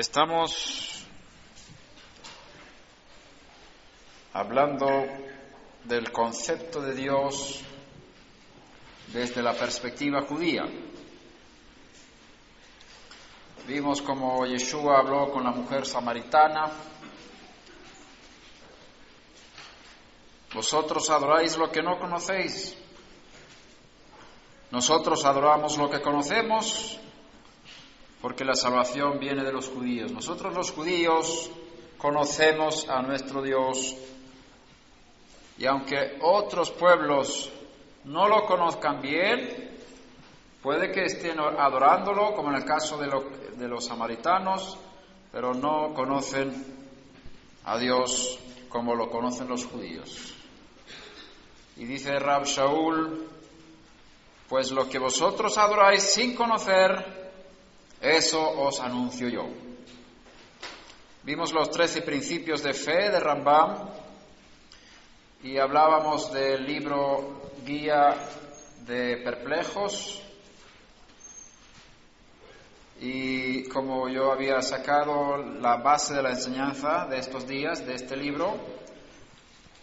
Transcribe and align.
Estamos 0.00 1.04
hablando 4.32 4.86
del 5.84 6.10
concepto 6.10 6.80
de 6.80 6.94
Dios 6.94 7.60
desde 9.08 9.42
la 9.42 9.52
perspectiva 9.52 10.22
judía. 10.22 10.62
Vimos 13.66 14.00
como 14.00 14.46
Yeshua 14.46 15.00
habló 15.00 15.30
con 15.30 15.44
la 15.44 15.50
mujer 15.50 15.84
samaritana. 15.84 16.70
Vosotros 20.54 21.10
adoráis 21.10 21.58
lo 21.58 21.70
que 21.70 21.82
no 21.82 21.98
conocéis. 21.98 22.74
Nosotros 24.70 25.26
adoramos 25.26 25.76
lo 25.76 25.90
que 25.90 26.00
conocemos 26.00 26.98
porque 28.20 28.44
la 28.44 28.54
salvación 28.54 29.18
viene 29.18 29.44
de 29.44 29.52
los 29.52 29.68
judíos. 29.68 30.12
Nosotros 30.12 30.54
los 30.54 30.70
judíos 30.72 31.50
conocemos 31.98 32.88
a 32.88 33.02
nuestro 33.02 33.42
Dios 33.42 33.96
y 35.60 35.66
aunque 35.66 36.16
otros 36.22 36.70
pueblos 36.70 37.50
no 38.04 38.26
lo 38.26 38.46
conozcan 38.46 39.02
bien, 39.02 39.78
puede 40.62 40.90
que 40.90 41.04
estén 41.04 41.38
adorándolo, 41.38 42.34
como 42.34 42.48
en 42.48 42.56
el 42.56 42.64
caso 42.64 42.96
de, 42.96 43.68
los 43.68 43.84
samaritanos, 43.84 44.78
pero 45.30 45.52
no 45.52 45.92
conocen 45.92 46.64
a 47.66 47.76
Dios 47.76 48.38
como 48.70 48.94
lo 48.94 49.10
conocen 49.10 49.48
los 49.48 49.66
judíos. 49.66 50.34
Y 51.76 51.84
dice 51.84 52.18
Rab 52.18 52.44
Shaul, 52.44 53.28
pues 54.48 54.70
lo 54.70 54.88
que 54.88 54.98
vosotros 54.98 55.58
adoráis 55.58 56.04
sin 56.04 56.34
conocer, 56.34 57.19
eso 58.00 58.40
os 58.40 58.80
anuncio 58.80 59.28
yo. 59.28 59.46
Vimos 61.22 61.52
los 61.52 61.70
trece 61.70 62.00
principios 62.00 62.62
de 62.62 62.72
fe 62.72 63.10
de 63.10 63.20
Rambam 63.20 63.90
y 65.42 65.58
hablábamos 65.58 66.32
del 66.32 66.64
libro 66.64 67.52
Guía 67.64 68.16
de 68.86 69.18
Perplejos 69.18 70.22
y 73.00 73.64
como 73.68 74.08
yo 74.08 74.32
había 74.32 74.60
sacado 74.62 75.36
la 75.36 75.76
base 75.76 76.14
de 76.14 76.22
la 76.22 76.30
enseñanza 76.30 77.06
de 77.06 77.18
estos 77.18 77.46
días, 77.46 77.86
de 77.86 77.94
este 77.94 78.16
libro, 78.16 78.56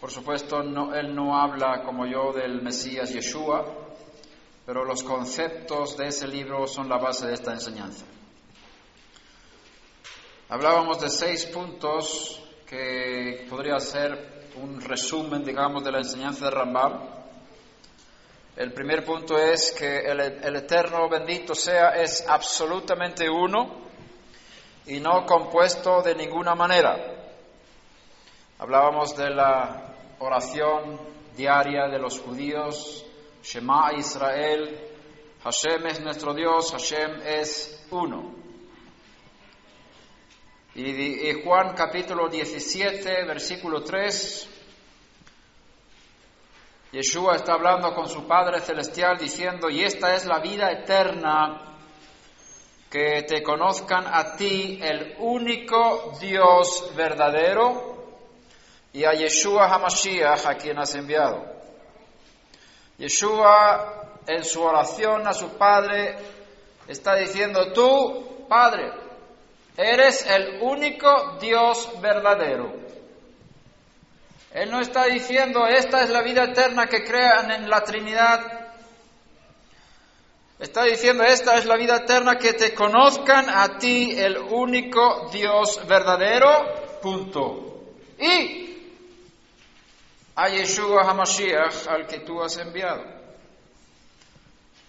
por 0.00 0.10
supuesto 0.10 0.60
él 0.60 1.14
no 1.14 1.40
habla 1.40 1.82
como 1.84 2.06
yo 2.06 2.32
del 2.32 2.62
Mesías 2.62 3.12
Yeshua, 3.12 3.87
pero 4.68 4.84
los 4.84 5.02
conceptos 5.02 5.96
de 5.96 6.08
ese 6.08 6.28
libro 6.28 6.66
son 6.66 6.90
la 6.90 6.98
base 6.98 7.26
de 7.26 7.32
esta 7.32 7.54
enseñanza. 7.54 8.04
Hablábamos 10.50 11.00
de 11.00 11.08
seis 11.08 11.46
puntos 11.46 12.38
que 12.66 13.46
podría 13.48 13.80
ser 13.80 14.50
un 14.56 14.78
resumen, 14.78 15.42
digamos, 15.42 15.82
de 15.82 15.90
la 15.90 16.00
enseñanza 16.00 16.44
de 16.44 16.50
Rambam. 16.50 17.00
El 18.56 18.74
primer 18.74 19.06
punto 19.06 19.38
es 19.38 19.72
que 19.72 20.00
el, 20.00 20.20
el 20.20 20.56
Eterno 20.56 21.08
bendito 21.08 21.54
sea 21.54 21.96
es 21.96 22.28
absolutamente 22.28 23.26
uno 23.26 23.86
y 24.84 25.00
no 25.00 25.24
compuesto 25.24 26.02
de 26.02 26.14
ninguna 26.14 26.54
manera. 26.54 27.32
Hablábamos 28.58 29.16
de 29.16 29.30
la 29.30 29.94
oración 30.18 31.00
diaria 31.34 31.88
de 31.88 31.98
los 31.98 32.20
judíos 32.20 33.06
Shema 33.42 33.92
Israel, 33.96 34.88
Hashem 35.42 35.86
es 35.86 36.00
nuestro 36.00 36.34
Dios, 36.34 36.72
Hashem 36.72 37.22
es 37.24 37.86
uno. 37.90 38.34
Y, 40.74 41.32
Juan 41.42 41.74
capítulo 41.74 42.28
17, 42.28 43.24
versículo 43.24 43.82
3, 43.82 44.48
Yeshua 46.92 47.36
está 47.36 47.54
hablando 47.54 47.94
con 47.94 48.08
su 48.08 48.26
Padre 48.26 48.60
Celestial 48.60 49.18
diciendo, 49.18 49.68
y 49.68 49.82
esta 49.82 50.14
es 50.14 50.24
la 50.24 50.38
vida 50.38 50.70
eterna, 50.70 51.76
que 52.90 53.22
te 53.22 53.42
conozcan 53.42 54.06
a 54.06 54.36
ti, 54.36 54.78
el 54.80 55.16
único 55.18 56.16
Dios 56.20 56.92
verdadero, 56.94 57.96
y 58.92 59.04
a 59.04 59.12
Yeshua 59.12 59.66
Hamashiach, 59.74 60.46
a 60.46 60.54
quien 60.54 60.78
has 60.78 60.94
enviado. 60.94 61.57
Yeshua 62.98 64.22
en 64.26 64.44
su 64.44 64.62
oración 64.62 65.26
a 65.26 65.32
su 65.32 65.56
Padre 65.56 66.16
está 66.88 67.14
diciendo, 67.14 67.72
tú, 67.72 68.46
Padre, 68.48 68.90
eres 69.76 70.26
el 70.26 70.60
único 70.60 71.38
Dios 71.40 71.90
verdadero. 72.00 72.72
Él 74.52 74.70
no 74.70 74.80
está 74.80 75.04
diciendo, 75.04 75.66
esta 75.66 76.02
es 76.02 76.10
la 76.10 76.22
vida 76.22 76.44
eterna 76.44 76.86
que 76.86 77.04
crean 77.04 77.50
en 77.52 77.68
la 77.68 77.82
Trinidad. 77.84 78.40
Está 80.58 80.84
diciendo, 80.84 81.22
esta 81.22 81.56
es 81.56 81.66
la 81.66 81.76
vida 81.76 81.98
eterna 81.98 82.36
que 82.36 82.54
te 82.54 82.74
conozcan 82.74 83.48
a 83.48 83.78
ti, 83.78 84.18
el 84.18 84.38
único 84.38 85.28
Dios 85.32 85.86
verdadero. 85.86 86.98
Punto. 87.00 87.84
Y 88.18 88.67
a 90.38 90.48
Yeshua 90.48 91.02
HaMashiach 91.02 91.88
al 91.88 92.06
que 92.06 92.20
tú 92.20 92.40
has 92.40 92.56
enviado. 92.58 93.02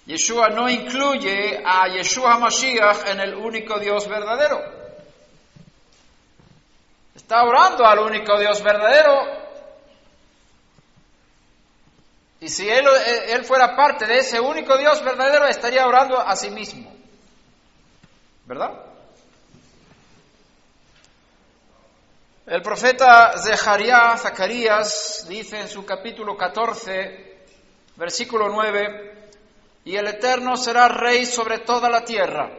Yeshua 0.05 0.49
no 0.49 0.69
incluye 0.69 1.63
a 1.65 1.87
Yeshua 1.87 2.35
HaMashiach 2.35 3.07
en 3.07 3.19
el 3.19 3.33
único 3.33 3.79
Dios 3.79 4.07
verdadero. 4.07 4.61
Está 7.15 7.43
orando 7.43 7.83
al 7.83 7.97
único 7.97 8.37
Dios 8.37 8.61
verdadero. 8.61 9.39
Y 12.41 12.47
si 12.47 12.69
él, 12.69 12.85
él 13.29 13.43
fuera 13.43 13.75
parte 13.75 14.05
de 14.05 14.19
ese 14.19 14.39
único 14.39 14.77
Dios 14.77 15.03
verdadero, 15.03 15.47
estaría 15.47 15.87
orando 15.87 16.19
a 16.19 16.35
sí 16.35 16.51
mismo. 16.51 16.95
¿Verdad? 18.45 18.88
El 22.49 22.63
profeta 22.63 23.33
Zacarías 23.37 25.27
dice 25.29 25.59
en 25.59 25.67
su 25.67 25.85
capítulo 25.85 26.35
14, 26.35 27.45
versículo 27.95 28.49
9, 28.49 29.29
y 29.85 29.95
el 29.95 30.07
Eterno 30.07 30.57
será 30.57 30.87
rey 30.87 31.27
sobre 31.27 31.59
toda 31.59 31.91
la 31.91 32.03
tierra. 32.03 32.49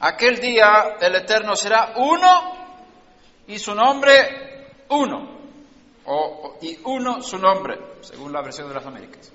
Aquel 0.00 0.40
día 0.40 0.96
el 1.00 1.14
Eterno 1.14 1.54
será 1.54 1.92
uno 1.98 2.56
y 3.46 3.60
su 3.60 3.76
nombre 3.76 4.72
uno, 4.88 5.38
o, 6.06 6.58
y 6.62 6.80
uno 6.82 7.22
su 7.22 7.38
nombre, 7.38 7.78
según 8.00 8.32
la 8.32 8.42
versión 8.42 8.66
de 8.66 8.74
las 8.74 8.86
Américas. 8.86 9.30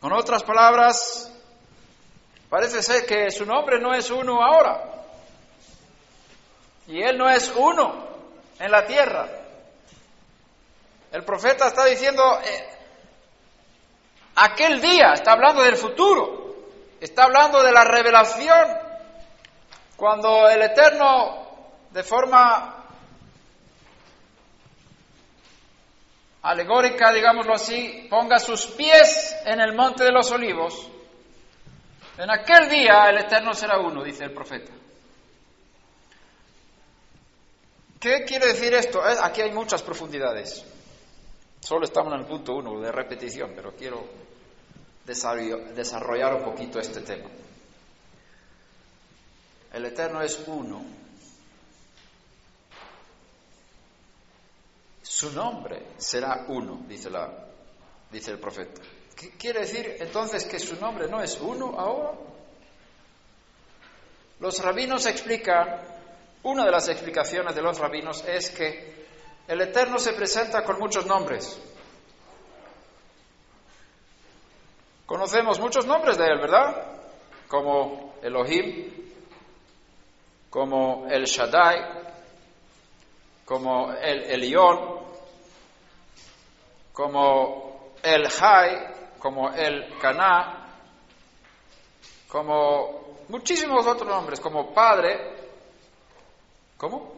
Con 0.00 0.12
otras 0.14 0.42
palabras, 0.42 1.32
parece 2.50 2.82
ser 2.82 3.06
que 3.06 3.30
su 3.30 3.46
nombre 3.46 3.78
no 3.78 3.94
es 3.94 4.10
uno 4.10 4.42
ahora, 4.42 4.92
y 6.86 7.02
Él 7.02 7.16
no 7.16 7.28
es 7.28 7.52
uno 7.56 8.06
en 8.58 8.70
la 8.70 8.86
tierra. 8.86 9.28
El 11.10 11.24
profeta 11.24 11.66
está 11.66 11.84
diciendo, 11.84 12.22
eh, 12.44 12.68
aquel 14.36 14.80
día, 14.80 15.12
está 15.12 15.32
hablando 15.32 15.62
del 15.62 15.76
futuro, 15.76 16.56
está 17.00 17.24
hablando 17.24 17.62
de 17.62 17.72
la 17.72 17.84
revelación, 17.84 18.68
cuando 19.96 20.48
el 20.48 20.62
Eterno, 20.62 21.46
de 21.90 22.02
forma 22.02 22.86
alegórica, 26.42 27.12
digámoslo 27.12 27.54
así, 27.54 28.06
ponga 28.10 28.38
sus 28.38 28.66
pies 28.68 29.36
en 29.44 29.60
el 29.60 29.74
monte 29.74 30.04
de 30.04 30.12
los 30.12 30.30
olivos, 30.32 30.88
en 32.18 32.30
aquel 32.30 32.68
día 32.68 33.08
el 33.10 33.18
Eterno 33.18 33.52
será 33.54 33.78
uno, 33.78 34.02
dice 34.02 34.24
el 34.24 34.32
profeta. 34.32 34.72
¿Qué 38.02 38.24
quiere 38.24 38.48
decir 38.48 38.74
esto? 38.74 39.08
Eh, 39.08 39.16
aquí 39.22 39.42
hay 39.42 39.52
muchas 39.52 39.80
profundidades. 39.80 40.64
Solo 41.60 41.84
estamos 41.84 42.12
en 42.12 42.18
el 42.18 42.26
punto 42.26 42.56
uno 42.56 42.80
de 42.80 42.90
repetición, 42.90 43.52
pero 43.54 43.76
quiero 43.76 44.04
desarrollar 45.04 46.34
un 46.34 46.42
poquito 46.42 46.80
este 46.80 47.02
tema. 47.02 47.30
El 49.72 49.84
Eterno 49.84 50.20
es 50.20 50.42
uno. 50.48 50.84
Su 55.00 55.30
nombre 55.30 55.92
será 55.96 56.46
uno, 56.48 56.82
dice, 56.88 57.08
la, 57.08 57.46
dice 58.10 58.32
el 58.32 58.40
profeta. 58.40 58.82
¿Qué 59.14 59.30
quiere 59.38 59.60
decir 59.60 59.98
entonces 60.00 60.44
que 60.44 60.58
su 60.58 60.74
nombre 60.74 61.06
no 61.06 61.22
es 61.22 61.38
uno 61.40 61.78
ahora? 61.78 62.18
Los 64.40 64.60
rabinos 64.60 65.06
explican 65.06 65.91
una 66.44 66.64
de 66.64 66.70
las 66.70 66.88
explicaciones 66.88 67.54
de 67.54 67.62
los 67.62 67.78
rabinos 67.78 68.24
es 68.26 68.50
que 68.50 69.06
el 69.48 69.60
Eterno 69.60 69.98
se 69.98 70.12
presenta 70.12 70.62
con 70.64 70.78
muchos 70.78 71.06
nombres. 71.06 71.60
Conocemos 75.06 75.60
muchos 75.60 75.86
nombres 75.86 76.16
de 76.16 76.24
Él, 76.24 76.38
¿verdad? 76.40 76.92
como 77.52 78.14
Elohim, 78.22 78.90
como 80.48 81.06
el 81.06 81.26
Shaddai, 81.26 81.84
como 83.44 83.92
el 83.92 84.22
Elión, 84.22 85.00
como 86.94 87.92
el 88.02 88.26
Jai, 88.26 89.18
como 89.18 89.50
el 89.50 89.98
Caná, 89.98 90.66
como 92.26 93.18
muchísimos 93.28 93.86
otros 93.86 94.08
nombres, 94.08 94.40
como 94.40 94.72
Padre, 94.72 95.41
¿cómo? 96.82 97.14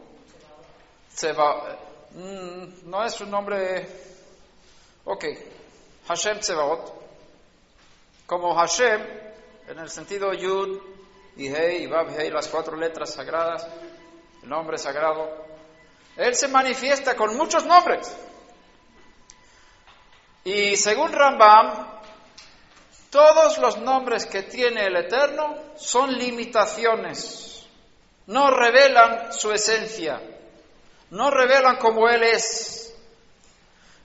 Seba, 1.09 1.75
mm, 2.11 2.87
no 2.87 3.03
es 3.03 3.19
un 3.19 3.31
nombre, 3.31 3.87
ok, 5.05 5.25
Hashem 6.07 6.39
Tsebaot, 6.39 6.93
como 8.27 8.53
Hashem, 8.53 9.01
en 9.67 9.79
el 9.79 9.89
sentido 9.89 10.31
Yud 10.33 10.79
y 11.37 11.47
Hei 11.47 11.85
y 11.85 11.89
Hei, 11.91 12.29
las 12.29 12.47
cuatro 12.47 12.77
letras 12.77 13.15
sagradas, 13.15 13.67
el 14.43 14.49
nombre 14.49 14.77
sagrado, 14.77 15.27
él 16.15 16.35
se 16.35 16.47
manifiesta 16.47 17.15
con 17.15 17.35
muchos 17.35 17.65
nombres. 17.65 18.15
Y 20.43 20.77
según 20.77 21.11
Rambam, 21.11 21.87
todos 23.09 23.57
los 23.57 23.79
nombres 23.79 24.27
que 24.27 24.43
tiene 24.43 24.85
el 24.85 24.95
Eterno 24.95 25.55
son 25.75 26.13
limitaciones, 26.13 27.54
no 28.27 28.49
revelan 28.51 29.31
su 29.31 29.51
esencia, 29.51 30.21
no 31.11 31.29
revelan 31.29 31.77
cómo 31.77 32.09
Él 32.09 32.23
es, 32.23 32.95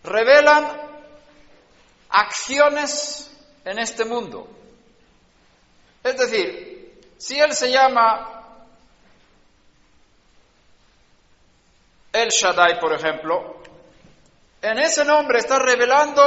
revelan 0.04 0.80
acciones 2.10 3.30
en 3.64 3.78
este 3.78 4.04
mundo. 4.04 4.48
Es 6.02 6.16
decir, 6.16 7.00
si 7.18 7.38
Él 7.38 7.54
se 7.54 7.70
llama 7.70 8.40
El 12.12 12.28
Shaddai, 12.28 12.80
por 12.80 12.92
ejemplo, 12.92 13.62
en 14.62 14.78
ese 14.78 15.04
nombre 15.04 15.38
está 15.38 15.58
revelando 15.58 16.22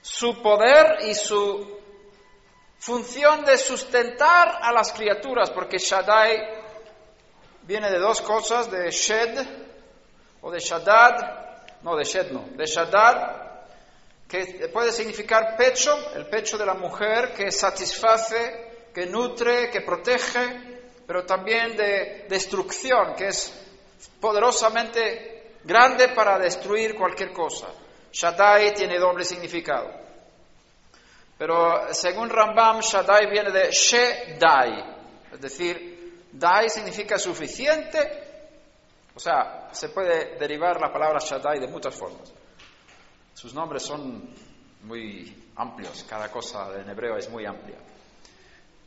su 0.00 0.40
poder 0.40 0.98
y 1.06 1.14
su 1.14 1.78
función 2.78 3.44
de 3.44 3.58
sustentar 3.58 4.58
a 4.62 4.72
las 4.72 4.92
criaturas, 4.92 5.50
porque 5.50 5.78
Shaddai 5.78 6.57
viene 7.68 7.90
de 7.90 7.98
dos 7.98 8.22
cosas, 8.22 8.70
de 8.70 8.90
Shed 8.90 9.46
o 10.40 10.50
de 10.50 10.58
Shaddad, 10.58 11.82
no 11.82 11.94
de 11.96 12.04
Shed 12.04 12.30
no, 12.30 12.48
de 12.56 12.64
Shaddad, 12.64 13.66
que 14.26 14.70
puede 14.72 14.90
significar 14.90 15.54
pecho, 15.54 15.94
el 16.14 16.26
pecho 16.26 16.56
de 16.56 16.64
la 16.64 16.72
mujer 16.72 17.34
que 17.34 17.52
satisface, 17.52 18.88
que 18.94 19.04
nutre, 19.04 19.68
que 19.68 19.82
protege, 19.82 20.80
pero 21.06 21.26
también 21.26 21.76
de 21.76 22.24
destrucción, 22.26 23.14
que 23.14 23.28
es 23.28 23.52
poderosamente 24.18 25.56
grande 25.62 26.08
para 26.08 26.38
destruir 26.38 26.96
cualquier 26.96 27.34
cosa. 27.34 27.66
Shaddai 28.10 28.72
tiene 28.72 28.98
doble 28.98 29.24
significado. 29.24 29.90
Pero 31.36 31.92
según 31.92 32.30
Rambam, 32.30 32.80
Shaddai 32.80 33.30
viene 33.30 33.50
de 33.50 33.70
Shedai, 33.70 34.96
es 35.32 35.40
decir, 35.40 35.87
Dai 36.32 36.68
significa 36.68 37.18
suficiente, 37.18 37.98
o 39.14 39.20
sea, 39.20 39.68
se 39.72 39.88
puede 39.88 40.36
derivar 40.38 40.80
la 40.80 40.92
palabra 40.92 41.18
Shaddai 41.18 41.58
de 41.58 41.68
muchas 41.68 41.94
formas. 41.94 42.32
Sus 43.34 43.54
nombres 43.54 43.82
son 43.82 44.34
muy 44.82 45.50
amplios, 45.56 46.04
cada 46.08 46.30
cosa 46.30 46.80
en 46.80 46.88
hebreo 46.88 47.16
es 47.16 47.28
muy 47.30 47.46
amplia. 47.46 47.78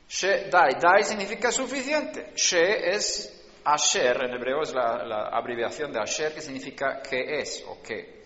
Shedai, 0.07 0.79
Dai 0.79 1.03
significa 1.03 1.51
suficiente, 1.51 2.33
She 2.35 2.93
es 2.93 3.41
Asher 3.63 4.23
en 4.23 4.33
hebreo 4.33 4.63
es 4.63 4.73
la, 4.73 5.29
abreviación 5.31 5.91
de 5.91 5.99
Asher 5.99 6.33
que 6.33 6.41
significa 6.41 7.01
que 7.01 7.39
es 7.39 7.63
o 7.67 7.81
que. 7.81 8.21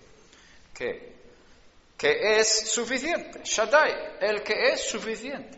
Que, 0.73 1.15
que 1.97 2.37
es 2.37 2.71
suficiente. 2.71 3.41
Shaddai, 3.43 4.17
el 4.21 4.43
que 4.43 4.71
es 4.71 4.89
suficiente. 4.89 5.57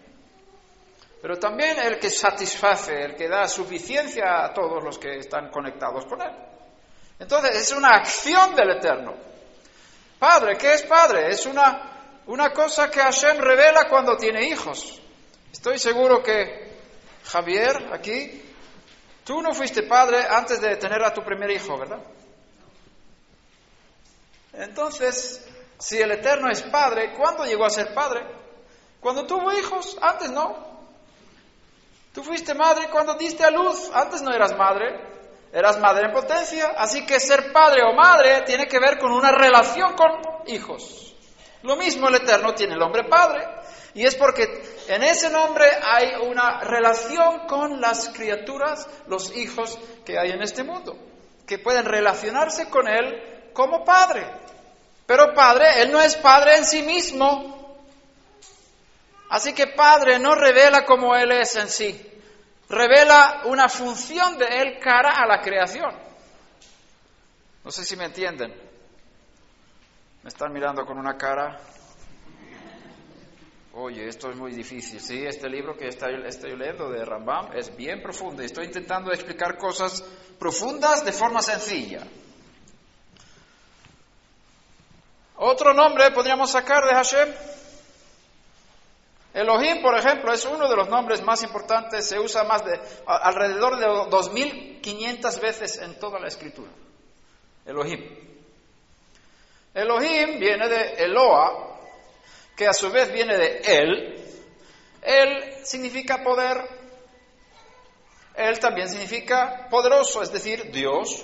Pero 1.21 1.37
también 1.37 1.79
el 1.79 1.99
que 1.99 2.09
satisface, 2.09 2.93
el 3.03 3.15
que 3.15 3.27
da 3.27 3.47
suficiencia 3.47 4.45
a 4.45 4.53
todos 4.53 4.83
los 4.83 4.97
que 4.97 5.17
están 5.17 5.49
conectados 5.49 6.05
con 6.05 6.21
él. 6.21 6.31
Entonces 7.19 7.55
es 7.55 7.71
una 7.71 7.95
acción 7.95 8.55
del 8.55 8.71
Eterno. 8.71 9.15
Padre, 10.19 10.57
¿qué 10.57 10.73
es 10.73 10.83
Padre? 10.83 11.29
Es 11.29 11.45
una, 11.45 12.21
una 12.27 12.51
cosa 12.51 12.89
que 12.89 12.99
Hashem 12.99 13.37
revela 13.37 13.87
cuando 13.89 14.15
tiene 14.15 14.43
hijos. 14.43 15.01
Estoy 15.51 15.79
seguro 15.79 16.21
que 16.21 16.77
Javier 17.23 17.89
aquí 17.93 18.43
Tú 19.27 19.41
no 19.41 19.53
fuiste 19.53 19.83
padre 19.83 20.25
antes 20.25 20.61
de 20.61 20.77
tener 20.77 21.03
a 21.03 21.13
tu 21.13 21.21
primer 21.21 21.51
hijo, 21.51 21.77
¿verdad? 21.77 21.99
Entonces, 24.53 25.45
si 25.77 25.97
el 25.97 26.11
Eterno 26.11 26.49
es 26.49 26.63
padre, 26.63 27.13
¿cuándo 27.13 27.43
llegó 27.43 27.65
a 27.65 27.69
ser 27.69 27.93
padre? 27.93 28.25
Cuando 29.01 29.27
tuvo 29.27 29.51
hijos, 29.51 29.97
antes 30.01 30.31
no. 30.31 30.66
Tú 32.17 32.23
fuiste 32.23 32.55
madre 32.55 32.89
cuando 32.89 33.13
diste 33.13 33.43
a 33.43 33.51
luz, 33.51 33.91
antes 33.93 34.23
no 34.23 34.33
eras 34.33 34.57
madre, 34.57 34.87
eras 35.53 35.79
madre 35.79 36.07
en 36.07 36.11
potencia, 36.11 36.73
así 36.75 37.05
que 37.05 37.19
ser 37.19 37.51
padre 37.51 37.83
o 37.83 37.93
madre 37.93 38.41
tiene 38.41 38.65
que 38.65 38.79
ver 38.79 38.97
con 38.97 39.11
una 39.11 39.31
relación 39.31 39.93
con 39.93 40.09
hijos. 40.47 41.13
Lo 41.61 41.75
mismo 41.75 42.07
el 42.07 42.15
Eterno 42.15 42.55
tiene 42.55 42.73
el 42.73 42.81
hombre 42.81 43.03
padre, 43.03 43.47
y 43.93 44.03
es 44.03 44.15
porque 44.15 44.45
en 44.87 45.03
ese 45.03 45.29
nombre 45.29 45.67
hay 45.79 46.15
una 46.27 46.61
relación 46.61 47.45
con 47.45 47.79
las 47.79 48.09
criaturas, 48.09 48.87
los 49.05 49.37
hijos 49.37 49.77
que 50.03 50.17
hay 50.17 50.31
en 50.31 50.41
este 50.41 50.63
mundo, 50.63 50.97
que 51.45 51.59
pueden 51.59 51.85
relacionarse 51.85 52.67
con 52.67 52.87
Él 52.87 53.51
como 53.53 53.85
Padre. 53.85 54.25
Pero 55.05 55.35
Padre, 55.35 55.83
Él 55.83 55.91
no 55.91 56.01
es 56.01 56.15
Padre 56.15 56.55
en 56.55 56.65
sí 56.65 56.81
mismo. 56.81 57.56
Así 59.29 59.53
que 59.53 59.67
Padre 59.67 60.19
no 60.19 60.35
revela 60.35 60.85
como 60.85 61.15
Él 61.15 61.31
es 61.31 61.55
en 61.55 61.67
sí, 61.67 62.21
revela 62.69 63.41
una 63.45 63.67
función 63.67 64.37
de 64.37 64.45
Él 64.45 64.79
cara 64.79 65.11
a 65.21 65.27
la 65.27 65.41
creación. 65.41 65.91
No 67.63 67.71
sé 67.71 67.83
si 67.83 67.95
me 67.95 68.05
entienden. 68.05 68.53
Me 70.23 70.29
están 70.29 70.51
mirando 70.53 70.85
con 70.85 70.97
una 70.97 71.17
cara 71.17 71.59
Oye, 73.79 74.07
esto 74.07 74.31
es 74.31 74.35
muy 74.35 74.53
difícil. 74.53 74.99
Sí, 74.99 75.23
este 75.23 75.47
libro 75.47 75.77
que 75.77 75.87
estoy, 75.87 76.17
leyendo 76.57 76.89
de 76.89 77.05
Rambam 77.05 77.55
es 77.55 77.75
bien 77.77 78.01
profundo 78.01 78.41
y 78.41 78.47
estoy 78.47 78.65
intentando 78.65 79.11
explicar 79.11 79.55
cosas 79.55 80.03
profundas 80.39 81.05
de 81.05 81.11
forma 81.11 81.43
sencilla. 81.43 81.99
Otro 85.35 85.75
nombre 85.75 86.09
podríamos 86.09 86.49
sacar 86.49 86.85
de 86.85 86.95
Hashem. 86.95 87.29
Elohim, 89.37 89.83
por 89.83 89.95
ejemplo, 89.95 90.33
es 90.33 90.43
uno 90.45 90.67
de 90.67 90.75
los 90.75 90.89
nombres 90.89 91.21
más 91.21 91.43
importantes, 91.43 92.09
se 92.09 92.19
usa 92.19 92.43
más 92.45 92.65
de 92.65 92.79
alrededor 93.05 93.77
de 93.77 93.85
2500 94.09 95.39
veces 95.39 95.77
en 95.77 95.99
toda 95.99 96.19
la 96.19 96.27
escritura. 96.27 96.71
Elohim. 97.63 98.03
Elohim 99.75 100.39
viene 100.39 100.67
de 100.67 101.03
Eloa, 101.03 101.77
que 102.55 102.65
a 102.65 102.73
su 102.73 102.89
vez 102.89 103.13
viene 103.13 103.37
de 103.37 103.61
Él, 103.63 104.25
Él 105.03 105.53
significa 105.63 106.23
poder, 106.23 106.57
Él 108.33 108.57
también 108.57 108.89
significa 108.89 109.67
poderoso, 109.69 110.23
es 110.23 110.31
decir, 110.31 110.71
Dios. 110.71 111.23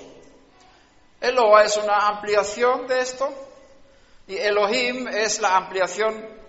Eloa 1.20 1.64
es 1.64 1.76
una 1.78 2.06
ampliación 2.06 2.86
de 2.86 3.00
esto 3.00 3.28
y 4.28 4.36
Elohim 4.36 5.08
es 5.08 5.40
la 5.40 5.56
ampliación 5.56 6.43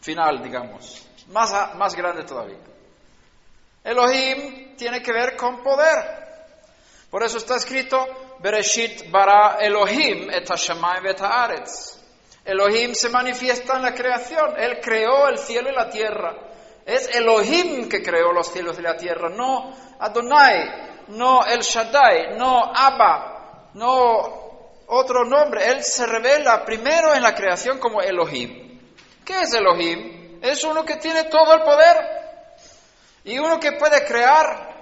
final, 0.00 0.42
digamos, 0.42 1.06
más, 1.28 1.74
más 1.76 1.94
grande 1.94 2.24
todavía. 2.24 2.58
Elohim 3.84 4.76
tiene 4.76 5.02
que 5.02 5.12
ver 5.12 5.36
con 5.36 5.62
poder. 5.62 6.26
Por 7.10 7.22
eso 7.22 7.38
está 7.38 7.56
escrito, 7.56 8.06
Bereshit 8.40 9.10
bara 9.10 9.56
Elohim 9.60 10.30
et 10.30 10.48
hashamayim 10.48 11.06
et 11.06 11.20
haaretz. 11.20 11.98
Elohim 12.44 12.94
se 12.94 13.08
manifiesta 13.08 13.76
en 13.76 13.82
la 13.82 13.94
creación. 13.94 14.54
Él 14.58 14.78
creó 14.82 15.28
el 15.28 15.38
cielo 15.38 15.70
y 15.70 15.74
la 15.74 15.88
tierra. 15.88 16.34
Es 16.84 17.14
Elohim 17.14 17.88
que 17.88 18.02
creó 18.02 18.32
los 18.32 18.50
cielos 18.50 18.78
y 18.78 18.82
la 18.82 18.96
tierra, 18.96 19.28
no 19.28 19.74
Adonai, 19.98 21.04
no 21.08 21.44
El 21.44 21.60
Shaddai, 21.60 22.38
no 22.38 22.72
Abba, 22.74 23.70
no 23.74 24.82
otro 24.86 25.24
nombre. 25.24 25.70
Él 25.70 25.84
se 25.84 26.06
revela 26.06 26.64
primero 26.64 27.14
en 27.14 27.22
la 27.22 27.34
creación 27.34 27.78
como 27.78 28.00
Elohim. 28.00 28.67
¿Qué 29.28 29.42
es 29.42 29.52
Elohim? 29.52 30.40
Es 30.40 30.64
uno 30.64 30.86
que 30.86 30.96
tiene 30.96 31.24
todo 31.24 31.52
el 31.52 31.60
poder 31.60 31.96
y 33.24 33.38
uno 33.38 33.60
que 33.60 33.72
puede 33.72 34.02
crear. 34.06 34.74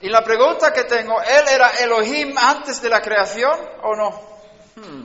Y 0.00 0.08
la 0.08 0.24
pregunta 0.24 0.72
que 0.72 0.84
tengo, 0.84 1.20
¿él 1.20 1.44
era 1.46 1.68
Elohim 1.68 2.34
antes 2.38 2.80
de 2.80 2.88
la 2.88 3.02
creación 3.02 3.60
o 3.82 3.94
no? 3.94 4.10
Hmm. 4.76 5.04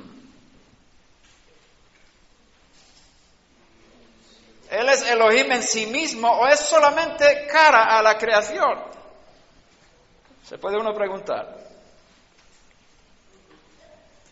¿Él 4.69 4.88
es 4.88 5.01
Elohim 5.09 5.51
en 5.51 5.63
sí 5.63 5.88
mismo 5.88 6.31
o 6.31 6.48
es 6.48 6.62
solamente 6.62 7.48
cara 7.51 7.98
a 7.98 8.01
la 8.01 8.17
creación? 8.17 8.81
Se 10.48 10.57
puede 10.57 10.77
uno 10.77 10.93
preguntar. 10.93 11.53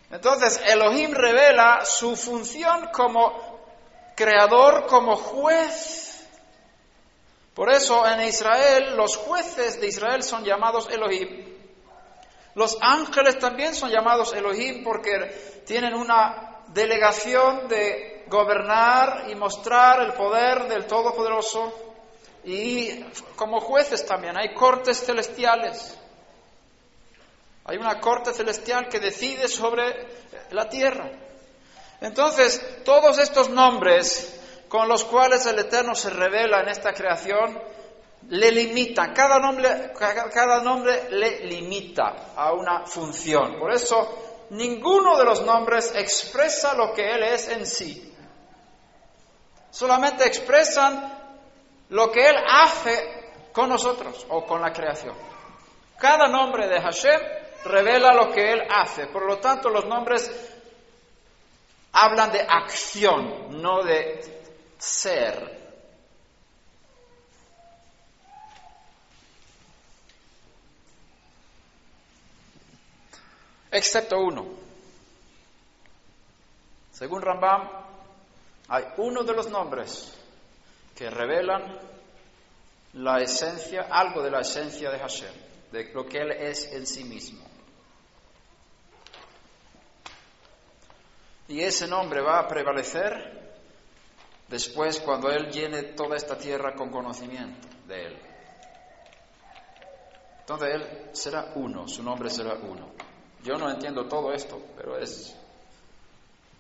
Entonces, 0.10 0.62
Elohim 0.66 1.12
revela 1.12 1.84
su 1.84 2.16
función 2.16 2.88
como 2.94 3.47
creador, 4.18 4.88
como 4.88 5.16
juez. 5.16 6.28
Por 7.54 7.72
eso 7.72 8.06
en 8.06 8.22
Israel 8.22 8.98
los 8.98 9.16
jueces 9.16 9.80
de 9.80 9.88
Israel 9.88 10.24
son 10.24 10.44
llamados 10.44 10.90
Elohim. 10.90 11.56
Los 12.56 12.78
ángeles 12.82 13.38
también 13.38 13.76
son 13.76 13.92
llamados 13.92 14.34
Elohim 14.34 14.84
porque 14.84 15.64
tienen 15.66 15.94
una 15.94 16.64
delegación 16.70 17.68
de 17.68 18.26
gobernar 18.28 19.30
y 19.30 19.36
mostrar 19.36 20.02
el 20.02 20.14
poder 20.14 20.68
del 20.68 20.88
Todopoderoso. 20.88 21.74
Y 22.44 23.04
como 23.36 23.60
jueces 23.60 24.06
también 24.06 24.38
hay 24.38 24.54
cortes 24.56 25.06
celestiales. 25.06 25.96
Hay 27.66 27.78
una 27.78 28.00
corte 28.00 28.34
celestial 28.34 28.88
que 28.88 29.00
decide 29.00 29.48
sobre 29.48 30.08
la 30.52 30.70
tierra. 30.70 31.12
Entonces, 32.02 32.84
todos 32.84 33.18
estos 33.18 33.50
nombres 33.50 34.40
con 34.68 34.88
los 34.88 35.04
cuales 35.06 35.46
el 35.46 35.60
Eterno 35.60 35.96
se 35.96 36.10
revela 36.10 36.62
en 36.62 36.70
esta 36.70 36.94
creación 36.94 37.60
le 38.30 38.52
limitan. 38.52 39.14
Cada 39.14 39.40
nombre, 39.40 39.94
cada 39.94 40.62
nombre 40.62 41.10
le 41.10 41.46
limita 41.46 42.34
a 42.36 42.52
una 42.54 42.86
función. 42.86 43.58
Por 43.58 43.72
eso, 43.72 44.48
ninguno 44.50 45.18
de 45.18 45.26
los 45.26 45.42
nombres 45.44 45.94
expresa 45.96 46.74
lo 46.76 46.94
que 46.94 47.10
Él 47.10 47.24
es 47.24 47.48
en 47.48 47.66
sí. 47.66 48.14
Solamente 49.70 50.26
expresan 50.26 51.18
lo 51.90 52.12
que 52.12 52.28
Él 52.28 52.36
hace 52.48 53.50
con 53.54 53.70
nosotros 53.70 54.26
o 54.30 54.46
con 54.46 54.62
la 54.62 54.72
creación. 54.72 55.16
Cada 55.98 56.28
nombre 56.28 56.68
de 56.68 56.82
Hashem 56.82 57.20
revela 57.66 58.14
lo 58.14 58.32
que 58.32 58.52
Él 58.52 58.62
hace. 58.70 59.08
Por 59.08 59.26
lo 59.26 59.38
tanto, 59.38 59.70
los 59.70 59.86
nombres 59.86 60.57
hablan 62.00 62.32
de 62.32 62.42
acción, 62.42 63.62
no 63.62 63.84
de 63.84 64.22
ser. 64.78 65.58
Excepto 73.72 74.20
uno. 74.20 74.46
Según 76.92 77.22
Rambam, 77.22 77.68
hay 78.70 78.84
uno 78.98 79.24
de 79.24 79.34
los 79.34 79.50
nombres 79.50 80.14
que 80.96 81.10
revelan 81.10 81.80
la 82.94 83.18
esencia, 83.22 83.88
algo 83.90 84.24
de 84.24 84.32
la 84.32 84.42
esencia 84.42 84.90
de 84.90 85.00
Hashem, 85.00 85.34
de 85.72 85.94
lo 85.94 86.06
que 86.06 86.20
Él 86.20 86.32
es 86.32 86.72
en 86.74 86.88
sí 86.88 87.04
mismo. 87.04 87.57
Y 91.50 91.62
ese 91.62 91.88
nombre 91.88 92.22
va 92.22 92.40
a 92.40 92.48
prevalecer 92.48 93.38
después 94.48 95.00
cuando 95.00 95.30
Él 95.30 95.50
llene 95.50 95.84
toda 95.84 96.18
esta 96.18 96.38
tierra 96.38 96.76
con 96.76 96.90
conocimiento 96.90 97.68
de 97.88 98.06
Él. 98.06 98.18
Entonces 100.40 100.76
Él 100.76 101.10
será 101.14 101.52
uno, 101.56 101.88
su 101.88 102.04
nombre 102.04 102.30
será 102.30 102.56
uno. 102.56 102.92
Yo 103.44 103.58
no 103.58 103.70
entiendo 103.70 104.08
todo 104.08 104.34
esto, 104.34 104.62
pero 104.76 104.98
es 104.98 105.36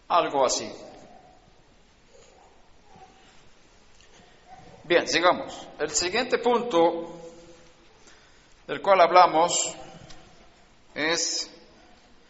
algo 0.07 0.45
así. 0.45 0.71
Bien, 4.83 5.05
sigamos. 5.05 5.67
El 5.79 5.89
siguiente 5.91 6.37
punto 6.37 7.19
del 8.67 8.81
cual 8.81 9.01
hablamos 9.01 9.75
es 10.95 11.51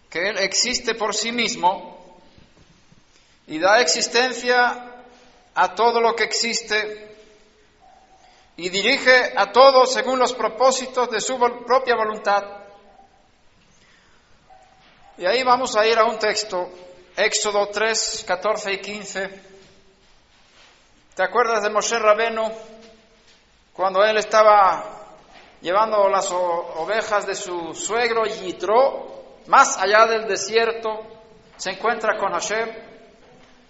que 0.10 0.30
Él 0.30 0.38
existe 0.40 0.96
por 0.96 1.14
sí 1.14 1.32
mismo 1.32 1.97
y 3.48 3.60
da 3.60 3.80
existencia 3.80 5.04
a 5.56 5.74
todo 5.74 6.01
lo 6.01 6.16
que 6.16 6.25
existe 6.25 7.16
y 8.58 8.70
dirige 8.70 9.34
a 9.36 9.51
todo 9.51 9.86
según 9.86 10.20
los 10.20 10.34
propósitos 10.34 11.10
de 11.10 11.22
su 11.22 11.39
propia 11.39 11.96
voluntad. 11.96 12.44
Y 15.18 15.25
ahí 15.25 15.44
vamos 15.44 15.75
a 15.75 15.88
ir 15.88 15.98
a 15.98 16.04
un 16.04 16.20
texto, 16.20 16.70
Éxodo 17.16 17.70
3, 17.70 18.25
14 18.27 18.74
y 18.74 18.77
15. 18.80 19.42
¿Te 21.16 21.24
acuerdas 21.24 21.63
de 21.63 21.70
Moshe 21.70 21.98
Rabeno 21.98 22.51
cuando 23.74 24.04
él 24.04 24.18
estaba 24.18 24.84
llevando 25.62 26.10
las 26.10 26.30
ovejas 26.32 27.25
de 27.25 27.34
su 27.34 27.74
suegro 27.74 28.25
Yitro 28.25 29.39
más 29.48 29.77
allá 29.77 30.06
del 30.06 30.27
desierto? 30.27 31.00
Se 31.56 31.72
encuentra 31.72 32.18
con 32.18 32.34
Hashem 32.34 32.97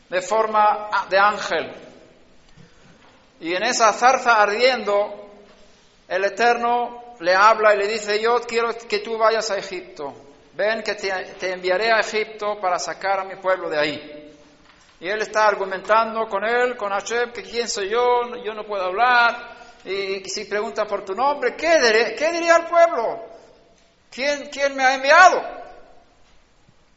de 0.10 0.22
forma 0.22 0.90
de 1.10 1.18
ángel. 1.18 1.72
Y 3.40 3.54
en 3.54 3.64
esa 3.64 3.94
zarza 3.94 4.42
ardiendo, 4.42 5.30
el 6.08 6.26
Eterno 6.26 7.16
le 7.20 7.36
habla 7.36 7.74
y 7.74 7.78
le 7.78 7.88
dice, 7.88 8.20
yo 8.20 8.40
quiero 8.42 8.76
que 8.76 9.00
tú 9.00 9.18
vayas 9.18 9.50
a 9.52 9.58
Egipto. 9.58 10.14
Ven 10.54 10.82
que 10.82 10.96
te, 10.96 11.52
enviaré 11.52 11.92
a 11.92 12.00
Egipto 12.00 12.60
para 12.60 12.80
sacar 12.80 13.20
a 13.20 13.24
mi 13.26 13.36
pueblo 13.36 13.70
de 13.70 13.78
ahí. 13.78 14.34
Y 15.00 15.08
él 15.08 15.22
está 15.22 15.48
argumentando 15.48 16.28
con 16.28 16.44
él, 16.44 16.76
con 16.76 16.92
Hashem, 16.92 17.32
que 17.32 17.44
quién 17.44 17.68
soy 17.68 17.90
yo, 17.90 18.36
yo 18.44 18.54
no 18.56 18.64
puedo 18.66 18.86
hablar. 18.86 19.56
Y 19.86 20.28
si 20.28 20.46
pregunta 20.46 20.86
por 20.86 21.06
tu 21.06 21.14
nombre, 21.14 21.56
¿qué, 21.56 22.16
qué 22.18 22.32
diría 22.32 22.56
el 22.56 22.66
pueblo? 22.66 23.24
¿Quién, 24.10 24.50
¿Quién 24.52 24.76
me 24.76 24.84
ha 24.84 24.96
enviado? 24.96 25.44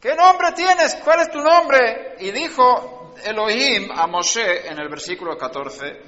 ¿Qué 0.00 0.14
nombre 0.14 0.52
tienes? 0.52 0.94
¿Cuál 1.04 1.20
es 1.20 1.30
tu 1.30 1.40
nombre? 1.42 2.16
Y 2.20 2.30
dijo, 2.30 2.99
Elohim 3.24 3.90
a 3.92 4.06
Moshe 4.06 4.68
en 4.68 4.78
el 4.78 4.88
versículo 4.88 5.36
14. 5.36 6.00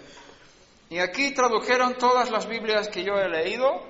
Y 0.90 0.98
aquí 0.98 1.32
tradujeron 1.32 1.94
todas 1.94 2.30
las 2.30 2.46
Biblias 2.46 2.88
que 2.88 3.02
yo 3.02 3.14
he 3.14 3.28
leído. 3.28 3.82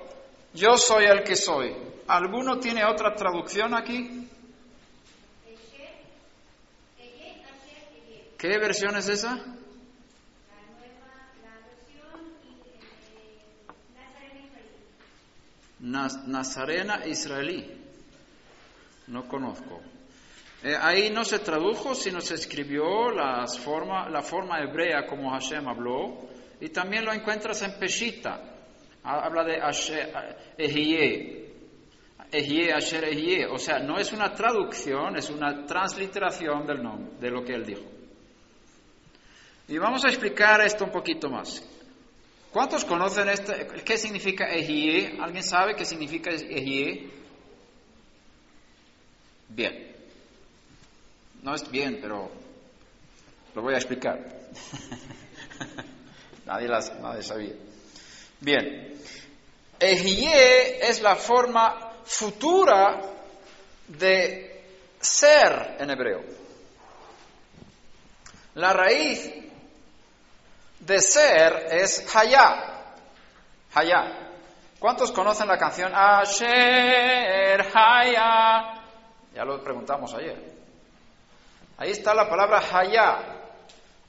Yo 0.53 0.77
soy 0.77 1.05
el 1.05 1.23
que 1.23 1.35
soy. 1.35 1.75
¿Alguno 2.07 2.59
tiene 2.59 2.85
otra 2.85 3.13
traducción 3.15 3.73
aquí? 3.73 4.29
¿Qué 8.37 8.57
versión 8.57 8.97
es 8.97 9.07
esa? 9.07 9.41
Nazarena 15.79 17.05
israelí. 17.05 17.69
No 19.07 19.27
conozco. 19.27 19.81
Eh, 20.63 20.77
ahí 20.79 21.09
no 21.09 21.25
se 21.25 21.39
tradujo, 21.39 21.93
sino 21.93 22.21
se 22.21 22.35
escribió 22.35 23.11
las 23.11 23.59
forma, 23.59 24.07
la 24.09 24.21
forma 24.21 24.61
hebrea 24.61 25.05
como 25.05 25.31
Hashem 25.31 25.67
habló, 25.67 26.29
y 26.61 26.69
también 26.69 27.03
lo 27.03 27.11
encuentras 27.11 27.61
en 27.63 27.77
Peshita. 27.77 28.39
Habla 29.03 29.43
de 29.43 29.59
Ehie, 30.57 31.53
Ehie, 32.31 32.73
Asher 32.73 33.03
Ehie. 33.03 33.45
O 33.47 33.57
sea, 33.57 33.79
no 33.79 33.99
es 33.99 34.13
una 34.13 34.33
traducción, 34.33 35.17
es 35.17 35.29
una 35.29 35.65
transliteración 35.65 36.65
del 36.65 36.81
nombre, 36.81 37.17
de 37.19 37.29
lo 37.29 37.43
que 37.43 37.53
él 37.53 37.65
dijo. 37.65 37.83
Y 39.67 39.77
vamos 39.77 40.05
a 40.05 40.07
explicar 40.07 40.61
esto 40.61 40.85
un 40.85 40.91
poquito 40.91 41.29
más. 41.29 41.61
¿Cuántos 42.51 42.85
conocen 42.85 43.27
este, 43.27 43.67
qué 43.83 43.97
significa 43.97 44.47
Ehie? 44.49 45.17
¿Alguien 45.19 45.43
sabe 45.43 45.75
qué 45.75 45.83
significa 45.83 46.29
Ehie? 46.29 47.11
Bien. 49.49 49.92
No 51.43 51.53
es 51.53 51.69
bien, 51.69 51.99
pero 52.01 52.31
lo 53.53 53.61
voy 53.61 53.73
a 53.73 53.77
explicar. 53.77 54.17
nadie, 56.45 56.69
las, 56.69 56.97
nadie 56.99 57.21
sabía. 57.21 57.53
Bien. 58.39 58.97
Ejie 59.77 60.87
es 60.87 61.01
la 61.01 61.17
forma 61.17 61.91
futura 62.05 63.01
de 63.89 64.63
ser 65.01 65.75
en 65.79 65.89
hebreo. 65.89 66.23
La 68.55 68.71
raíz 68.71 69.29
de 70.79 71.01
ser 71.01 71.67
es 71.71 72.15
Hayá. 72.15 72.85
Hayá. 73.73 74.29
¿Cuántos 74.79 75.11
conocen 75.11 75.49
la 75.49 75.57
canción 75.57 75.91
Asher 75.93 77.65
Hayá? 77.73 78.81
Ya 79.35 79.43
lo 79.43 79.61
preguntamos 79.61 80.13
ayer. 80.13 80.52
Ahí 81.77 81.91
está 81.91 82.13
la 82.13 82.29
palabra 82.29 82.61
haya. 82.71 83.39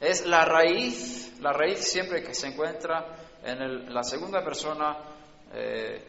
Es 0.00 0.26
la 0.26 0.44
raíz, 0.44 1.32
la 1.40 1.52
raíz 1.52 1.88
siempre 1.90 2.22
que 2.22 2.34
se 2.34 2.48
encuentra 2.48 3.06
en, 3.42 3.92
la 3.92 4.02
segunda 4.02 4.42
persona 4.44 4.96
eh, 5.52 6.02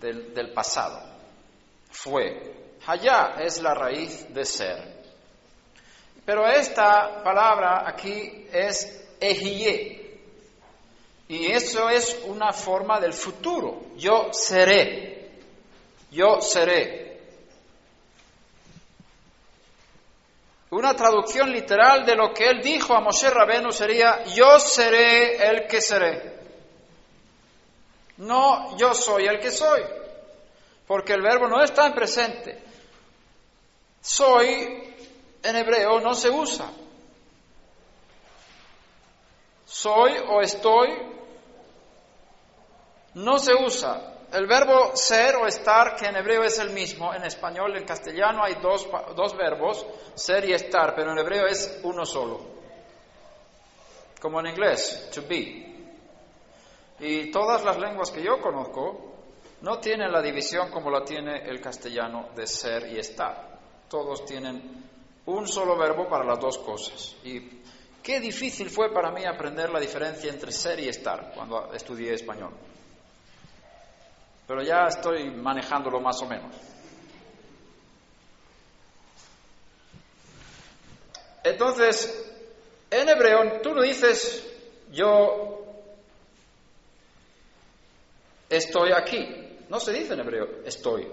del, 0.00 0.52
pasado. 0.52 1.00
Fue. 1.90 2.76
Haya 2.86 3.34
es 3.40 3.60
la 3.60 3.74
raíz 3.74 4.32
de 4.32 4.44
ser. 4.44 4.98
Pero 6.24 6.46
esta 6.46 7.22
palabra 7.22 7.84
aquí 7.86 8.46
es 8.52 9.06
ejiye. 9.20 9.98
Y 11.28 11.46
eso 11.52 11.90
es 11.90 12.20
una 12.26 12.52
forma 12.52 13.00
del 13.00 13.12
futuro. 13.12 13.82
Yo 13.96 14.28
seré. 14.32 15.30
Yo 16.10 16.40
seré. 16.40 16.97
Una 20.70 20.94
traducción 20.94 21.50
literal 21.50 22.04
de 22.04 22.14
lo 22.14 22.32
que 22.34 22.48
él 22.48 22.60
dijo 22.62 22.94
a 22.94 23.00
Moshe 23.00 23.30
Rabenu 23.30 23.72
sería, 23.72 24.24
yo 24.24 24.60
seré 24.60 25.48
el 25.48 25.66
que 25.66 25.80
seré. 25.80 26.38
No, 28.18 28.76
yo 28.76 28.92
soy 28.92 29.26
el 29.26 29.38
que 29.38 29.50
soy, 29.50 29.82
porque 30.86 31.14
el 31.14 31.22
verbo 31.22 31.48
no 31.48 31.62
está 31.62 31.86
en 31.86 31.94
presente. 31.94 32.62
Soy 34.00 34.94
en 35.42 35.56
hebreo 35.56 36.00
no 36.00 36.14
se 36.14 36.30
usa. 36.30 36.70
Soy 39.64 40.16
o 40.28 40.40
estoy 40.40 40.90
no 43.14 43.38
se 43.38 43.54
usa. 43.54 44.07
El 44.32 44.46
verbo 44.46 44.94
ser 44.94 45.36
o 45.36 45.46
estar, 45.46 45.96
que 45.96 46.06
en 46.06 46.16
hebreo 46.16 46.42
es 46.42 46.58
el 46.58 46.70
mismo, 46.70 47.14
en 47.14 47.24
español, 47.24 47.74
en 47.76 47.84
castellano 47.84 48.44
hay 48.44 48.56
dos, 48.60 48.86
dos 49.16 49.34
verbos, 49.34 49.86
ser 50.14 50.46
y 50.46 50.52
estar, 50.52 50.94
pero 50.94 51.12
en 51.12 51.18
hebreo 51.18 51.46
es 51.46 51.80
uno 51.82 52.04
solo. 52.04 52.40
Como 54.20 54.40
en 54.40 54.48
inglés, 54.48 55.08
to 55.14 55.22
be. 55.26 55.66
Y 57.00 57.30
todas 57.30 57.64
las 57.64 57.78
lenguas 57.78 58.10
que 58.10 58.22
yo 58.22 58.38
conozco 58.42 59.14
no 59.62 59.78
tienen 59.78 60.12
la 60.12 60.20
división 60.20 60.70
como 60.70 60.90
la 60.90 61.04
tiene 61.04 61.48
el 61.48 61.60
castellano 61.62 62.28
de 62.36 62.46
ser 62.46 62.92
y 62.92 62.98
estar. 62.98 63.58
Todos 63.88 64.26
tienen 64.26 64.84
un 65.24 65.48
solo 65.48 65.78
verbo 65.78 66.06
para 66.06 66.24
las 66.24 66.38
dos 66.38 66.58
cosas. 66.58 67.16
Y 67.24 67.62
qué 68.02 68.20
difícil 68.20 68.68
fue 68.68 68.92
para 68.92 69.10
mí 69.10 69.24
aprender 69.24 69.70
la 69.70 69.80
diferencia 69.80 70.30
entre 70.30 70.52
ser 70.52 70.80
y 70.80 70.88
estar 70.88 71.32
cuando 71.34 71.72
estudié 71.72 72.12
español 72.12 72.52
pero 74.48 74.62
ya 74.62 74.86
estoy 74.86 75.30
manejándolo 75.30 76.00
más 76.00 76.22
o 76.22 76.26
menos. 76.26 76.50
Entonces, 81.44 82.32
en 82.90 83.08
hebreo 83.10 83.60
tú 83.60 83.74
no 83.74 83.82
dices 83.82 84.50
yo 84.90 85.66
estoy 88.48 88.92
aquí. 88.92 89.66
No 89.68 89.78
se 89.78 89.92
dice 89.92 90.14
en 90.14 90.20
hebreo 90.20 90.62
estoy. 90.64 91.06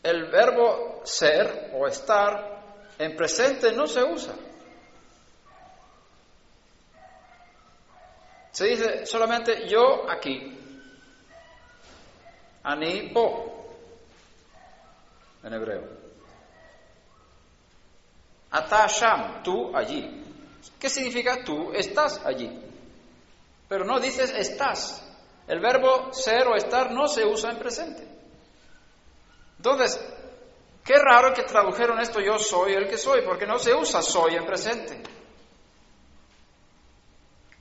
El 0.00 0.26
verbo 0.30 1.00
ser 1.04 1.72
o 1.74 1.88
estar 1.88 2.62
en 3.00 3.16
presente 3.16 3.72
no 3.72 3.88
se 3.88 4.04
usa. 4.04 4.34
Se 8.52 8.64
dice 8.66 9.06
solamente 9.06 9.66
yo 9.68 10.08
aquí. 10.08 10.60
Ani 12.64 13.10
po, 13.12 13.54
en 15.42 15.52
hebreo. 15.52 15.82
Atasham, 18.50 19.42
tú 19.42 19.76
allí. 19.76 20.22
¿Qué 20.80 20.88
significa 20.88 21.44
tú 21.44 21.72
estás 21.72 22.24
allí? 22.24 22.50
Pero 23.68 23.84
no 23.84 24.00
dices 24.00 24.32
estás. 24.32 25.02
El 25.46 25.60
verbo 25.60 26.12
ser 26.12 26.46
o 26.46 26.56
estar 26.56 26.90
no 26.92 27.06
se 27.06 27.24
usa 27.24 27.50
en 27.50 27.58
presente. 27.58 28.08
Entonces, 29.58 30.00
qué 30.82 30.94
raro 30.94 31.34
que 31.34 31.42
tradujeron 31.42 32.00
esto 32.00 32.20
yo 32.20 32.38
soy 32.38 32.72
el 32.72 32.88
que 32.88 32.96
soy, 32.96 33.22
porque 33.22 33.46
no 33.46 33.58
se 33.58 33.74
usa 33.74 34.00
soy 34.00 34.36
en 34.36 34.46
presente. 34.46 35.02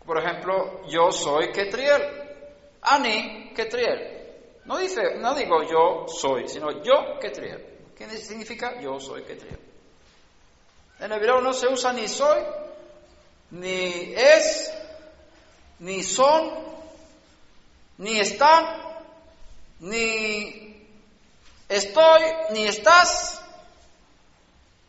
Por 0.06 0.18
ejemplo, 0.18 0.86
yo 0.88 1.12
soy 1.12 1.52
Ketriel. 1.52 2.02
Ani 2.82 3.52
Ketriel. 3.54 4.13
No 4.66 4.78
dice, 4.78 5.16
no 5.18 5.36
digo 5.36 5.64
yo 5.64 6.08
soy, 6.08 6.48
sino 6.48 6.84
yo 6.84 7.20
Ketriel. 7.20 7.92
¿Qué 7.96 8.08
significa 8.18 8.80
yo 8.80 9.00
soy 9.00 9.24
Ketriel? 9.24 9.60
En 11.00 11.12
hebreo 11.12 11.42
no 11.42 11.54
se 11.54 11.68
usa 11.68 11.92
ni 11.92 12.08
soy, 12.08 12.42
ni 13.52 14.14
es, 14.16 14.72
ni 15.80 16.02
son, 16.02 16.50
ni 17.98 18.20
están, 18.20 18.66
ni 19.80 20.88
estoy, 21.68 22.22
ni 22.52 22.66
estás. 22.66 23.42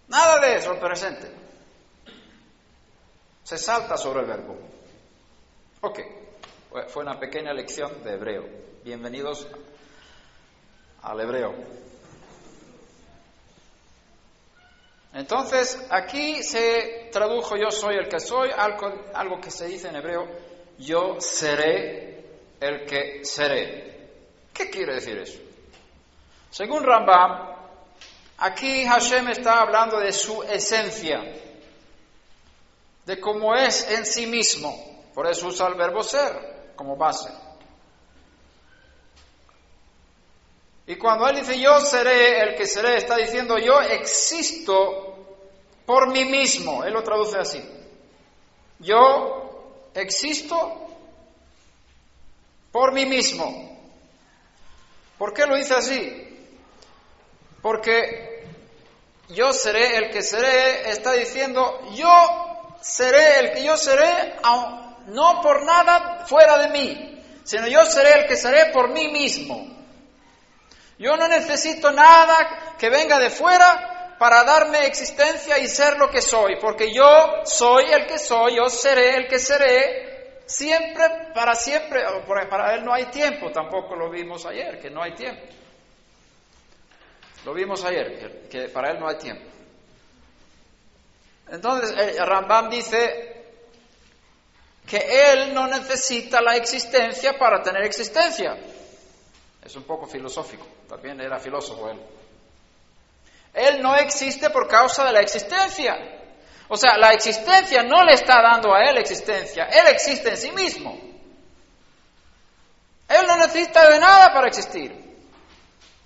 Nada 0.07 0.39
de 0.39 0.57
eso 0.57 0.79
presente. 0.79 1.33
Se 3.43 3.59
salta 3.59 3.97
sobre 3.97 4.21
el 4.21 4.27
verbo. 4.27 4.57
Ok, 5.81 6.01
fue 6.89 7.03
una 7.03 7.19
pequeña 7.19 7.53
lección 7.53 8.05
de 8.05 8.13
hebreo. 8.13 8.74
Bienvenidos 8.85 9.49
al 11.01 11.18
hebreo. 11.18 11.55
Entonces, 15.14 15.87
aquí 15.88 16.42
se 16.42 17.09
tradujo 17.11 17.57
yo 17.57 17.70
soy 17.70 17.97
el 17.97 18.09
que 18.11 18.20
soy, 18.20 18.51
algo, 18.55 18.92
algo, 19.14 19.40
que 19.40 19.51
se 19.51 19.68
dice 19.68 19.88
en 19.88 19.97
hebreo, 19.97 20.29
yo 20.77 21.18
seré 21.18 22.27
el 22.61 22.85
que 22.85 23.25
seré. 23.25 24.11
¿Qué 24.53 24.68
quiere 24.68 24.97
decir 24.97 25.16
eso? 25.16 25.40
Según 26.51 26.85
Rambam, 26.85 27.57
aquí 28.37 28.85
Hashem 28.85 29.29
está 29.29 29.62
hablando 29.62 29.99
de 29.99 30.12
su 30.12 30.42
esencia, 30.42 31.23
de 33.07 33.18
cómo 33.18 33.55
es 33.55 33.90
en 33.90 34.05
sí 34.05 34.27
mismo, 34.27 35.09
por 35.14 35.27
eso 35.27 35.47
usa 35.47 35.68
el 35.68 35.75
verbo 35.75 36.03
ser 36.03 36.75
como 36.77 36.99
base. 36.99 37.31
Y 40.87 40.97
cuando 40.97 41.27
Él 41.29 41.37
dice 41.37 41.59
yo 41.59 41.81
seré 41.81 42.40
el 42.40 42.55
que 42.57 42.66
seré, 42.66 42.99
está 42.99 43.16
diciendo 43.16 43.59
yo 43.59 43.81
existo 43.81 45.14
por 45.87 46.09
mí 46.11 46.25
mismo. 46.25 46.85
Él 46.85 46.92
lo 46.92 47.03
traduce 47.03 47.38
así. 47.38 47.62
Yo 48.79 49.90
existo 49.94 50.88
por 52.70 52.92
mí 52.92 53.07
mismo. 53.07 53.79
¿Por 55.16 55.33
qué 55.33 55.47
lo 55.47 55.57
dice 55.57 55.75
así? 55.75 56.20
Porque 57.62 58.47
yo 59.29 59.53
seré 59.53 59.97
el 59.97 60.11
que 60.11 60.23
seré, 60.23 60.90
está 60.90 61.12
diciendo 61.12 61.81
yo 61.94 62.77
seré 62.83 63.38
el 63.38 63.53
que 63.53 63.64
yo 63.64 63.77
seré, 63.79 64.35
no 65.07 65.40
por 65.40 65.64
nada 65.64 66.27
fuera 66.27 66.59
de 66.59 66.68
mí, 66.68 67.23
sino 67.42 67.66
yo 67.68 67.87
seré 67.87 68.20
el 68.20 68.27
que 68.27 68.37
seré 68.37 68.66
por 68.73 68.90
mí 68.90 69.09
mismo. 69.09 69.74
Yo 70.99 71.17
no 71.17 71.29
necesito 71.29 71.91
nada 71.91 72.77
que 72.79 72.89
venga 72.89 73.19
de 73.19 73.31
fuera 73.31 74.17
para 74.19 74.45
darme 74.45 74.87
existencia 74.87 75.59
y 75.59 75.67
ser 75.67 75.99
lo 75.99 76.11
que 76.11 76.21
soy, 76.21 76.57
porque 76.61 76.93
yo 76.93 77.43
soy 77.45 77.85
el 77.93 78.07
que 78.07 78.19
soy, 78.19 78.57
yo 78.57 78.69
seré 78.69 79.17
el 79.17 79.27
que 79.27 79.39
seré, 79.39 80.43
siempre, 80.47 81.33
para 81.35 81.55
siempre, 81.55 82.03
para 82.49 82.75
Él 82.75 82.85
no 82.85 82.93
hay 82.93 83.07
tiempo, 83.07 83.51
tampoco 83.51 83.97
lo 83.97 84.11
vimos 84.11 84.47
ayer, 84.47 84.79
que 84.81 84.91
no 84.91 85.03
hay 85.03 85.15
tiempo. 85.15 85.43
Lo 87.45 87.53
vimos 87.53 87.85
ayer, 87.85 88.49
que, 88.49 88.69
para 88.69 88.93
Él 88.93 89.01
no 89.01 89.09
hay 89.09 89.17
tiempo. 89.17 89.51
Entonces, 91.49 91.91
el 92.17 92.27
Rambam 92.27 92.71
dice 92.71 93.35
que 94.87 95.33
Él 95.33 95.53
no 95.53 95.67
necesita 95.67 96.41
la 96.41 96.57
existencia 96.57 97.37
para 97.39 97.63
tener 97.63 97.83
existencia. 97.83 98.57
Es 99.63 99.77
un 99.77 99.85
poco 99.85 100.07
filosófico, 100.07 100.67
también 100.88 101.20
era 101.20 101.38
filósofo 101.38 101.90
él. 101.90 102.01
Él 103.53 103.83
no 103.83 103.94
existe 103.94 104.51
por 104.51 104.66
causa 104.68 105.05
de 105.05 105.12
la 105.12 105.20
existencia. 105.20 105.97
O 106.68 106.77
sea, 106.77 106.97
la 106.97 107.12
existencia 107.12 107.83
no 107.83 108.05
le 108.05 108.14
está 108.14 108.40
dando 108.42 108.75
a 108.75 108.83
él 108.85 108.97
existencia, 108.99 109.64
él 109.64 109.87
existe 109.88 110.31
en 110.31 110.37
sí 110.37 110.51
mismo. 110.53 110.99
Él 113.09 113.27
no 113.27 113.37
necesita 113.37 113.90
de 113.90 113.99
nada 113.99 114.33
para 114.33 114.49
existir. 114.49 115.05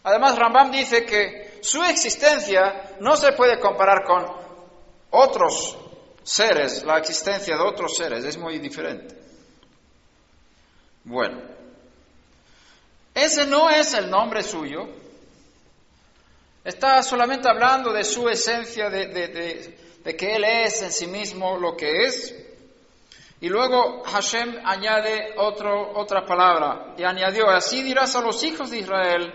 Además, 0.03 0.37
Rambam 0.37 0.71
dice 0.71 1.05
que 1.05 1.61
su 1.63 1.83
existencia 1.85 2.97
no 3.01 3.17
se 3.17 3.33
puede 3.33 3.59
comparar 3.61 4.05
con 4.05 4.27
otros 5.11 5.77
seres, 6.23 6.85
la 6.85 6.99
existencia 6.99 7.57
de 7.57 7.63
otros 7.63 7.97
seres 7.97 8.25
es 8.25 8.37
muy 8.37 8.59
diferente. 8.59 9.17
Bueno, 11.05 11.41
ese 13.25 13.47
no 13.47 13.69
es 13.71 13.95
el 13.95 14.11
nombre 14.11 14.43
suyo. 14.43 14.89
Está 16.65 17.03
solamente 17.03 17.49
hablando 17.49 17.93
de 17.93 18.05
su 18.05 18.29
esencia, 18.29 18.91
de, 18.91 19.77
que 20.17 20.37
Él 20.37 20.45
es 20.45 20.83
en 20.83 20.93
sí 20.93 21.07
mismo 21.07 21.57
lo 21.57 21.77
que 21.77 22.03
es. 22.03 22.35
Y 23.41 23.49
luego 23.49 24.03
Hashem 24.05 24.61
añade 24.65 25.35
otro, 25.37 25.93
otra 25.99 26.27
palabra 26.27 26.95
y 26.99 27.05
añadió, 27.05 27.49
así 27.49 27.83
dirás 27.83 28.17
a 28.17 28.21
los 28.21 28.43
hijos 28.43 28.71
de 28.71 28.81
Israel, 28.81 29.33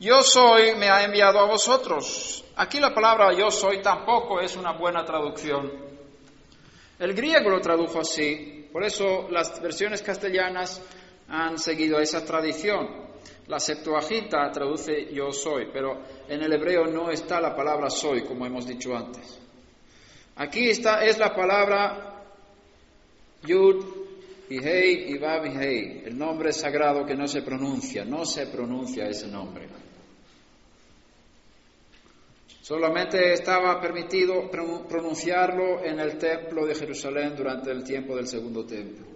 yo 0.00 0.22
soy, 0.22 0.74
me 0.74 0.90
ha 0.90 1.04
enviado 1.04 1.38
a 1.38 1.46
vosotros. 1.46 2.44
Aquí 2.56 2.80
la 2.80 2.92
palabra 2.92 3.32
yo 3.32 3.50
soy 3.50 3.80
tampoco 3.80 4.40
es 4.40 4.56
una 4.56 4.72
buena 4.72 5.04
traducción. 5.04 5.70
El 6.98 7.14
griego 7.14 7.48
lo 7.48 7.60
tradujo 7.60 8.00
así, 8.00 8.68
por 8.72 8.84
eso 8.84 9.28
las 9.30 9.60
versiones 9.62 10.02
castellanas 10.02 10.82
han 11.32 11.58
seguido 11.58 11.98
esa 11.98 12.24
tradición. 12.24 12.88
La 13.46 13.58
Septuaginta 13.58 14.50
traduce 14.52 15.12
yo 15.12 15.32
soy, 15.32 15.68
pero 15.72 15.98
en 16.28 16.42
el 16.42 16.52
hebreo 16.52 16.86
no 16.86 17.10
está 17.10 17.40
la 17.40 17.56
palabra 17.56 17.88
soy, 17.88 18.22
como 18.22 18.44
hemos 18.46 18.66
dicho 18.66 18.94
antes. 18.94 19.40
Aquí 20.36 20.68
está, 20.68 21.04
es 21.04 21.18
la 21.18 21.34
palabra 21.34 22.22
Yud 23.44 23.84
y 24.50 24.58
Hei 24.58 25.10
y 25.10 25.18
Vav 25.18 25.46
y 25.46 26.02
el 26.04 26.16
nombre 26.16 26.52
sagrado 26.52 27.06
que 27.06 27.14
no 27.14 27.26
se 27.26 27.40
pronuncia, 27.40 28.04
no 28.04 28.26
se 28.26 28.46
pronuncia 28.46 29.06
ese 29.06 29.26
nombre. 29.26 29.68
Solamente 32.60 33.32
estaba 33.32 33.80
permitido 33.80 34.50
pronunciarlo 34.50 35.82
en 35.82 35.98
el 35.98 36.18
templo 36.18 36.66
de 36.66 36.74
Jerusalén 36.74 37.34
durante 37.34 37.70
el 37.70 37.82
tiempo 37.82 38.14
del 38.14 38.28
segundo 38.28 38.64
templo. 38.64 39.11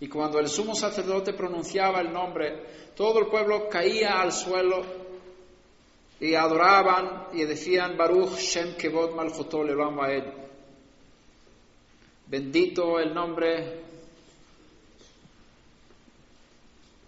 Y 0.00 0.08
cuando 0.08 0.38
el 0.38 0.48
sumo 0.48 0.74
sacerdote 0.74 1.32
pronunciaba 1.32 2.00
el 2.00 2.12
nombre, 2.12 2.92
todo 2.94 3.18
el 3.18 3.26
pueblo 3.26 3.68
caía 3.68 4.20
al 4.20 4.32
suelo 4.32 4.84
y 6.20 6.34
adoraban 6.34 7.28
y 7.32 7.44
decían 7.44 7.96
Baruch 7.96 8.36
Shem 8.38 8.76
Kevod 8.76 9.14
Malchotol 9.14 9.70
Elam 9.70 9.98
Bendito 12.26 13.00
el 13.00 13.14
nombre, 13.14 13.82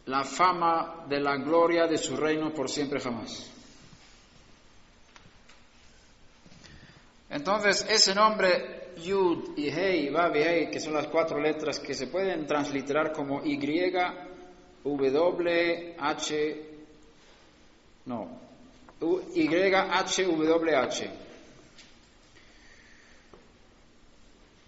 la 0.07 0.24
fama 0.24 1.05
de 1.09 1.20
la 1.20 1.37
gloria 1.37 1.87
de 1.87 1.98
su 1.98 2.16
reino 2.16 2.53
por 2.53 2.70
siempre 2.70 3.00
jamás. 3.00 3.50
Entonces, 7.29 7.87
ese 7.88 8.14
nombre 8.14 8.80
Yud 9.03 9.57
y 9.57 9.69
Hei, 9.69 10.11
Vav 10.11 10.35
Hei, 10.37 10.71
que 10.71 10.81
son 10.81 10.95
las 10.95 11.07
cuatro 11.07 11.41
letras 11.41 11.79
que 11.81 11.95
se 11.95 12.07
pueden 12.07 12.47
transliterar 12.47 13.13
como 13.13 13.45
Y, 13.45 13.57
W, 14.83 15.97
H, 15.99 16.63
no, 18.07 18.41
Y, 19.35 19.49
H, 19.55 20.25
W, 20.25 20.77
H. 20.77 21.11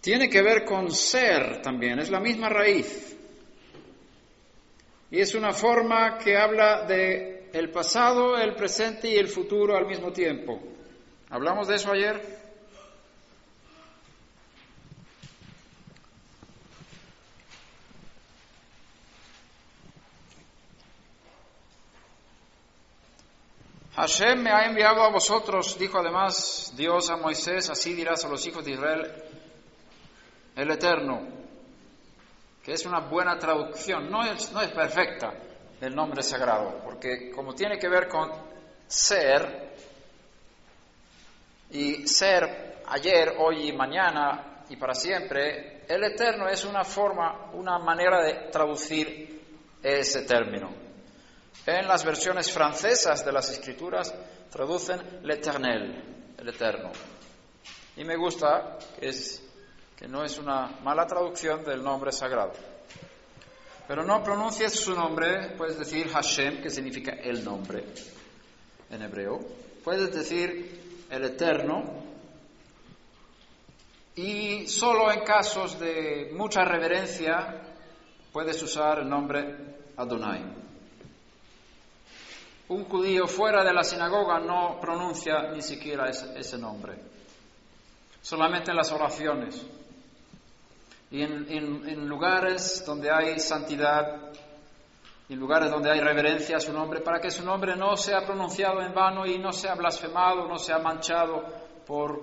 Tiene 0.00 0.28
que 0.28 0.42
ver 0.42 0.64
con 0.64 0.90
ser 0.90 1.62
también, 1.62 2.00
es 2.00 2.10
la 2.10 2.18
misma 2.18 2.48
raíz. 2.48 3.16
Y 5.10 5.20
es 5.20 5.34
una 5.34 5.52
forma 5.52 6.18
que 6.18 6.36
habla 6.36 6.84
de 6.86 7.50
el 7.52 7.70
pasado, 7.70 8.36
el 8.36 8.54
presente 8.54 9.08
y 9.08 9.16
el 9.16 9.28
futuro 9.28 9.76
al 9.76 9.86
mismo 9.86 10.10
tiempo. 10.12 10.60
¿Hablamos 11.30 11.68
de 11.68 11.76
eso 11.76 11.92
ayer? 11.92 12.41
Hashem 23.94 24.42
me 24.42 24.50
ha 24.50 24.64
enviado 24.64 25.02
a 25.02 25.10
vosotros, 25.10 25.78
dijo 25.78 25.98
además 25.98 26.72
Dios 26.74 27.10
a 27.10 27.16
Moisés, 27.16 27.68
así 27.68 27.92
dirás 27.92 28.24
a 28.24 28.28
los 28.28 28.46
hijos 28.46 28.64
de 28.64 28.70
Israel, 28.72 29.12
el 30.56 30.70
Eterno, 30.70 31.28
que 32.64 32.72
es 32.72 32.86
una 32.86 33.00
buena 33.00 33.38
traducción, 33.38 34.10
no 34.10 34.24
es, 34.24 34.50
no 34.52 34.62
es 34.62 34.70
perfecta 34.70 35.34
el 35.80 35.94
nombre 35.94 36.22
sagrado, 36.22 36.80
porque 36.84 37.30
como 37.32 37.54
tiene 37.54 37.78
que 37.78 37.88
ver 37.88 38.08
con 38.08 38.30
ser, 38.86 39.74
y 41.70 42.06
ser 42.06 42.82
ayer, 42.86 43.34
hoy 43.38 43.68
y 43.68 43.72
mañana 43.72 44.64
y 44.70 44.76
para 44.76 44.94
siempre, 44.94 45.82
el 45.86 46.02
Eterno 46.04 46.48
es 46.48 46.64
una 46.64 46.84
forma, 46.84 47.50
una 47.52 47.78
manera 47.78 48.22
de 48.22 48.50
traducir 48.50 49.40
ese 49.82 50.22
término. 50.22 50.91
En 51.64 51.86
las 51.86 52.04
versiones 52.04 52.50
francesas 52.50 53.24
de 53.24 53.32
las 53.32 53.48
escrituras 53.50 54.12
traducen 54.50 55.20
l'éternel, 55.22 56.34
el 56.38 56.48
eterno. 56.48 56.90
Y 57.96 58.04
me 58.04 58.16
gusta 58.16 58.78
que, 58.98 60.08
no 60.08 60.24
es 60.24 60.38
una 60.38 60.78
mala 60.82 61.06
traducción 61.06 61.64
del 61.64 61.82
nombre 61.82 62.10
sagrado. 62.10 62.52
Pero 63.86 64.02
no 64.02 64.22
pronuncies 64.22 64.72
su 64.72 64.94
nombre, 64.94 65.54
puedes 65.56 65.78
decir 65.78 66.08
Hashem, 66.08 66.62
que 66.62 66.70
significa 66.70 67.12
el 67.12 67.44
nombre 67.44 67.84
en 68.90 69.02
hebreo. 69.02 69.40
Puedes 69.84 70.12
decir 70.12 71.06
el 71.10 71.24
eterno. 71.24 72.02
Y 74.16 74.66
solo 74.66 75.12
en 75.12 75.20
casos 75.20 75.78
de 75.78 76.30
mucha 76.34 76.64
reverencia 76.64 77.62
puedes 78.32 78.62
usar 78.62 79.00
el 79.00 79.08
nombre 79.08 79.76
Adonai. 79.96 80.61
Un 82.72 82.86
judío 82.86 83.28
fuera 83.28 83.62
de 83.62 83.74
la 83.74 83.84
sinagoga 83.84 84.40
no 84.40 84.80
pronuncia 84.80 85.42
ni 85.52 85.60
siquiera 85.60 86.08
ese, 86.08 86.56
nombre, 86.56 86.94
solamente 88.22 88.70
en 88.70 88.78
las 88.78 88.90
oraciones. 88.90 89.62
Y 91.10 91.20
en, 91.20 92.08
lugares 92.08 92.82
donde 92.86 93.10
hay 93.10 93.38
santidad, 93.40 94.32
en 95.28 95.38
lugares 95.38 95.70
donde 95.70 95.90
hay 95.90 96.00
reverencia 96.00 96.56
a 96.56 96.60
su 96.60 96.72
nombre, 96.72 97.02
para 97.02 97.20
que 97.20 97.30
su 97.30 97.44
nombre 97.44 97.76
no 97.76 97.94
sea 97.94 98.24
pronunciado 98.24 98.80
en 98.80 98.94
vano 98.94 99.26
y 99.26 99.38
no 99.38 99.52
sea 99.52 99.74
blasfemado, 99.74 100.48
no 100.48 100.58
sea 100.58 100.78
manchado 100.78 101.44
por 101.86 102.22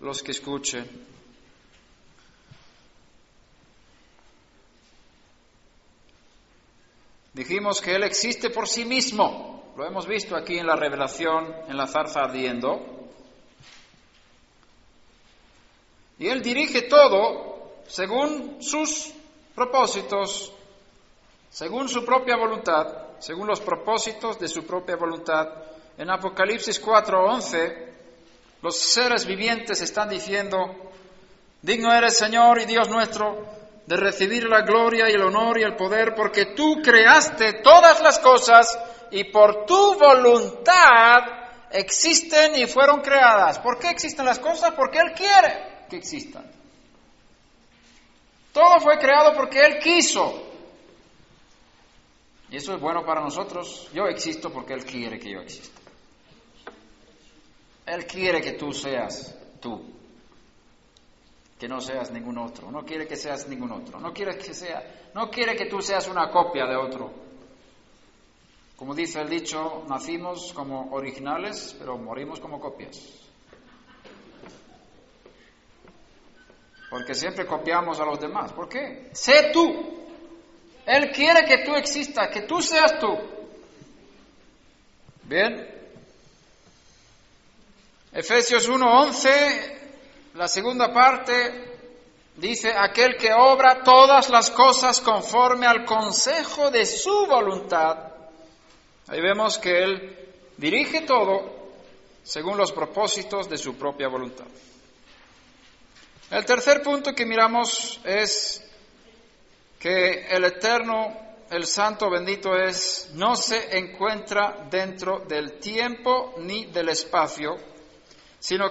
los 0.00 0.22
que 0.22 0.30
escuchen. 0.30 0.88
Dijimos 7.34 7.82
que 7.82 7.96
Él 7.96 8.04
existe 8.04 8.48
por 8.48 8.66
sí 8.66 8.86
mismo, 8.86 9.59
lo 9.80 9.86
hemos 9.86 10.06
visto 10.06 10.36
aquí 10.36 10.58
en 10.58 10.66
la 10.66 10.76
revelación, 10.76 11.56
en 11.66 11.74
la 11.74 11.86
zarza 11.86 12.20
ardiendo. 12.20 12.82
Y 16.18 16.28
Él 16.28 16.42
dirige 16.42 16.82
todo 16.82 17.80
según 17.86 18.62
sus 18.62 19.10
propósitos, 19.54 20.52
según 21.48 21.88
su 21.88 22.04
propia 22.04 22.36
voluntad, 22.36 22.88
según 23.20 23.46
los 23.46 23.62
propósitos 23.62 24.38
de 24.38 24.48
su 24.48 24.66
propia 24.66 24.96
voluntad. 24.96 25.48
En 25.96 26.10
Apocalipsis 26.10 26.78
4:11, 26.78 27.94
los 28.60 28.76
seres 28.76 29.24
vivientes 29.24 29.80
están 29.80 30.10
diciendo, 30.10 30.58
digno 31.62 31.90
eres 31.90 32.18
Señor 32.18 32.60
y 32.60 32.66
Dios 32.66 32.86
nuestro 32.90 33.46
de 33.90 33.96
recibir 33.96 34.44
la 34.44 34.62
gloria 34.62 35.10
y 35.10 35.14
el 35.14 35.22
honor 35.22 35.58
y 35.58 35.64
el 35.64 35.74
poder, 35.74 36.14
porque 36.14 36.54
tú 36.54 36.80
creaste 36.80 37.54
todas 37.54 38.00
las 38.00 38.20
cosas 38.20 38.78
y 39.10 39.24
por 39.24 39.66
tu 39.66 39.98
voluntad 39.98 41.18
existen 41.72 42.54
y 42.54 42.66
fueron 42.66 43.00
creadas. 43.00 43.58
¿Por 43.58 43.80
qué 43.80 43.90
existen 43.90 44.26
las 44.26 44.38
cosas? 44.38 44.74
Porque 44.76 45.00
Él 45.00 45.12
quiere 45.12 45.86
que 45.88 45.96
existan. 45.96 46.48
Todo 48.52 48.78
fue 48.78 48.96
creado 48.96 49.34
porque 49.36 49.58
Él 49.60 49.80
quiso. 49.80 50.40
Y 52.48 52.58
eso 52.58 52.72
es 52.72 52.80
bueno 52.80 53.04
para 53.04 53.22
nosotros. 53.22 53.90
Yo 53.92 54.06
existo 54.06 54.52
porque 54.52 54.74
Él 54.74 54.84
quiere 54.84 55.18
que 55.18 55.32
yo 55.32 55.40
exista. 55.40 55.80
Él 57.86 58.06
quiere 58.06 58.40
que 58.40 58.52
tú 58.52 58.72
seas 58.72 59.36
tú, 59.60 59.82
que 61.60 61.68
no 61.68 61.78
seas 61.82 62.10
ningún 62.10 62.38
otro. 62.38 62.70
No 62.70 62.86
quiere 62.86 63.06
que 63.06 63.16
seas 63.16 63.46
ningún 63.46 63.70
otro. 63.70 64.00
No 64.00 64.14
quiere 64.14 64.38
que 64.38 64.54
sea, 64.54 65.10
no 65.14 65.30
quiere 65.30 65.54
que 65.54 65.66
tú 65.66 65.82
seas 65.82 66.08
una 66.08 66.30
copia 66.30 66.64
de 66.64 66.74
otro. 66.74 67.12
Como 68.76 68.94
dice 68.94 69.20
el 69.20 69.28
dicho, 69.28 69.84
nacimos 69.86 70.54
como 70.54 70.90
originales, 70.92 71.76
pero 71.78 71.98
morimos 71.98 72.40
como 72.40 72.58
copias. 72.58 72.96
Porque 76.88 77.14
siempre 77.14 77.44
copiamos 77.44 78.00
a 78.00 78.06
los 78.06 78.18
demás. 78.18 78.54
¿Por 78.54 78.66
qué? 78.66 79.10
Sé 79.12 79.50
tú. 79.52 79.98
Él 80.86 81.10
quiere 81.12 81.44
que 81.44 81.62
tú 81.62 81.74
existas, 81.74 82.28
que 82.28 82.40
tú 82.42 82.62
seas 82.62 82.98
tú. 82.98 83.18
Bien. 85.24 85.68
Efesios 88.12 88.66
1:11, 88.66 89.79
la 90.34 90.48
segunda 90.48 90.92
parte, 90.92 91.78
dice, 92.36 92.72
aquel 92.72 93.16
que 93.16 93.32
obra 93.32 93.82
todas 93.82 94.30
las 94.30 94.50
cosas 94.50 95.00
conforme 95.00 95.66
al 95.66 95.84
consejo 95.84 96.70
de 96.70 96.86
su 96.86 97.26
voluntad 97.26 98.10
Ahí 99.10 99.20
vemos 99.20 99.58
que 99.58 99.82
Él 99.82 100.16
dirige 100.56 101.00
todo 101.00 101.72
según 102.22 102.56
los 102.56 102.70
propósitos 102.70 103.50
de 103.50 103.58
su 103.58 103.76
propia 103.76 104.06
voluntad. 104.06 104.46
El 106.30 106.44
tercer 106.44 106.80
punto 106.80 107.12
que 107.12 107.26
miramos 107.26 108.00
es 108.04 108.64
que 109.80 110.28
el 110.28 110.44
eterno, 110.44 111.12
el 111.50 111.66
santo 111.66 112.08
bendito 112.08 112.54
es, 112.54 113.10
no 113.14 113.34
se 113.34 113.76
encuentra 113.76 114.68
dentro 114.70 115.24
del 115.26 115.58
tiempo 115.58 116.34
ni 116.38 116.66
del 116.66 116.90
espacio, 116.90 117.56
sino 118.38 118.70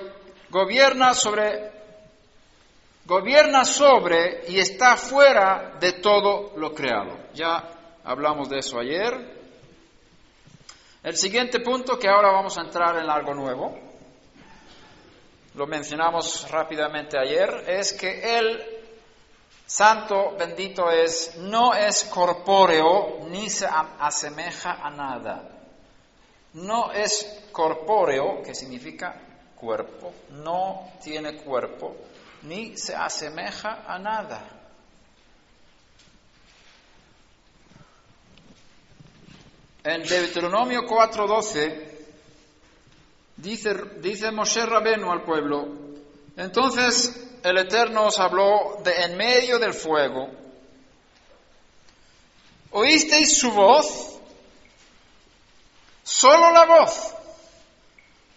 gobierna 0.49 1.13
sobre 1.13 1.79
gobierna 3.09 3.65
sobre 3.65 4.43
y 4.49 4.59
está 4.59 4.95
fuera 4.95 5.77
de 5.79 5.93
todo 5.93 6.53
lo 6.57 6.75
creado. 6.75 7.17
Ya 7.33 7.97
hablamos 8.03 8.49
de 8.49 8.59
eso 8.59 8.79
ayer. 8.79 9.39
El 11.01 11.17
siguiente 11.17 11.59
punto, 11.59 11.97
que 11.97 12.07
ahora 12.07 12.31
vamos 12.31 12.55
a 12.57 12.61
entrar 12.61 12.97
en 12.97 13.09
algo 13.09 13.33
nuevo, 13.33 13.79
lo 15.55 15.65
mencionamos 15.65 16.49
rápidamente 16.51 17.17
ayer, 17.17 17.63
es 17.67 17.93
que 17.93 18.37
el 18.37 18.63
santo 19.65 20.35
bendito 20.37 20.91
es, 20.91 21.35
no 21.37 21.73
es 21.73 22.03
corpóreo 22.03 23.25
ni 23.27 23.49
se 23.49 23.65
asemeja 23.65 24.73
a 24.83 24.89
nada. 24.91 25.49
No 26.53 26.91
es 26.91 27.47
corpóreo, 27.51 28.43
que 28.43 28.53
significa 28.53 29.28
cuerpo, 29.59 30.13
no 30.29 30.91
tiene 31.03 31.35
cuerpo, 31.35 31.95
ni 32.43 32.77
se 32.77 32.95
asemeja 32.95 33.83
a 33.85 33.99
nada. 33.99 34.59
En 39.83 40.03
Deuteronomio 40.03 40.83
4:12 40.83 41.97
dice, 43.37 43.73
dice 44.01 44.31
Moshe 44.31 44.65
Rabenu 44.65 45.11
al 45.11 45.23
pueblo, 45.23 45.67
entonces 46.35 47.29
el 47.43 47.57
Eterno 47.57 48.07
os 48.07 48.19
habló 48.19 48.81
de 48.83 48.93
en 49.03 49.17
medio 49.17 49.59
del 49.59 49.73
fuego. 49.73 50.29
¿Oísteis 52.71 53.37
su 53.37 53.51
voz? 53.51 54.19
Solo 56.03 56.51
la 56.51 56.65
voz, 56.65 57.13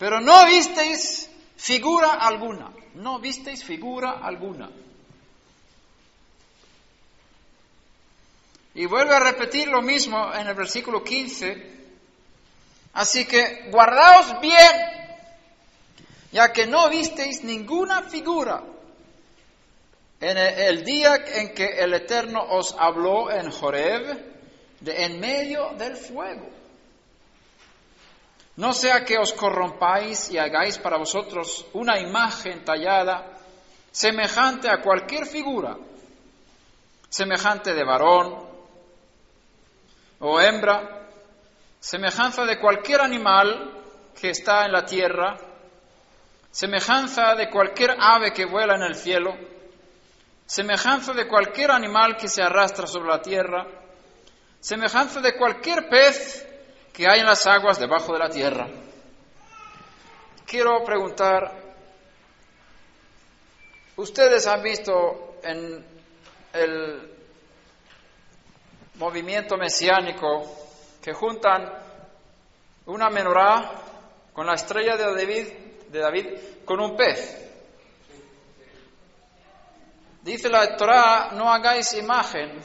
pero 0.02 0.20
no 0.20 0.46
visteis 0.46 1.30
figura 1.56 2.14
alguna, 2.14 2.72
no 2.94 3.20
visteis 3.20 3.62
figura 3.62 4.18
alguna. 4.20 4.68
Y 8.74 8.84
vuelve 8.86 9.14
a 9.14 9.20
repetir 9.20 9.68
lo 9.68 9.80
mismo 9.80 10.34
en 10.34 10.48
el 10.48 10.56
versículo 10.56 11.04
15. 11.04 11.70
Así 12.94 13.26
que 13.26 13.68
guardaos 13.70 14.40
bien, 14.40 14.72
ya 16.32 16.52
que 16.52 16.66
no 16.66 16.90
visteis 16.90 17.44
ninguna 17.44 18.02
figura 18.02 18.60
en 20.20 20.36
el 20.36 20.84
día 20.84 21.14
en 21.14 21.54
que 21.54 21.78
el 21.78 21.94
Eterno 21.94 22.42
os 22.42 22.74
habló 22.76 23.30
en 23.30 23.52
Joreb, 23.52 24.18
de 24.80 25.04
en 25.04 25.20
medio 25.20 25.74
del 25.78 25.96
fuego. 25.96 26.61
No 28.56 28.72
sea 28.72 29.04
que 29.04 29.18
os 29.18 29.32
corrompáis 29.32 30.30
y 30.30 30.38
hagáis 30.38 30.78
para 30.78 30.98
vosotros 30.98 31.66
una 31.72 31.98
imagen 31.98 32.64
tallada 32.64 33.38
semejante 33.90 34.68
a 34.68 34.80
cualquier 34.80 35.26
figura, 35.26 35.76
semejante 37.08 37.74
de 37.74 37.84
varón 37.84 38.46
o 40.20 40.40
hembra, 40.40 41.08
semejanza 41.80 42.44
de 42.44 42.60
cualquier 42.60 43.00
animal 43.00 43.72
que 44.18 44.30
está 44.30 44.66
en 44.66 44.72
la 44.72 44.84
tierra, 44.84 45.36
semejanza 46.50 47.34
de 47.34 47.48
cualquier 47.50 47.96
ave 47.98 48.32
que 48.32 48.44
vuela 48.44 48.76
en 48.76 48.82
el 48.82 48.94
cielo, 48.94 49.34
semejanza 50.46 51.14
de 51.14 51.26
cualquier 51.26 51.70
animal 51.70 52.16
que 52.16 52.28
se 52.28 52.42
arrastra 52.42 52.86
sobre 52.86 53.08
la 53.08 53.22
tierra, 53.22 53.66
semejanza 54.60 55.20
de 55.20 55.36
cualquier 55.36 55.88
pez 55.88 56.46
que 56.92 57.08
hay 57.08 57.20
en 57.20 57.26
las 57.26 57.46
aguas 57.46 57.78
debajo 57.78 58.12
de 58.12 58.18
la 58.18 58.28
tierra. 58.28 58.68
Quiero 60.46 60.84
preguntar, 60.84 61.52
¿ustedes 63.96 64.46
han 64.46 64.62
visto 64.62 65.36
en 65.42 65.84
el 66.52 67.12
movimiento 68.94 69.56
mesiánico 69.56 70.42
que 71.02 71.12
juntan 71.12 71.72
una 72.86 73.10
menorá 73.10 73.72
con 74.32 74.46
la 74.46 74.54
estrella 74.54 74.96
de 74.96 75.04
David, 75.04 75.46
de 75.88 75.98
David 75.98 76.26
con 76.64 76.80
un 76.80 76.96
pez. 76.96 77.38
Dice 80.22 80.48
la 80.48 80.76
Torah, 80.76 81.30
no 81.32 81.52
hagáis 81.52 81.92
imagen 81.94 82.60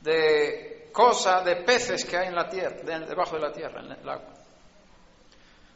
de 0.00 0.71
cosa, 0.92 1.42
de 1.42 1.56
peces 1.56 2.04
que 2.04 2.16
hay 2.16 2.28
en 2.28 2.34
la 2.34 2.48
tierra, 2.48 3.00
debajo 3.00 3.36
de 3.36 3.42
la 3.42 3.52
tierra, 3.52 3.80
en 3.80 3.92
el 3.92 4.08
agua. 4.08 4.34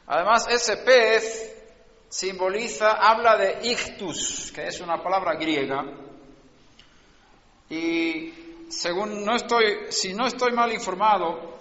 Además, 0.07 0.47
ese 0.49 0.77
pez 0.79 1.55
simboliza, 2.09 2.93
habla 2.93 3.37
de 3.37 3.69
ictus, 3.69 4.53
que 4.53 4.69
es 4.69 4.81
una 4.81 5.03
palabra 5.03 5.35
griega, 5.35 5.85
y 7.69 8.33
según 8.69 9.25
no 9.25 9.35
estoy, 9.35 9.91
si 9.91 10.15
no 10.15 10.27
estoy 10.27 10.53
mal 10.53 10.73
informado, 10.73 11.57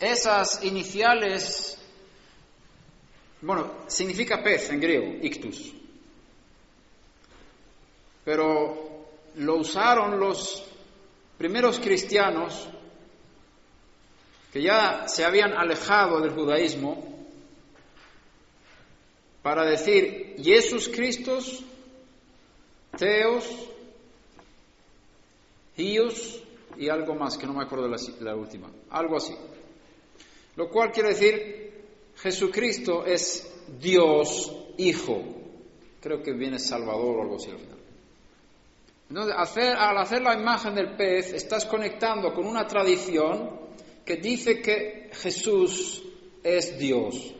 esas 0.00 0.64
iniciales, 0.64 1.78
bueno, 3.40 3.84
significa 3.86 4.42
pez 4.42 4.70
en 4.70 4.80
griego, 4.80 5.06
ictus, 5.22 5.72
pero 8.24 9.06
lo 9.36 9.56
usaron 9.56 10.18
los 10.18 10.64
primeros 11.38 11.78
cristianos 11.78 12.68
que 14.52 14.62
ya 14.62 15.06
se 15.06 15.24
habían 15.24 15.52
alejado 15.52 16.20
del 16.20 16.32
judaísmo 16.32 17.16
para 19.42 19.64
decir 19.64 20.36
Jesús 20.42 20.88
Cristo, 20.88 21.38
Teos, 22.98 23.68
y 25.76 26.88
algo 26.88 27.14
más, 27.14 27.38
que 27.38 27.46
no 27.46 27.54
me 27.54 27.62
acuerdo 27.62 27.88
de 27.88 27.96
la, 28.20 28.34
última, 28.34 28.68
algo 28.90 29.16
así. 29.16 29.34
Lo 30.56 30.68
cual 30.68 30.90
quiere 30.90 31.10
decir, 31.10 31.72
Jesucristo 32.16 33.06
es 33.06 33.48
Dios 33.80 34.52
Hijo. 34.76 35.22
Creo 36.00 36.22
que 36.22 36.32
viene 36.32 36.58
Salvador 36.58 37.16
o 37.16 37.22
algo 37.22 37.36
así 37.36 37.50
al 37.50 37.58
final. 37.58 37.77
Entonces, 39.08 39.34
al 39.76 39.96
hacer 39.96 40.22
la 40.22 40.34
imagen 40.34 40.74
del 40.74 40.94
pez, 40.94 41.32
estás 41.32 41.64
conectando 41.64 42.32
con 42.34 42.46
una 42.46 42.66
tradición 42.66 43.58
que 44.04 44.16
dice 44.16 44.60
que 44.60 45.10
Jesús 45.12 46.02
es 46.42 46.78
Dios. 46.78 47.34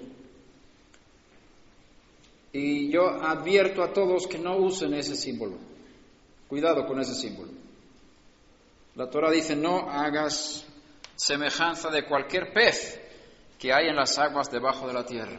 Y 2.52 2.90
yo 2.90 3.06
advierto 3.06 3.82
a 3.82 3.92
todos 3.92 4.26
que 4.26 4.38
no 4.38 4.56
usen 4.56 4.94
ese 4.94 5.14
símbolo. 5.14 5.58
Cuidado 6.48 6.86
con 6.86 6.98
ese 7.00 7.14
símbolo. 7.14 7.52
La 8.94 9.10
Torah 9.10 9.30
dice, 9.30 9.54
no 9.54 9.90
hagas 9.90 10.64
semejanza 11.14 11.90
de 11.90 12.06
cualquier 12.06 12.52
pez 12.52 12.98
que 13.58 13.72
hay 13.72 13.88
en 13.88 13.96
las 13.96 14.18
aguas 14.18 14.50
debajo 14.50 14.86
de 14.86 14.94
la 14.94 15.04
tierra. 15.04 15.38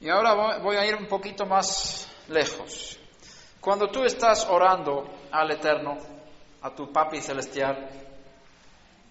Y 0.00 0.08
ahora 0.10 0.58
voy 0.58 0.76
a 0.76 0.86
ir 0.86 0.94
un 0.96 1.06
poquito 1.06 1.46
más 1.46 2.06
lejos. 2.28 2.98
Cuando 3.64 3.88
tú 3.88 4.04
estás 4.04 4.46
orando 4.46 5.08
al 5.32 5.50
Eterno, 5.52 5.96
a 6.60 6.74
tu 6.74 6.92
Papi 6.92 7.22
Celestial, 7.22 7.88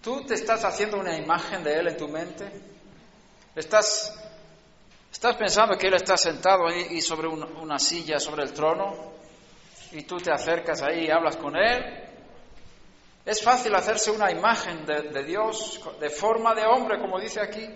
¿tú 0.00 0.24
te 0.24 0.34
estás 0.34 0.64
haciendo 0.64 0.96
una 0.96 1.18
imagen 1.18 1.64
de 1.64 1.74
Él 1.74 1.88
en 1.88 1.96
tu 1.96 2.06
mente? 2.06 2.52
¿Estás, 3.56 4.16
estás 5.10 5.34
pensando 5.34 5.76
que 5.76 5.88
Él 5.88 5.94
está 5.94 6.16
sentado 6.16 6.68
ahí 6.68 7.00
sobre 7.00 7.26
una, 7.26 7.80
silla, 7.80 8.20
sobre 8.20 8.44
el 8.44 8.52
trono? 8.52 9.14
Y 9.90 10.02
tú 10.02 10.18
te 10.18 10.30
acercas 10.30 10.82
ahí 10.82 11.06
y 11.06 11.10
hablas 11.10 11.36
con 11.36 11.56
Él. 11.56 12.04
Es 13.26 13.42
fácil 13.42 13.74
hacerse 13.74 14.12
una 14.12 14.30
imagen 14.30 14.86
de, 14.86 15.24
Dios 15.24 15.80
de 15.98 16.10
forma 16.10 16.54
de 16.54 16.64
hombre, 16.64 17.00
como 17.00 17.18
dice 17.18 17.40
aquí. 17.40 17.68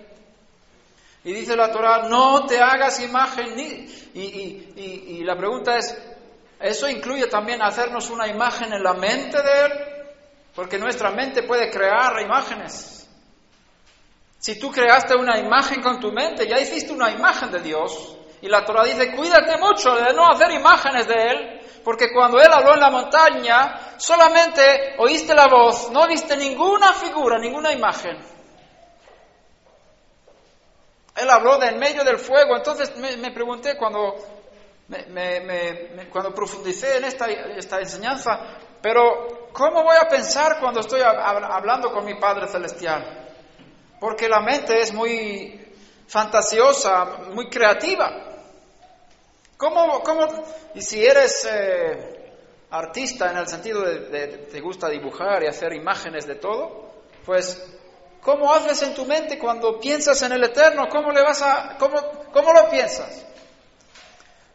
Y 1.25 1.33
dice 1.33 1.57
la 1.57 1.73
Torah, 1.73 2.09
no 2.09 2.47
te 2.47 2.61
hagas 2.61 3.01
imagen 3.01 3.57
ni... 3.57 3.99
Y, 4.15 4.73
y, 4.77 5.25
la 5.25 5.37
pregunta 5.37 5.77
es, 5.77 6.08
¿eso 6.61 6.89
incluye 6.89 7.27
también 7.27 7.63
hacernos 7.63 8.11
una 8.11 8.27
imagen 8.27 8.73
en 8.73 8.83
la 8.83 8.95
mente 8.95 9.43
de 9.43 9.61
Él? 9.61 9.73
Porque 10.55 10.79
nuestra 10.79 11.11
mente 11.11 11.43
puede 11.43 11.71
crear 11.71 12.21
imágenes. 12.21 13.09
Si 14.39 14.59
tú 14.59 14.71
creaste 14.71 15.17
una 15.17 15.39
imagen 15.39 15.83
con 15.83 15.99
tu 16.01 16.13
mente, 16.13 16.47
ya 16.49 16.59
hiciste 16.59 16.93
una 16.93 17.11
imagen 17.11 17.51
de 17.51 17.61
Dios. 17.61 18.17
Y 18.41 18.49
la 18.49 18.65
Torah 18.65 18.85
dice, 18.85 19.15
cuídate 19.15 19.57
mucho 19.59 19.95
de 19.97 20.13
no 20.15 20.29
hacer 20.31 20.53
imágenes 20.53 21.09
de 21.09 21.15
Él, 21.15 21.61
porque 21.85 22.13
cuando 22.13 22.41
Él 22.41 22.53
habló 22.53 22.75
en 22.75 22.81
la 22.81 22.91
montaña, 22.91 23.97
solamente 23.97 24.95
oíste 24.99 25.35
la 25.35 25.49
voz, 25.49 25.91
no 25.91 26.07
viste 26.07 26.37
ninguna 26.37 26.93
figura, 26.93 27.39
ninguna 27.39 27.73
imagen. 27.73 28.17
Él 31.17 31.31
habló 31.31 31.59
de 31.59 31.67
en 31.67 31.79
medio 31.79 32.05
del 32.05 32.19
fuego, 32.19 32.57
entonces 32.57 32.97
me, 32.97 33.33
pregunté 33.33 33.77
cuando, 33.77 34.15
cuando 36.11 36.35
profundicé 36.35 36.97
en 36.97 37.05
esta, 37.05 37.27
esta 37.27 37.79
enseñanza, 37.79 38.59
pero 38.81 39.51
¿cómo 39.53 39.83
voy 39.83 39.97
a 40.01 40.09
pensar 40.09 40.59
cuando 40.61 40.81
estoy 40.81 41.03
hablando 41.03 41.93
con 41.93 42.05
mi 42.05 42.15
Padre 42.19 42.49
Celestial? 42.49 43.29
Porque 44.01 44.29
la 44.29 44.41
mente 44.41 44.81
es 44.81 44.93
muy 44.93 45.75
fantasiosa, 46.07 47.19
muy 47.33 47.51
creativa. 47.51 48.29
¿Cómo, 49.57 50.01
cómo, 50.03 50.27
y 50.75 50.81
si 50.81 51.05
eres 51.05 51.47
eh, 51.51 52.33
artista 52.71 53.31
en 53.31 53.39
el 53.39 53.49
sentido 53.49 53.83
de, 53.83 54.29
te 54.51 54.61
gusta 54.61 54.89
dibujar 54.89 55.43
y 55.43 55.49
hacer 55.49 55.73
imágenes 55.73 56.27
de 56.27 56.37
todo, 56.37 56.93
pues 57.27 57.63
¿cómo 58.23 58.55
haces 58.55 58.83
en 58.83 58.95
tu 58.95 59.05
mente 59.05 59.39
cuando 59.39 59.81
piensas 59.81 60.23
en 60.23 60.33
el 60.33 60.45
Eterno? 60.45 60.87
¿Cómo 60.89 61.11
le 61.11 61.23
vas 61.23 61.43
a, 61.43 61.77
cómo, 61.79 62.01
cómo 62.33 62.53
lo 62.53 62.71
piensas? 62.71 63.27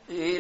Y 0.10 0.38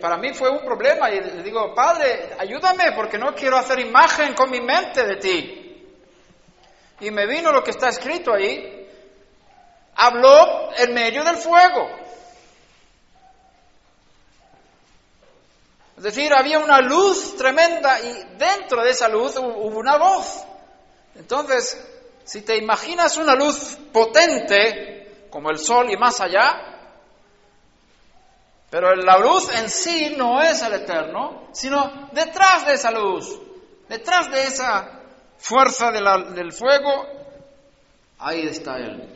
para 0.00 0.18
mí 0.18 0.34
fue 0.34 0.50
un 0.50 0.64
problema 0.64 1.10
y 1.10 1.20
le 1.20 1.42
digo, 1.42 1.74
Padre, 1.74 2.30
ayúdame 2.38 2.92
porque 2.94 3.18
no 3.18 3.34
quiero 3.34 3.56
hacer 3.56 3.80
imagen 3.80 4.34
con 4.34 4.50
mi 4.50 4.60
mente 4.60 5.04
de 5.04 5.16
ti. 5.16 5.62
Y 7.00 7.10
me 7.10 7.26
vino 7.26 7.52
lo 7.52 7.62
que 7.62 7.70
está 7.70 7.88
escrito 7.88 8.32
ahí. 8.32 8.88
Habló 9.96 10.70
en 10.76 10.92
medio 10.92 11.24
del 11.24 11.36
fuego. 11.36 11.88
Es 15.96 16.02
decir, 16.02 16.32
había 16.34 16.58
una 16.58 16.80
luz 16.80 17.36
tremenda 17.36 17.98
y 18.00 18.36
dentro 18.36 18.82
de 18.82 18.90
esa 18.90 19.08
luz 19.08 19.36
hubo 19.38 19.78
una 19.78 19.96
voz. 19.96 20.44
Entonces, 21.14 21.82
si 22.24 22.42
te 22.42 22.56
imaginas 22.56 23.16
una 23.16 23.34
luz 23.34 23.78
potente, 23.90 25.28
como 25.30 25.50
el 25.50 25.58
sol 25.58 25.90
y 25.90 25.96
más 25.96 26.20
allá, 26.20 26.75
pero 28.76 28.94
la 28.94 29.16
luz 29.16 29.48
en 29.54 29.70
sí 29.70 30.14
no 30.18 30.42
es 30.42 30.60
el 30.60 30.74
eterno, 30.74 31.48
sino 31.52 32.10
detrás 32.12 32.66
de 32.66 32.74
esa 32.74 32.90
luz, 32.90 33.40
detrás 33.88 34.30
de 34.30 34.42
esa 34.42 35.00
fuerza 35.38 35.90
del 35.90 36.52
fuego, 36.52 37.06
ahí 38.18 38.46
está 38.46 38.76
Él. 38.76 39.08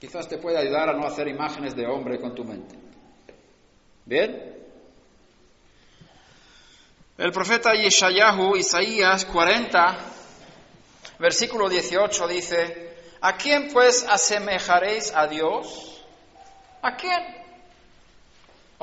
Quizás 0.00 0.28
te 0.28 0.38
pueda 0.38 0.60
ayudar 0.60 0.88
a 0.88 0.92
no 0.94 1.06
hacer 1.06 1.28
imágenes 1.28 1.76
de 1.76 1.86
hombre 1.86 2.18
con 2.18 2.34
tu 2.34 2.42
mente. 2.42 2.74
¿Bien? 4.06 4.56
El 7.18 7.32
profeta 7.32 7.74
Yeshayahu, 7.74 8.56
Isaías 8.56 9.26
40, 9.26 9.98
versículo 11.18 11.68
18 11.68 12.28
dice, 12.28 12.96
¿a 13.20 13.36
quién 13.36 13.68
pues 13.70 14.06
asemejaréis 14.08 15.14
a 15.14 15.26
Dios? 15.26 16.02
¿A 16.80 16.96
quién? 16.96 17.41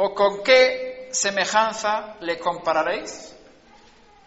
¿O 0.02 0.16
con 0.16 0.44
qué 0.44 1.10
semejanza 1.12 2.16
le 2.22 2.40
compararéis? 2.40 3.36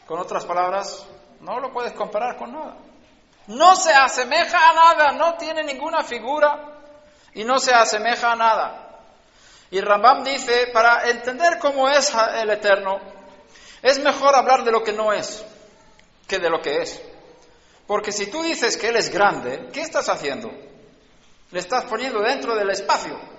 Con 0.06 0.18
otras 0.18 0.44
palabras, 0.44 1.06
no 1.40 1.60
lo 1.60 1.72
puedes 1.72 1.94
comparar 1.94 2.36
con 2.36 2.52
nada. 2.52 2.76
No 3.46 3.74
se 3.74 3.90
asemeja 3.90 4.58
a 4.68 4.74
nada, 4.74 5.12
no 5.12 5.38
tiene 5.38 5.64
ninguna 5.64 6.04
figura 6.04 6.78
y 7.32 7.44
no 7.44 7.58
se 7.58 7.72
asemeja 7.72 8.32
a 8.32 8.36
nada. 8.36 8.98
Y 9.70 9.80
Rambam 9.80 10.22
dice, 10.22 10.66
para 10.74 11.08
entender 11.08 11.58
cómo 11.58 11.88
es 11.88 12.12
el 12.36 12.50
Eterno, 12.50 13.00
es 13.80 13.98
mejor 13.98 14.34
hablar 14.34 14.64
de 14.64 14.72
lo 14.72 14.82
que 14.82 14.92
no 14.92 15.10
es 15.10 15.42
que 16.28 16.38
de 16.38 16.50
lo 16.50 16.60
que 16.60 16.82
es. 16.82 17.00
Porque 17.86 18.12
si 18.12 18.26
tú 18.26 18.42
dices 18.42 18.76
que 18.76 18.88
Él 18.88 18.96
es 18.96 19.08
grande, 19.08 19.70
¿qué 19.72 19.80
estás 19.80 20.10
haciendo? 20.10 20.50
Le 21.50 21.58
estás 21.58 21.84
poniendo 21.84 22.20
dentro 22.20 22.54
del 22.54 22.68
espacio. 22.68 23.31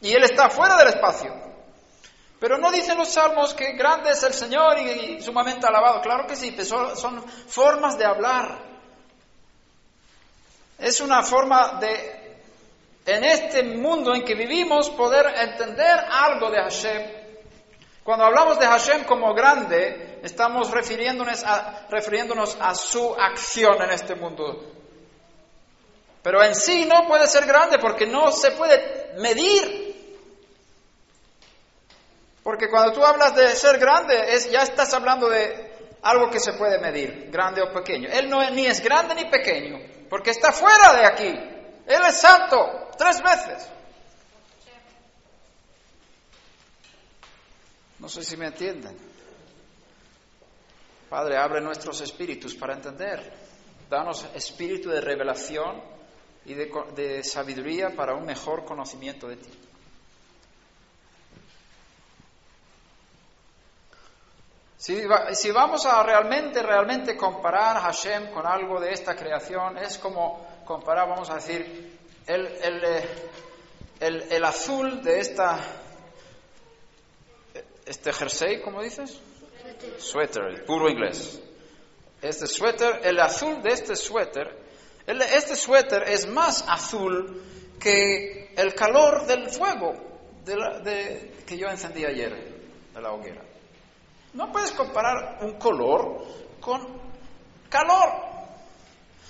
Y 0.00 0.12
Él 0.12 0.24
está 0.24 0.48
fuera 0.50 0.76
del 0.76 0.88
espacio. 0.88 1.34
Pero 2.40 2.58
no 2.58 2.70
dicen 2.70 2.96
los 2.98 3.12
salmos 3.12 3.52
que 3.54 3.72
grande 3.72 4.10
es 4.10 4.22
el 4.22 4.32
Señor 4.32 4.78
y, 4.78 5.20
sumamente 5.20 5.66
alabado. 5.66 6.00
Claro 6.00 6.26
que 6.26 6.36
sí, 6.36 6.56
son, 6.64 6.96
son 6.96 7.22
formas 7.28 7.98
de 7.98 8.04
hablar. 8.04 8.58
Es 10.78 11.00
una 11.00 11.22
forma 11.22 11.78
de, 11.80 12.40
en 13.06 13.24
este 13.24 13.64
mundo 13.64 14.14
en 14.14 14.24
que 14.24 14.36
vivimos, 14.36 14.90
poder 14.90 15.26
entender 15.36 15.98
algo 16.08 16.50
de 16.50 16.58
Hashem 16.62 17.18
cuando 18.08 18.24
hablamos 18.24 18.58
de 18.58 18.64
Hashem 18.64 19.04
como 19.04 19.34
grande, 19.34 20.20
estamos 20.22 20.70
refiriéndonos 20.70 21.44
a, 21.44 21.88
refiriéndonos 21.90 22.56
a 22.58 22.74
su 22.74 23.14
acción 23.14 23.82
en 23.82 23.90
este 23.90 24.14
mundo. 24.14 24.64
Pero 26.22 26.42
en 26.42 26.54
sí 26.54 26.86
no 26.86 27.06
puede 27.06 27.26
ser 27.26 27.44
grande 27.44 27.78
porque 27.78 28.06
no 28.06 28.32
se 28.32 28.52
puede 28.52 29.12
medir. 29.18 29.87
Porque 32.48 32.70
cuando 32.70 32.94
tú 32.94 33.04
hablas 33.04 33.34
de 33.34 33.54
ser 33.54 33.78
grande, 33.78 34.34
es, 34.34 34.50
ya 34.50 34.62
estás 34.62 34.94
hablando 34.94 35.28
de 35.28 35.70
algo 36.00 36.30
que 36.30 36.40
se 36.40 36.54
puede 36.54 36.78
medir, 36.78 37.28
grande 37.30 37.60
o 37.60 37.70
pequeño. 37.70 38.08
Él 38.10 38.30
no 38.30 38.40
es, 38.40 38.52
ni 38.52 38.64
es 38.64 38.82
grande 38.82 39.14
ni 39.14 39.26
pequeño, 39.26 40.06
porque 40.08 40.30
está 40.30 40.50
fuera 40.50 40.94
de 40.94 41.04
aquí. 41.04 41.28
Él 41.28 42.02
es 42.08 42.16
santo 42.16 42.88
tres 42.96 43.20
veces. 43.20 43.68
No 47.98 48.08
sé 48.08 48.24
si 48.24 48.38
me 48.38 48.46
entienden. 48.46 48.96
Padre, 51.10 51.36
abre 51.36 51.60
nuestros 51.60 52.00
espíritus 52.00 52.54
para 52.54 52.72
entender. 52.72 53.30
Danos 53.90 54.26
espíritu 54.34 54.88
de 54.88 55.02
revelación 55.02 55.82
y 56.46 56.54
de, 56.54 57.22
sabiduría 57.24 57.90
para 57.94 58.14
un 58.14 58.24
mejor 58.24 58.64
conocimiento 58.64 59.28
de 59.28 59.36
ti. 59.36 59.67
Si, 64.78 65.02
si, 65.32 65.50
vamos 65.50 65.84
a 65.86 66.02
realmente, 66.02 66.62
realmente 66.62 67.16
comparar 67.16 67.76
a 67.76 67.80
Hashem 67.80 68.30
con 68.30 68.46
algo 68.46 68.80
de 68.80 68.92
esta 68.92 69.14
creación, 69.14 69.76
es 69.76 69.98
como 69.98 70.46
comparar, 70.64 71.08
vamos 71.08 71.28
a 71.30 71.34
decir, 71.34 71.98
el, 72.26 72.46
el, 72.46 72.84
eh, 72.84 73.08
el, 74.00 74.22
el 74.30 74.44
azul 74.44 75.02
de 75.02 75.18
esta 75.20 75.58
este 77.88 78.12
jersey, 78.12 78.60
¿cómo 78.60 78.82
dices? 78.82 79.18
Suéter, 79.98 80.64
puro 80.66 80.88
inglés. 80.90 81.40
Este 82.20 82.46
suéter, 82.46 83.00
el 83.04 83.18
azul 83.20 83.62
de 83.62 83.70
este 83.70 83.96
suéter, 83.96 84.56
este 85.06 85.56
suéter 85.56 86.02
es 86.08 86.26
más 86.26 86.64
azul 86.68 87.42
que 87.80 88.52
el 88.56 88.74
calor 88.74 89.26
del 89.26 89.48
fuego 89.48 89.94
que 90.44 91.58
yo 91.58 91.68
encendí 91.68 92.04
ayer 92.04 92.32
de 92.94 93.00
la 93.00 93.12
hoguera. 93.12 93.42
No 94.38 94.52
puedes 94.52 94.70
comparar 94.70 95.38
un 95.40 95.58
color 95.58 96.22
con 96.60 96.86
calor. 97.68 98.08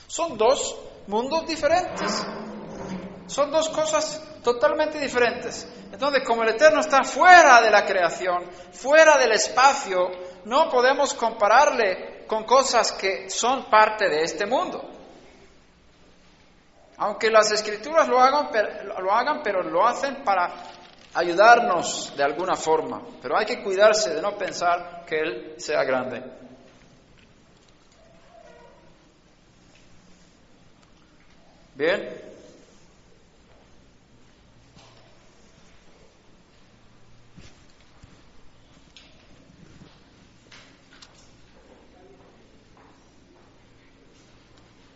Son 0.06 0.36
dos 0.36 0.76
mundos 1.06 1.46
diferentes. 1.46 2.26
Son 3.26 3.50
dos 3.50 3.70
cosas 3.70 4.22
totalmente 4.44 5.00
diferentes. 5.00 5.66
Entonces, 5.90 6.22
como 6.26 6.42
el 6.42 6.50
Eterno 6.50 6.80
está 6.80 7.04
fuera 7.04 7.62
de 7.62 7.70
la 7.70 7.86
creación, 7.86 8.50
fuera 8.72 9.16
del 9.16 9.32
espacio, 9.32 10.10
no 10.44 10.68
podemos 10.68 11.14
compararle 11.14 12.26
con 12.26 12.44
cosas 12.44 12.92
que 12.92 13.30
son 13.30 13.70
parte 13.70 14.10
de 14.10 14.24
este 14.24 14.44
mundo. 14.44 14.90
Aunque 16.98 17.30
las 17.30 17.50
escrituras 17.50 18.06
lo 18.08 18.20
hagan, 18.20 18.50
lo 19.00 19.10
hagan, 19.10 19.40
pero 19.42 19.62
lo 19.62 19.86
hacen 19.86 20.22
para 20.22 20.52
ayudarnos 21.14 22.12
de 22.16 22.22
alguna 22.22 22.56
forma. 22.56 23.02
Pero 23.20 23.36
hay 23.36 23.46
que 23.46 23.62
cuidarse 23.62 24.14
de 24.14 24.22
no 24.22 24.36
pensar 24.36 25.04
que 25.06 25.18
Él 25.18 25.54
sea 25.58 25.84
grande. 25.84 26.22
Bien. 31.74 32.28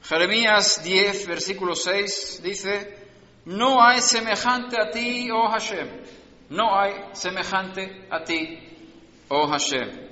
Jeremías 0.03 0.83
10, 0.85 1.27
versículo 1.27 1.75
6 1.75 2.41
dice, 2.43 3.02
no 3.45 3.83
hay 3.83 4.01
semejante 4.01 4.81
a 4.81 4.91
ti, 4.91 5.31
oh 5.31 5.49
Hashem, 5.49 5.89
no 6.51 6.79
hay 6.79 6.93
semejante 7.13 8.07
a 8.11 8.23
ti, 8.23 8.59
oh 9.29 9.49
Hashem. 9.49 10.11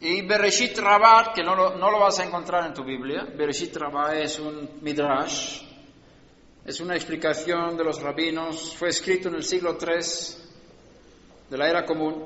Y 0.00 0.20
Bereshit 0.20 0.76
Rabat, 0.78 1.34
que 1.34 1.42
no 1.42 1.54
lo, 1.54 1.76
no 1.76 1.90
lo, 1.90 1.98
vas 1.98 2.18
a 2.18 2.24
encontrar 2.24 2.66
en 2.66 2.74
tu 2.74 2.84
Biblia, 2.84 3.26
Bereshit 3.34 3.74
Rabat 3.74 4.16
es 4.16 4.38
un 4.38 4.68
midrash, 4.82 5.62
es 6.64 6.80
una 6.80 6.94
explicación 6.94 7.76
de 7.76 7.84
los 7.84 8.02
rabinos, 8.02 8.74
fue 8.76 8.90
escrito 8.90 9.28
en 9.28 9.36
el 9.36 9.44
siglo 9.44 9.78
III 9.80 10.44
de 11.48 11.58
la 11.58 11.68
era 11.68 11.84
común. 11.84 12.24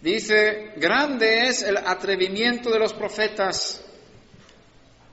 Dice, 0.00 0.74
grande 0.76 1.48
es 1.48 1.62
el 1.62 1.76
atrevimiento 1.76 2.70
de 2.70 2.78
los 2.78 2.92
profetas 2.92 3.83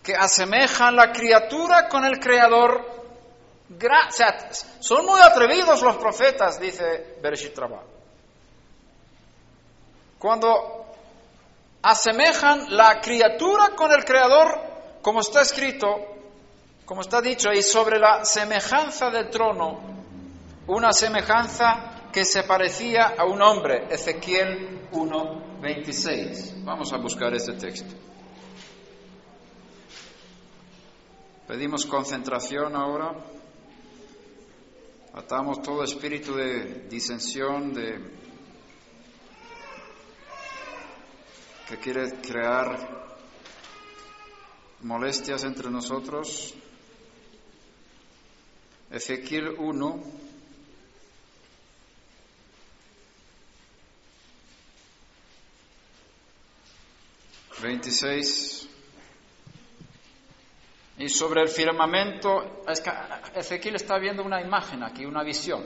que 0.04 0.16
asemejan 0.16 0.95
la 0.95 1.12
criatura 1.12 1.88
con 1.88 2.06
el 2.06 2.20
Creador. 2.20 2.89
son 4.80 5.06
muy 5.06 5.22
atrevidos 5.22 5.82
los 5.82 5.95
profetas, 5.97 6.60
dice 6.60 7.18
Bereshit 7.22 7.58
Rabbah. 7.58 7.84
Cuando 10.20 10.86
asemejan 11.82 12.76
la 12.76 12.99
criatura 12.99 13.70
con 13.76 13.91
el 13.91 14.04
Creador, 14.04 14.60
como 15.02 15.22
está 15.22 15.41
escrito, 15.41 15.88
como 16.86 17.02
está 17.02 17.22
dicho 17.22 17.49
ahí, 17.49 17.62
sobre 17.62 17.99
la 17.99 18.26
semejanza 18.26 19.10
del 19.10 19.30
trono, 19.30 19.80
una 20.68 20.91
semejanza 20.91 22.10
que 22.12 22.26
se 22.26 22.43
parecía 22.43 23.14
a 23.18 23.26
un 23.26 23.41
hombre, 23.41 23.88
Ezequiel 23.89 24.89
1.26. 24.91 26.64
Vamos 26.64 26.91
a 26.93 26.97
buscar 26.97 27.34
este 27.34 27.54
texto. 27.54 27.95
Pedimos 31.48 31.86
concentración 31.86 32.76
ahora. 32.76 33.16
Atamos 35.14 35.62
todo 35.62 35.84
espíritu 35.84 36.36
de 36.36 36.88
disensión, 36.88 37.74
de 37.74 38.00
que 41.68 41.78
quiere 41.78 42.22
crear 42.22 43.18
molestias 44.82 45.44
entre 45.44 45.70
nosotros. 45.70 46.54
Ezequiel 48.89 49.56
1, 49.58 50.04
veintiséis. 57.62 58.70
Y 61.02 61.10
sobre 61.10 61.41
el 61.41 61.49
firmamento, 61.49 62.62
Ezequiel 63.34 63.74
está 63.74 63.97
viendo 63.97 64.22
una 64.22 64.39
imagen 64.39 64.84
aquí, 64.84 65.04
una 65.04 65.24
visión. 65.24 65.66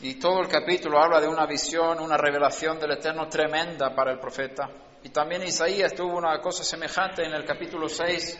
Y 0.00 0.14
todo 0.14 0.40
el 0.40 0.46
capítulo 0.46 1.02
habla 1.02 1.20
de 1.20 1.26
una 1.26 1.44
visión, 1.44 1.98
una 1.98 2.16
revelación 2.16 2.78
del 2.78 2.92
Eterno 2.92 3.28
tremenda 3.28 3.92
para 3.96 4.12
el 4.12 4.20
profeta. 4.20 4.70
Y 5.02 5.08
también 5.08 5.42
Isaías 5.42 5.92
tuvo 5.92 6.18
una 6.18 6.40
cosa 6.40 6.62
semejante 6.62 7.24
en 7.24 7.32
el 7.32 7.44
capítulo 7.44 7.88
6, 7.88 8.38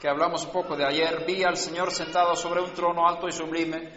que 0.00 0.08
hablamos 0.08 0.46
un 0.46 0.50
poco 0.50 0.76
de 0.76 0.84
ayer. 0.84 1.24
Vi 1.24 1.44
al 1.44 1.56
Señor 1.56 1.92
sentado 1.92 2.34
sobre 2.34 2.60
un 2.60 2.74
trono 2.74 3.06
alto 3.06 3.28
y 3.28 3.32
sublime, 3.32 3.92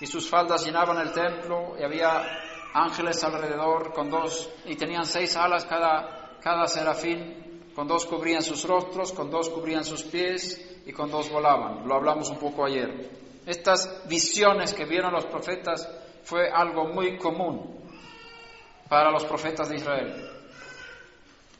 y 0.00 0.06
sus 0.06 0.28
faldas 0.28 0.66
llenaban 0.66 0.98
el 0.98 1.12
templo, 1.12 1.76
y 1.78 1.84
había 1.84 2.26
ángeles 2.74 3.22
alrededor 3.22 3.92
con 3.92 4.10
dos, 4.10 4.50
y 4.64 4.74
tenían 4.74 5.06
seis 5.06 5.36
alas 5.36 5.64
cada, 5.64 6.40
cada 6.40 6.66
serafín, 6.66 7.47
con 7.78 7.86
dos 7.86 8.06
cubrían 8.06 8.42
sus 8.42 8.64
rostros, 8.64 9.12
con 9.12 9.30
dos 9.30 9.50
cubrían 9.50 9.84
sus 9.84 10.02
pies, 10.02 10.60
y 10.84 10.92
con 10.92 11.12
dos 11.12 11.30
volaban. 11.30 11.86
Lo 11.86 11.94
hablamos 11.94 12.28
un 12.28 12.36
poco 12.36 12.64
ayer. 12.64 13.08
Estas 13.46 14.02
visiones 14.08 14.74
que 14.74 14.84
vieron 14.84 15.12
los 15.12 15.26
profetas 15.26 15.88
fue 16.24 16.50
algo 16.50 16.86
muy 16.88 17.16
común 17.18 17.80
para 18.88 19.12
los 19.12 19.24
profetas 19.26 19.68
de 19.68 19.76
Israel. 19.76 20.28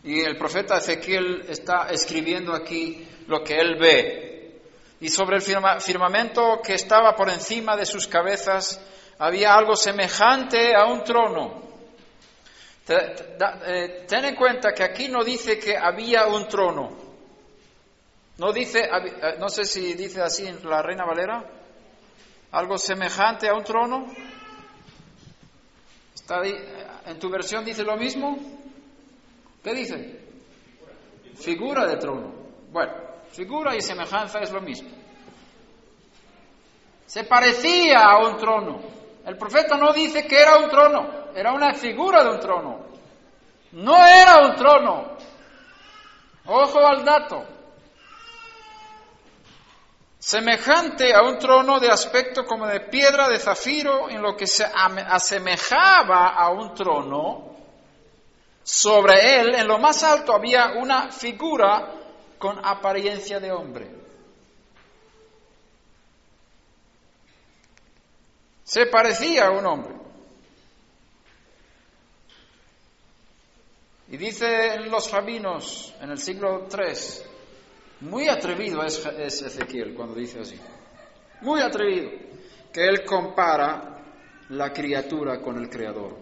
Y 0.03 0.19
el 0.19 0.37
profeta 0.37 0.79
Ezequiel 0.79 1.45
está 1.49 1.89
escribiendo 1.91 2.53
aquí 2.53 3.07
lo 3.29 3.45
que 3.45 3.55
él 3.55 3.77
ve. 3.79 4.61
Y 4.99 5.11
sobre 5.11 5.37
el 5.37 5.81
firmamento 5.81 6.61
que 6.61 6.75
estaba 6.75 7.15
por 7.15 7.31
encima 7.31 7.77
de 7.77 7.87
sus 7.87 8.09
cabezas 8.09 8.85
había 9.21 9.55
algo 9.55 9.77
semejante 9.77 10.75
a 10.75 10.87
un 10.87 11.05
trono. 11.05 11.68
Eh, 12.91 14.07
ten 14.09 14.25
en 14.25 14.35
cuenta 14.35 14.73
que 14.73 14.83
aquí 14.83 15.09
no 15.09 15.23
dice 15.23 15.59
que 15.59 15.77
había 15.77 16.27
un 16.27 16.49
trono. 16.49 16.97
No 18.39 18.53
dice, 18.53 18.81
eh, 18.85 19.37
no 19.39 19.49
sé 19.49 19.65
si 19.65 19.95
dice 19.95 20.23
así 20.23 20.47
en 20.47 20.67
la 20.69 20.81
Reina 20.81 21.05
Valera, 21.05 21.45
algo 22.53 22.79
semejante 22.79 23.49
a 23.49 23.55
un 23.55 23.65
trono. 23.65 24.07
¿Está 26.15 26.43
¿En 26.45 27.19
tu 27.19 27.31
versión 27.31 27.65
dice 27.65 27.83
lo 27.85 27.97
mismo? 27.97 28.39
¿Qué 29.63 29.75
dice? 29.75 30.21
Figura 31.37 31.87
de 31.87 31.97
trono. 31.97 32.33
Bueno, 32.71 32.93
figura 33.33 33.75
y 33.77 33.81
semejanza 33.81 34.41
es 34.41 34.51
lo 34.51 34.61
mismo. 34.61 34.91
Se 37.07 37.25
parecía 37.25 38.01
a 38.01 38.29
un 38.29 38.37
trono. 38.37 38.81
El 39.25 39.37
profeta 39.37 39.77
no 39.77 39.93
dice 39.93 40.27
que 40.27 40.41
era 40.41 40.59
un 40.59 40.69
trono, 40.69 41.18
era 41.35 41.53
una 41.53 41.75
figura 41.75 42.25
de 42.25 42.31
un 42.31 42.41
trono. 42.41 42.87
No 43.73 44.07
era 44.07 44.47
un 44.47 44.55
trono. 44.57 45.17
Ojo 46.47 46.87
al 46.87 47.05
dato. 47.05 47.45
Semejante 50.19 51.15
a 51.15 51.23
un 51.23 51.39
trono 51.39 51.79
de 51.79 51.91
aspecto 51.91 52.45
como 52.45 52.67
de 52.67 52.81
piedra 52.81 53.29
de 53.29 53.39
zafiro, 53.39 54.11
en 54.11 54.21
lo 54.21 54.37
que 54.37 54.47
se 54.47 54.65
asemejaba 54.65 56.31
a 56.31 56.51
un 56.51 56.75
trono, 56.75 57.57
sobre 58.63 59.41
él, 59.41 59.55
en 59.55 59.67
lo 59.67 59.79
más 59.79 60.03
alto, 60.03 60.35
había 60.35 60.73
una 60.77 61.11
figura 61.11 61.95
con 62.39 62.65
apariencia 62.65 63.41
de 63.41 63.53
hombre. 63.53 63.91
Se 68.65 68.87
parecía 68.87 69.47
a 69.47 69.51
un 69.51 69.65
hombre. 69.65 69.98
Y 74.11 74.17
dicen 74.17 74.91
los 74.91 75.11
rabinos 75.11 75.95
en 76.01 76.11
el 76.11 76.19
siglo 76.19 76.67
III, 76.73 78.09
muy 78.09 78.29
atrevido 78.29 78.83
es, 78.83 79.05
es 79.05 79.43
Ezequiel 79.43 79.95
cuando 79.95 80.15
dice 80.15 80.41
así, 80.41 80.59
muy 81.43 81.61
atrevido, 81.61 82.11
que 82.73 82.87
él 82.87 83.05
compara 83.05 84.03
la 84.49 84.73
criatura 84.73 85.41
con 85.41 85.59
el 85.59 85.69
creador. 85.69 86.17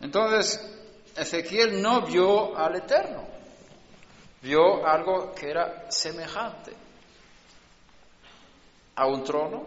Entonces, 0.00 0.60
Ezequiel 1.16 1.80
no 1.80 2.02
vio 2.02 2.56
al 2.56 2.76
Eterno, 2.76 3.35
vio 4.46 4.86
algo 4.86 5.34
que 5.34 5.50
era 5.50 5.90
semejante 5.90 6.72
a 8.94 9.06
un 9.06 9.24
trono 9.24 9.66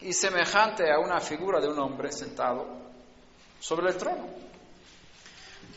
y 0.00 0.12
semejante 0.12 0.92
a 0.92 0.98
una 0.98 1.18
figura 1.18 1.60
de 1.60 1.68
un 1.68 1.78
hombre 1.78 2.12
sentado 2.12 2.66
sobre 3.58 3.88
el 3.88 3.96
trono. 3.96 4.28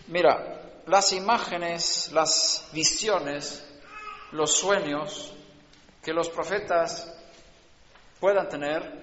Mira, 0.08 0.82
las 0.86 1.14
imágenes, 1.14 2.12
las 2.12 2.68
visiones, 2.74 3.66
los 4.32 4.52
sueños 4.54 5.34
que 6.04 6.12
los 6.12 6.28
profetas 6.30 7.10
puedan 8.20 8.50
tener, 8.50 9.02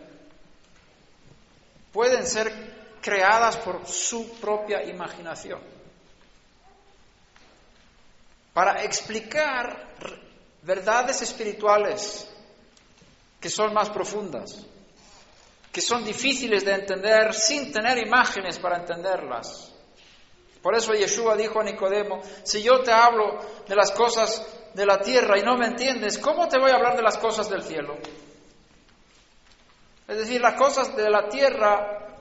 pueden 1.90 2.26
ser 2.26 2.53
creadas 3.01 3.57
por 3.57 3.86
su 3.86 4.38
propia 4.40 4.84
imaginación. 4.84 5.80
Para 8.53 8.82
explicar 8.82 9.88
verdades 10.62 11.22
espirituales 11.22 12.28
que 13.40 13.48
son 13.48 13.72
más 13.72 13.88
profundas, 13.90 14.66
que 15.72 15.80
son 15.80 16.05
difíciles 16.05 16.64
de 16.64 16.74
entender 16.74 17.32
sin 17.32 17.72
tener 17.72 17.98
imágenes 17.98 18.59
para 18.59 18.78
entenderlas. 18.78 19.72
Por 20.62 20.74
eso 20.74 20.92
Yeshua 20.92 21.36
dijo 21.36 21.61
a 21.61 21.64
Nicodemo, 21.64 22.20
si 22.42 22.62
yo 22.62 22.80
te 22.82 22.92
hablo 22.92 23.38
de 23.66 23.74
las 23.74 23.92
cosas 23.92 24.46
de 24.74 24.84
la 24.84 24.98
tierra 24.98 25.38
y 25.38 25.42
no 25.42 25.57
me 25.57 25.66
entiendes, 25.66 26.18
¿cómo 26.18 26.48
te 26.48 26.59
voy 26.59 26.70
a 26.70 26.74
hablar 26.74 26.96
de 26.96 27.03
las 27.03 27.16
cosas 27.16 27.48
del 27.48 27.62
cielo? 27.62 27.96
Es 30.07 30.18
decir, 30.18 30.40
las 30.40 30.55
cosas 30.55 30.94
de 30.94 31.09
la 31.09 31.28
tierra 31.28 32.18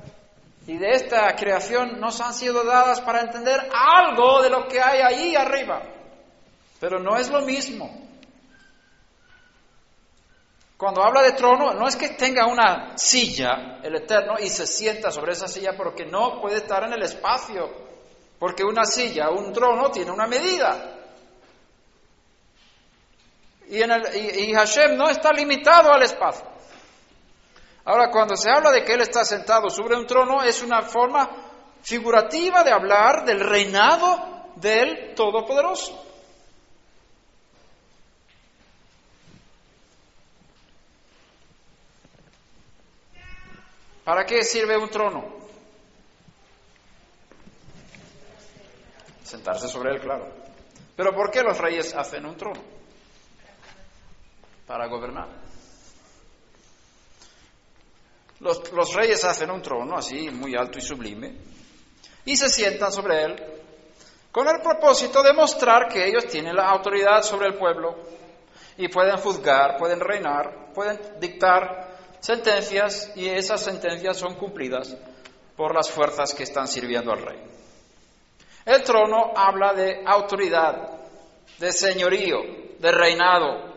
y 0.68 0.78
de 0.78 0.92
esta 0.92 1.36
creación 1.36 2.00
nos 2.00 2.22
han 2.22 2.34
sido 2.34 2.64
dadas 2.64 3.02
para 3.02 3.22
entender 3.22 3.68
algo 3.74 4.42
de 4.42 4.50
lo 4.52 4.68
que 4.68 4.80
hay 4.80 5.02
ahí 5.02 5.36
arriba. 5.36 5.99
Pero 6.80 7.00
no 7.00 7.18
es 7.18 7.30
lo 7.30 7.42
mismo. 7.42 8.10
Cuando 10.80 11.04
habla 11.04 11.22
de 11.24 11.34
trono, 11.34 11.74
no 11.74 11.90
es 11.90 11.98
que 11.98 12.10
tenga 12.10 12.46
una 12.46 12.98
silla, 12.98 13.80
el 13.84 13.98
Eterno, 13.98 14.36
y 14.40 14.48
se 14.48 14.66
sienta 14.66 15.12
sobre 15.12 15.34
esa 15.34 15.50
silla 15.50 15.76
porque 15.76 16.06
no 16.06 16.40
puede 16.40 16.58
estar 16.58 16.86
en 16.86 16.94
el 16.94 17.04
espacio. 17.04 17.70
Porque 18.40 18.64
una 18.64 18.86
silla, 18.86 19.30
un 19.30 19.52
trono, 19.52 19.92
tiene 19.92 20.12
una 20.12 20.26
medida. 20.26 20.96
Y, 23.68 23.82
en 23.82 23.92
el, 23.92 24.56
Hashem 24.56 24.96
no 24.96 25.10
está 25.10 25.34
limitado 25.34 25.92
al 25.92 26.02
espacio. 26.02 26.48
Ahora, 27.84 28.10
cuando 28.10 28.38
se 28.38 28.50
habla 28.50 28.72
de 28.72 28.86
que 28.86 28.94
Él 28.94 29.02
está 29.02 29.26
sentado 29.26 29.70
sobre 29.70 29.98
un 29.98 30.08
trono, 30.08 30.44
es 30.44 30.64
una 30.64 30.82
forma 30.84 31.30
figurativa 31.82 32.64
de 32.64 32.72
hablar 32.72 33.26
del 33.26 33.42
reinado 33.42 34.52
del 34.56 35.14
Todopoderoso. 35.14 36.09
¿Para 44.10 44.26
qué 44.26 44.44
sirve 44.44 44.76
un 44.76 44.90
trono? 44.90 45.24
Sentarse 49.24 49.68
sobre 49.68 49.92
él, 49.92 50.02
claro. 50.02 50.28
Pero 50.96 51.14
¿por 51.14 51.30
qué 51.30 51.44
los 51.44 51.56
reyes 51.60 51.94
hacen 51.94 52.26
un 52.26 52.36
trono? 52.36 52.60
Para 54.66 54.88
gobernar. 54.88 55.28
Los, 58.40 58.72
los 58.72 58.96
reyes 58.96 59.24
hacen 59.26 59.52
un 59.52 59.62
trono 59.62 59.96
así, 59.96 60.32
muy 60.32 60.56
alto 60.56 60.80
y 60.80 60.82
sublime, 60.82 61.36
y 62.26 62.36
se 62.36 62.50
sientan 62.50 62.92
sobre 62.92 63.26
él 63.26 63.36
con 64.32 64.48
el 64.48 64.60
propósito 64.60 65.22
de 65.22 65.34
mostrar 65.34 65.88
que 65.88 66.08
ellos 66.08 66.26
tienen 66.26 66.56
la 66.56 66.68
autoridad 66.68 67.22
sobre 67.22 67.46
el 67.46 67.60
pueblo 67.60 67.96
y 68.76 68.88
pueden 68.88 69.18
juzgar, 69.18 69.78
pueden 69.78 70.00
reinar, 70.00 70.74
pueden 70.74 71.00
dictar 71.20 71.89
sentencias 72.20 73.12
y 73.16 73.28
esas 73.28 73.62
sentencias 73.62 74.18
son 74.18 74.36
cumplidas 74.36 74.96
por 75.56 75.74
las 75.76 75.90
fuerzas 75.90 76.34
que 76.34 76.44
están 76.44 76.68
sirviendo 76.68 77.12
al 77.12 77.22
rey. 77.22 77.40
El 78.66 78.84
trono 78.84 79.34
habla 79.36 79.74
de 79.74 80.04
autoridad, 80.06 80.90
de 81.58 81.72
señorío, 81.72 82.38
de 82.80 82.92
reinado. 82.92 83.70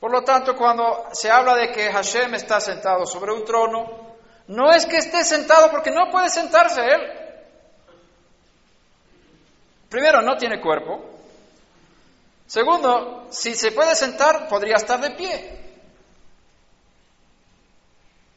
Por 0.00 0.10
lo 0.10 0.22
tanto, 0.22 0.56
cuando 0.56 1.04
se 1.12 1.30
habla 1.30 1.54
de 1.54 1.70
que 1.70 1.92
Hashem 1.92 2.34
está 2.34 2.60
sentado 2.60 3.06
sobre 3.06 3.32
un 3.32 3.44
trono, 3.44 4.16
no 4.48 4.72
es 4.72 4.86
que 4.86 4.96
esté 4.96 5.24
sentado 5.24 5.70
porque 5.70 5.90
no 5.90 6.10
puede 6.10 6.30
sentarse 6.30 6.80
él. 6.80 7.00
Primero, 9.88 10.22
no 10.22 10.36
tiene 10.36 10.60
cuerpo. 10.60 11.04
Segundo, 12.46 13.28
si 13.30 13.54
se 13.54 13.72
puede 13.72 13.94
sentar, 13.94 14.48
podría 14.48 14.76
estar 14.76 15.00
de 15.00 15.10
pie. 15.10 15.61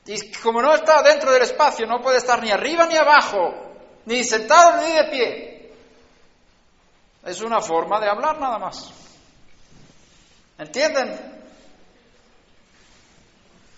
Y 0.08 0.32
como 0.34 0.62
no 0.62 0.74
está 0.74 1.02
dentro 1.02 1.32
del 1.32 1.42
espacio, 1.42 1.88
no 1.88 2.00
puede 2.00 2.18
estar 2.18 2.42
ni 2.42 2.52
arriba 2.52 2.86
ni 2.86 2.96
abajo, 2.96 3.54
ni 4.06 4.24
sentado 4.24 4.82
ni 4.82 4.92
de 4.92 5.04
pie. 5.06 5.74
Es 7.24 7.42
una 7.42 7.60
forma 7.60 8.00
de 8.00 8.08
hablar 8.08 8.40
nada 8.40 8.60
más. 8.60 8.94
¿Entienden? 10.60 11.36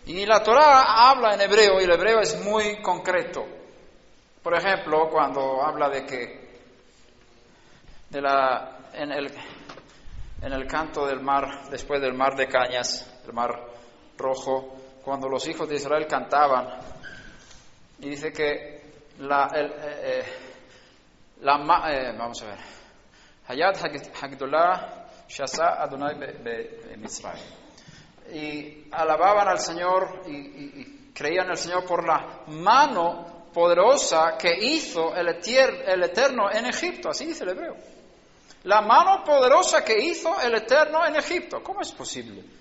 Y 0.05 0.25
la 0.25 0.43
Torah 0.43 1.09
habla 1.09 1.34
en 1.34 1.41
hebreo 1.41 1.80
y 1.80 1.86
el 1.86 1.91
hebreo 1.91 2.19
es 2.19 2.39
muy 2.41 2.82
concreto. 2.82 3.45
Por 4.43 4.53
ejemplo, 4.53 5.09
cuando 5.09 5.61
habla 5.63 5.89
de 5.89 6.05
que 6.05 6.47
de 8.09 8.21
la, 8.21 8.89
en, 8.93 9.11
el, 9.11 9.34
en 10.41 10.53
el 10.53 10.67
canto 10.67 11.05
del 11.05 11.21
mar, 11.21 11.69
después 11.69 12.01
del 12.01 12.13
mar 12.13 12.36
de 12.36 12.47
cañas, 12.47 13.21
el 13.25 13.34
mar 13.34 13.51
rojo, 14.17 14.75
cuando 15.07 15.29
los 15.29 15.47
hijos 15.47 15.69
de 15.69 15.75
Israel 15.75 16.05
cantaban, 16.05 16.67
y 17.99 18.09
dice 18.09 18.33
que 18.33 19.05
la, 19.19 19.49
el, 19.55 19.67
eh, 19.67 20.01
eh 20.03 20.23
la 21.43 21.55
eh, 21.89 22.13
vamos 22.17 22.43
a 22.43 22.47
ver, 22.47 22.57
Hayat 23.47 23.77
Hagdolah 24.21 25.07
Shasa 25.29 25.81
Adonai 25.81 26.13
Misrael. 26.97 27.39
Y 28.33 28.89
alababan 28.91 29.47
al 29.47 29.59
Señor 29.59 30.23
y, 30.27 30.35
y, 30.35 30.71
y 30.75 31.11
creían 31.13 31.45
en 31.45 31.51
el 31.51 31.57
Señor 31.57 31.85
por 31.85 32.05
la 32.05 32.41
mano 32.47 33.47
poderosa 33.53 34.37
que 34.37 34.57
hizo 34.59 35.15
el, 35.15 35.29
el 35.29 36.03
Eterno 36.03 36.51
en 36.51 36.65
Egipto, 36.65 37.11
así 37.11 37.27
dice 37.27 37.45
el 37.45 37.51
hebreo. 37.51 37.77
La 38.63 38.81
mano 38.81 39.23
poderosa 39.23 39.85
que 39.85 39.97
hizo 39.97 40.37
el 40.41 40.53
Eterno 40.53 41.05
en 41.07 41.15
Egipto. 41.15 41.63
¿Cómo 41.63 41.79
es 41.79 41.93
posible? 41.93 42.56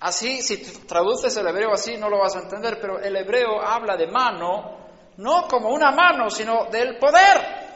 Así, 0.00 0.40
si 0.42 0.56
traduces 0.86 1.36
el 1.36 1.46
hebreo 1.46 1.74
así, 1.74 1.96
no 1.98 2.08
lo 2.08 2.18
vas 2.18 2.34
a 2.34 2.40
entender, 2.40 2.78
pero 2.80 2.98
el 2.98 3.14
hebreo 3.16 3.60
habla 3.60 3.96
de 3.96 4.06
mano, 4.06 4.78
no 5.18 5.46
como 5.46 5.68
una 5.70 5.90
mano, 5.90 6.30
sino 6.30 6.66
del 6.66 6.98
poder. 6.98 7.68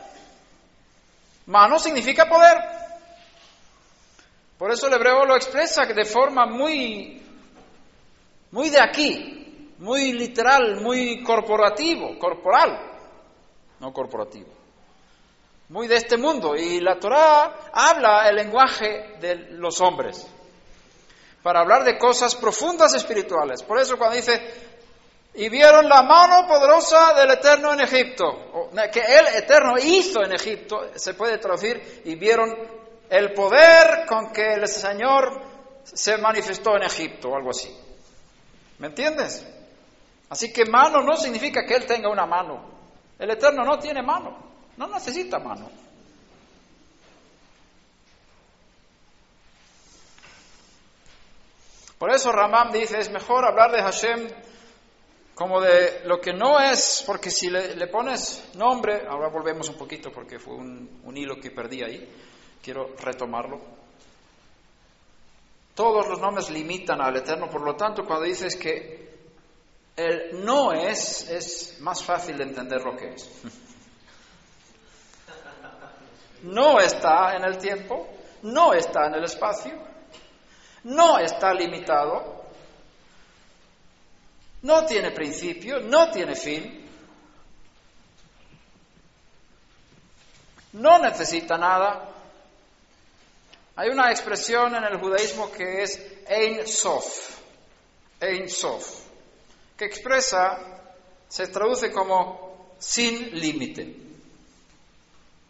Mano 1.46 1.78
significa 1.78 2.26
poder. 2.26 2.56
Por 4.56 4.70
eso 4.70 4.86
el 4.86 4.94
hebreo 4.94 5.26
lo 5.26 5.36
expresa 5.36 5.84
de 5.84 6.04
forma 6.06 6.46
muy, 6.46 7.22
muy 8.52 8.70
de 8.70 8.80
aquí, 8.80 9.74
muy 9.78 10.12
literal, 10.14 10.80
muy 10.80 11.22
corporativo, 11.22 12.18
corporal, 12.18 12.80
no 13.80 13.92
corporativo 13.92 14.64
muy 15.68 15.88
de 15.88 15.96
este 15.96 16.16
mundo. 16.16 16.54
Y 16.54 16.80
la 16.80 16.98
Torah 16.98 17.70
habla 17.72 18.28
el 18.28 18.36
lenguaje 18.36 19.16
de 19.20 19.50
los 19.52 19.80
hombres 19.80 20.26
para 21.44 21.60
hablar 21.60 21.84
de 21.84 21.98
cosas 21.98 22.34
profundas 22.34 22.94
espirituales. 22.94 23.62
Por 23.62 23.78
eso 23.78 23.98
cuando 23.98 24.16
dice, 24.16 24.40
y 25.34 25.50
vieron 25.50 25.86
la 25.90 26.02
mano 26.02 26.48
poderosa 26.48 27.12
del 27.12 27.32
Eterno 27.32 27.74
en 27.74 27.80
Egipto, 27.80 28.70
que 28.90 29.00
el 29.00 29.26
Eterno 29.42 29.74
hizo 29.76 30.24
en 30.24 30.32
Egipto, 30.32 30.92
se 30.94 31.12
puede 31.12 31.36
traducir, 31.36 32.00
y 32.06 32.14
vieron 32.14 32.50
el 33.10 33.34
poder 33.34 34.06
con 34.06 34.32
que 34.32 34.54
el 34.54 34.66
Señor 34.66 35.42
se 35.84 36.16
manifestó 36.16 36.76
en 36.76 36.84
Egipto, 36.84 37.28
o 37.28 37.36
algo 37.36 37.50
así. 37.50 37.70
¿Me 38.78 38.86
entiendes? 38.86 39.46
Así 40.30 40.50
que 40.50 40.64
mano 40.64 41.02
no 41.02 41.14
significa 41.14 41.66
que 41.66 41.74
Él 41.74 41.84
tenga 41.84 42.08
una 42.08 42.24
mano. 42.24 42.70
El 43.18 43.30
Eterno 43.30 43.64
no 43.64 43.78
tiene 43.78 44.02
mano. 44.02 44.34
No 44.78 44.86
necesita 44.86 45.38
mano. 45.38 45.68
Por 51.98 52.10
eso 52.10 52.32
Ramam 52.32 52.72
dice, 52.72 52.98
es 52.98 53.10
mejor 53.10 53.44
hablar 53.44 53.72
de 53.72 53.82
Hashem 53.82 54.28
como 55.34 55.60
de 55.60 56.02
lo 56.04 56.20
que 56.20 56.32
no 56.32 56.60
es, 56.60 57.02
porque 57.06 57.30
si 57.30 57.50
le, 57.50 57.86
pones 57.88 58.50
nombre, 58.54 59.04
ahora 59.08 59.28
volvemos 59.28 59.68
un 59.68 59.76
poquito 59.76 60.12
porque 60.12 60.38
fue 60.38 60.54
un, 60.54 61.00
un 61.02 61.16
hilo 61.16 61.40
que 61.40 61.50
perdí 61.50 61.82
ahí, 61.82 62.08
quiero 62.62 62.94
retomarlo. 62.96 63.60
Todos 65.74 66.08
los 66.08 66.20
nombres 66.20 66.50
limitan 66.50 67.00
al 67.00 67.16
Eterno, 67.16 67.50
por 67.50 67.62
lo 67.62 67.74
tanto, 67.74 68.04
cuando 68.04 68.26
dices 68.26 68.54
que 68.54 69.12
el 69.96 70.44
no 70.44 70.72
es, 70.72 71.28
es 71.28 71.80
más 71.80 72.02
fácil 72.02 72.36
de 72.36 72.44
entender 72.44 72.82
lo 72.82 72.96
que 72.96 73.08
es. 73.08 73.30
no 76.42 76.78
está 76.78 77.36
en 77.36 77.44
el 77.44 77.58
tiempo, 77.58 78.08
no 78.42 78.72
está 78.72 79.06
en 79.06 79.14
el 79.14 79.24
espacio, 79.24 79.72
no 80.84 81.18
está 81.18 81.52
limitado, 81.52 82.44
no 84.62 84.86
tiene 84.86 85.10
principio, 85.10 85.80
no 85.80 86.10
tiene 86.10 86.34
fin, 86.34 86.88
no 90.72 90.98
necesita 90.98 91.56
nada. 91.56 92.10
Hay 93.76 93.88
una 93.88 94.10
expresión 94.10 94.74
en 94.74 94.84
el 94.84 94.98
judaísmo 94.98 95.50
que 95.50 95.82
es 95.82 96.00
Ein 96.28 96.66
Sof, 96.66 97.38
Ein 98.20 98.48
Sof, 98.48 99.00
que 99.76 99.84
expresa, 99.86 100.58
se 101.28 101.48
traduce 101.48 101.90
como 101.90 102.76
sin 102.78 103.38
límite 103.38 103.96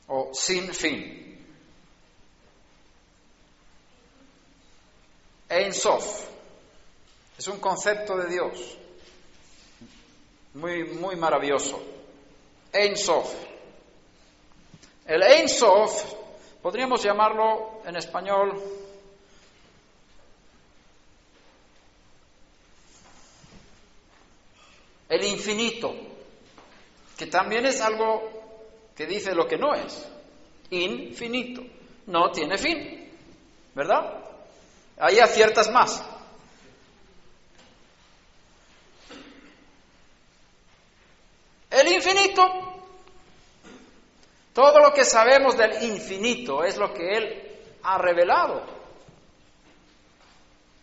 o 0.06 0.30
sin 0.32 0.72
fin. 0.72 1.23
Ein 5.54 5.72
Sof 5.72 6.26
es 7.38 7.46
un 7.46 7.60
concepto 7.60 8.16
de 8.16 8.28
Dios 8.28 8.76
muy, 10.54 10.82
muy 10.84 11.14
maravilloso. 11.14 11.80
Ein 12.72 12.96
Sof. 12.96 13.32
El 15.06 15.22
Ein 15.22 15.48
Sof 15.48 16.14
podríamos 16.60 17.04
llamarlo 17.04 17.82
en 17.84 17.94
español 17.94 18.60
el 25.08 25.24
infinito, 25.24 25.94
que 27.16 27.26
también 27.26 27.66
es 27.66 27.80
algo 27.80 28.90
que 28.96 29.06
dice 29.06 29.36
lo 29.36 29.46
que 29.46 29.56
no 29.56 29.72
es. 29.72 30.04
Infinito. 30.70 31.62
No 32.06 32.32
tiene 32.32 32.58
fin. 32.58 33.08
¿Verdad? 33.72 34.33
Ahí 34.98 35.18
aciertas 35.18 35.70
más. 35.70 36.02
El 41.70 41.88
infinito. 41.92 42.42
Todo 44.52 44.78
lo 44.78 44.92
que 44.92 45.04
sabemos 45.04 45.56
del 45.56 45.82
infinito 45.82 46.62
es 46.62 46.76
lo 46.76 46.94
que 46.94 47.16
Él 47.16 47.60
ha 47.82 47.98
revelado. 47.98 48.64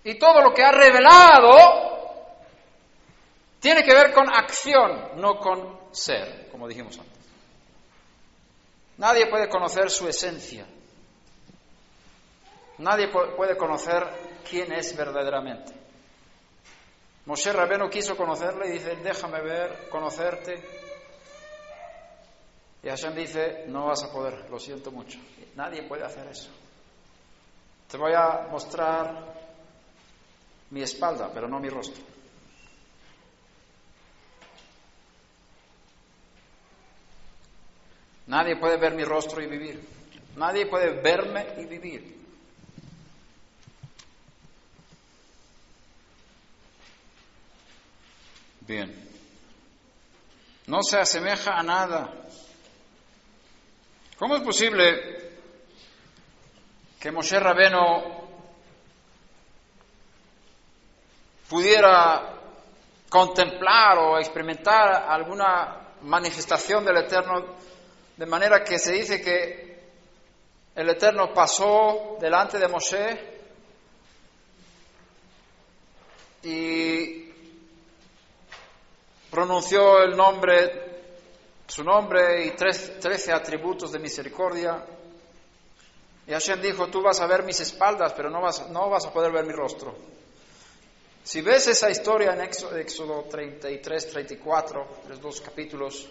Y 0.04 0.16
todo 0.20 0.42
lo 0.42 0.54
que 0.54 0.64
ha 0.64 0.72
revelado 0.72 2.02
tiene 3.62 3.84
que 3.84 3.94
ver 3.94 4.12
con 4.12 4.28
acción, 4.30 5.12
no 5.16 5.40
con 5.40 5.80
ser, 5.92 6.50
como 6.52 6.68
dijimos 6.68 6.98
antes. 6.98 7.22
Nadie 8.98 9.28
puede 9.28 9.48
conocer 9.48 9.90
su 9.90 10.08
esencia. 10.08 10.66
Nadie 12.82 13.10
puede 13.10 13.56
conocer 13.58 14.04
quién 14.50 14.72
es 14.74 14.98
verdaderamente. 14.98 15.72
Moshe 17.26 17.54
Rabeno 17.54 17.88
quiso 17.92 18.18
conocerle 18.18 18.70
y 18.70 18.72
dice, 18.72 18.96
déjame 18.96 19.40
ver, 19.42 19.88
conocerte. 19.90 20.56
Y 22.82 22.90
Hashem 22.90 23.14
dice, 23.14 23.66
no 23.68 23.86
vas 23.86 24.04
a 24.04 24.12
poder, 24.12 24.50
lo 24.50 24.58
siento 24.58 24.92
mucho. 24.92 25.20
Nadie 25.56 25.84
puede 25.84 26.04
hacer 26.04 26.28
eso. 26.28 26.50
Te 27.88 27.98
voy 27.98 28.14
a 28.16 28.48
mostrar 28.50 29.32
mi 30.72 30.82
espalda, 30.82 31.30
pero 31.32 31.48
no 31.48 31.60
mi 31.60 31.70
rostro. 31.70 32.04
Nadie 38.26 38.56
puede 38.56 38.78
ver 38.78 38.96
mi 38.96 39.04
rostro 39.04 39.40
y 39.40 39.46
vivir. 39.46 39.88
Nadie 40.36 40.66
puede 40.66 41.00
verme 41.00 41.46
y 41.58 41.66
vivir. 41.66 42.21
No 50.68 50.82
se 50.82 50.98
asemeja 50.98 51.58
a 51.58 51.64
nada. 51.64 52.10
¿Cómo 54.18 54.36
es 54.36 54.42
posible 54.44 55.32
que 57.00 57.12
Moshe 57.12 57.40
Rabeno 57.40 58.22
pudiera 61.50 62.38
contemplar 63.10 63.98
o 63.98 64.18
experimentar 64.20 65.06
alguna 65.10 65.96
manifestación 66.04 66.86
del 66.86 66.98
Eterno, 66.98 67.58
de 68.16 68.26
manera 68.26 68.64
que 68.64 68.80
se 68.80 68.94
dice 68.94 69.22
que 69.22 69.82
el 70.76 70.90
Eterno 70.90 71.34
pasó 71.34 72.18
delante 72.22 72.58
de 72.58 72.68
Moshe 72.70 73.42
y 76.44 77.21
pronunció 79.32 80.04
el 80.04 80.16
nombre, 80.16 81.02
su 81.66 81.84
nombre 81.84 82.46
y 82.46 82.52
trece 82.52 83.32
atributos 83.32 83.92
de 83.94 84.00
misericordia. 84.00 84.86
Y 86.28 86.32
Hashem 86.32 86.62
dijo, 86.62 86.88
tú 86.88 87.02
vas 87.02 87.22
a 87.22 87.28
ver 87.28 87.44
mis 87.44 87.60
espaldas, 87.62 88.14
pero 88.14 88.30
no 88.30 88.42
vas, 88.42 88.70
no 88.70 88.90
vas 88.90 89.06
a 89.06 89.14
poder 89.14 89.32
ver 89.32 89.46
mi 89.46 89.54
rostro. 89.54 89.96
Si 91.24 91.42
ves 91.42 91.68
esa 91.68 91.90
historia 91.90 92.34
en 92.34 92.42
Éxodo, 92.42 93.24
33, 93.24 94.10
34, 94.10 94.88
los 95.08 95.22
dos 95.22 95.40
capítulos, 95.40 96.10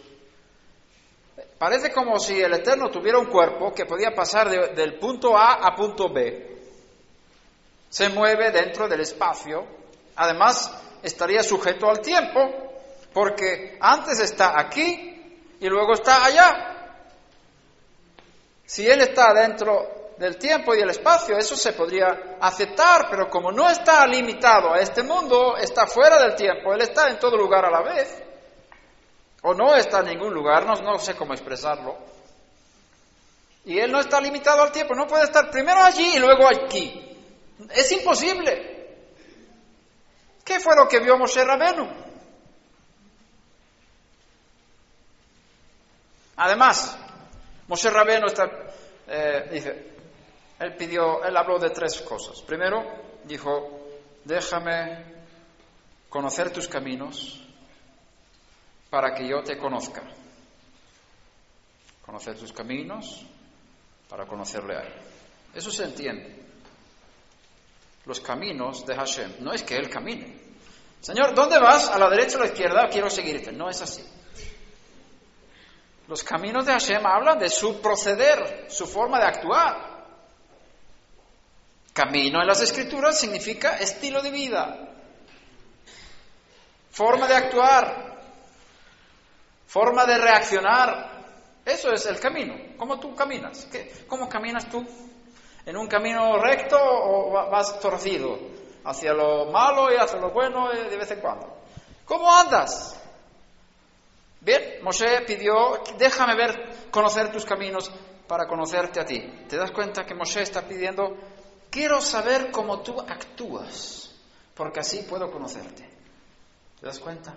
parece 1.58 1.92
como 1.92 2.18
si 2.18 2.40
el 2.40 2.54
Eterno 2.54 2.90
tuviera 2.90 3.18
un 3.18 3.26
cuerpo 3.26 3.74
que 3.74 3.86
podía 3.86 4.14
pasar 4.14 4.48
del 4.74 4.98
punto 4.98 5.36
A 5.36 5.54
a 5.66 5.74
punto 5.74 6.08
B. 6.12 6.58
Se 7.88 8.08
mueve 8.08 8.50
dentro 8.50 8.88
del 8.88 9.00
espacio, 9.00 9.66
además 10.14 10.72
estaría 11.02 11.42
sujeto 11.42 11.90
al 11.90 12.00
tiempo, 12.00 12.69
porque 13.12 13.78
antes 13.80 14.20
está 14.20 14.58
aquí 14.58 15.56
y 15.60 15.68
luego 15.68 15.94
está 15.94 16.24
allá. 16.24 16.70
Si 18.64 18.88
Él 18.88 19.00
está 19.00 19.34
dentro 19.34 20.14
del 20.16 20.36
tiempo 20.36 20.74
y 20.74 20.80
el 20.80 20.90
espacio, 20.90 21.36
eso 21.36 21.56
se 21.56 21.72
podría 21.72 22.36
aceptar, 22.40 23.08
pero 23.10 23.28
como 23.28 23.50
no 23.50 23.68
está 23.68 24.06
limitado 24.06 24.72
a 24.72 24.78
este 24.78 25.02
mundo, 25.02 25.56
está 25.56 25.86
fuera 25.86 26.22
del 26.22 26.34
tiempo, 26.34 26.72
Él 26.72 26.82
está 26.82 27.08
en 27.08 27.18
todo 27.18 27.36
lugar 27.36 27.64
a 27.64 27.70
la 27.70 27.82
vez, 27.82 28.22
o 29.42 29.54
no 29.54 29.74
está 29.74 30.00
en 30.00 30.06
ningún 30.06 30.34
lugar, 30.34 30.66
no, 30.66 30.98
sé 30.98 31.16
cómo 31.16 31.32
expresarlo. 31.32 31.96
Y 33.64 33.78
Él 33.78 33.90
no 33.90 34.00
está 34.00 34.20
limitado 34.20 34.62
al 34.62 34.70
tiempo, 34.70 34.94
no 34.94 35.06
puede 35.06 35.24
estar 35.24 35.50
primero 35.50 35.82
allí 35.82 36.16
y 36.16 36.18
luego 36.18 36.46
aquí. 36.46 37.16
Es 37.70 37.90
imposible. 37.92 38.70
¿Qué 40.44 40.60
fue 40.60 40.76
lo 40.76 40.86
que 40.86 41.00
vio 41.00 41.16
Moshe 41.16 41.44
Rabenu? 41.44 41.88
Además, 46.42 46.96
Moshe 47.68 47.90
Rabeno 47.90 48.28
está, 48.28 48.50
eh, 49.06 49.46
dice, 49.52 49.92
él 50.58 50.74
pidió, 50.74 51.22
él 51.22 51.36
habló 51.36 51.58
de 51.58 51.68
tres 51.68 52.00
cosas. 52.00 52.40
Primero, 52.40 52.82
dijo, 53.24 53.90
déjame 54.24 55.04
conocer 56.08 56.50
tus 56.50 56.66
caminos 56.66 57.46
para 58.88 59.12
que 59.12 59.28
yo 59.28 59.42
te 59.42 59.58
conozca. 59.58 60.02
Conocer 62.06 62.38
tus 62.38 62.54
caminos 62.54 63.22
para 64.08 64.24
conocerle 64.24 64.76
a 64.76 64.80
él. 64.80 64.94
Eso 65.54 65.70
se 65.70 65.84
entiende. 65.84 66.42
Los 68.06 68.20
caminos 68.20 68.86
de 68.86 68.96
Hashem. 68.96 69.34
No 69.40 69.52
es 69.52 69.62
que 69.62 69.76
él 69.76 69.90
camine. 69.90 70.40
Señor, 71.02 71.34
¿dónde 71.34 71.58
vas? 71.58 71.90
¿A 71.90 71.98
la 71.98 72.08
derecha 72.08 72.38
o 72.38 72.40
a 72.40 72.44
la 72.44 72.50
izquierda? 72.50 72.88
Quiero 72.88 73.10
seguirte. 73.10 73.52
No 73.52 73.68
es 73.68 73.82
así. 73.82 74.02
Los 76.10 76.24
caminos 76.24 76.66
de 76.66 76.72
Hashem 76.72 77.06
hablan 77.06 77.38
de 77.38 77.48
su 77.48 77.80
proceder, 77.80 78.66
su 78.68 78.84
forma 78.84 79.20
de 79.20 79.26
actuar. 79.26 80.06
Camino 81.92 82.40
en 82.40 82.48
las 82.48 82.60
escrituras 82.62 83.16
significa 83.16 83.76
estilo 83.76 84.20
de 84.20 84.32
vida, 84.32 84.88
forma 86.90 87.28
de 87.28 87.36
actuar, 87.36 88.18
forma 89.68 90.04
de 90.04 90.18
reaccionar. 90.18 91.22
Eso 91.64 91.92
es 91.92 92.04
el 92.06 92.18
camino. 92.18 92.56
¿Cómo 92.76 92.98
tú 92.98 93.14
caminas? 93.14 93.68
¿Cómo 94.08 94.28
caminas 94.28 94.68
tú? 94.68 94.84
¿En 95.64 95.76
un 95.76 95.86
camino 95.86 96.38
recto 96.38 96.76
o 96.76 97.30
vas 97.30 97.78
torcido? 97.78 98.36
Hacia 98.84 99.12
lo 99.12 99.52
malo 99.52 99.92
y 99.92 99.96
hacia 99.96 100.18
lo 100.18 100.32
bueno 100.32 100.70
de 100.70 100.96
vez 100.96 101.12
en 101.12 101.20
cuando. 101.20 101.56
¿Cómo 102.04 102.34
andas? 102.34 102.99
Bien, 104.40 104.82
Moshe 104.82 105.20
pidió, 105.26 105.82
déjame 105.98 106.34
ver, 106.34 106.90
conocer 106.90 107.30
tus 107.30 107.44
caminos 107.44 107.90
para 108.26 108.46
conocerte 108.46 108.98
a 108.98 109.04
ti. 109.04 109.20
¿Te 109.48 109.56
das 109.56 109.70
cuenta 109.70 110.06
que 110.06 110.14
Moshe 110.14 110.42
está 110.42 110.62
pidiendo, 110.62 111.14
quiero 111.70 112.00
saber 112.00 112.50
cómo 112.50 112.80
tú 112.80 112.98
actúas, 113.00 114.10
porque 114.54 114.80
así 114.80 115.02
puedo 115.08 115.30
conocerte? 115.30 115.88
¿Te 116.80 116.86
das 116.86 116.98
cuenta? 116.98 117.34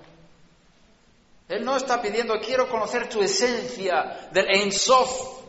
Él 1.50 1.66
no 1.66 1.76
está 1.76 2.02
pidiendo, 2.02 2.40
quiero 2.40 2.70
conocer 2.70 3.10
tu 3.10 3.22
esencia 3.22 4.30
del 4.32 4.50
Ein 4.50 4.72
Sof. 4.72 5.44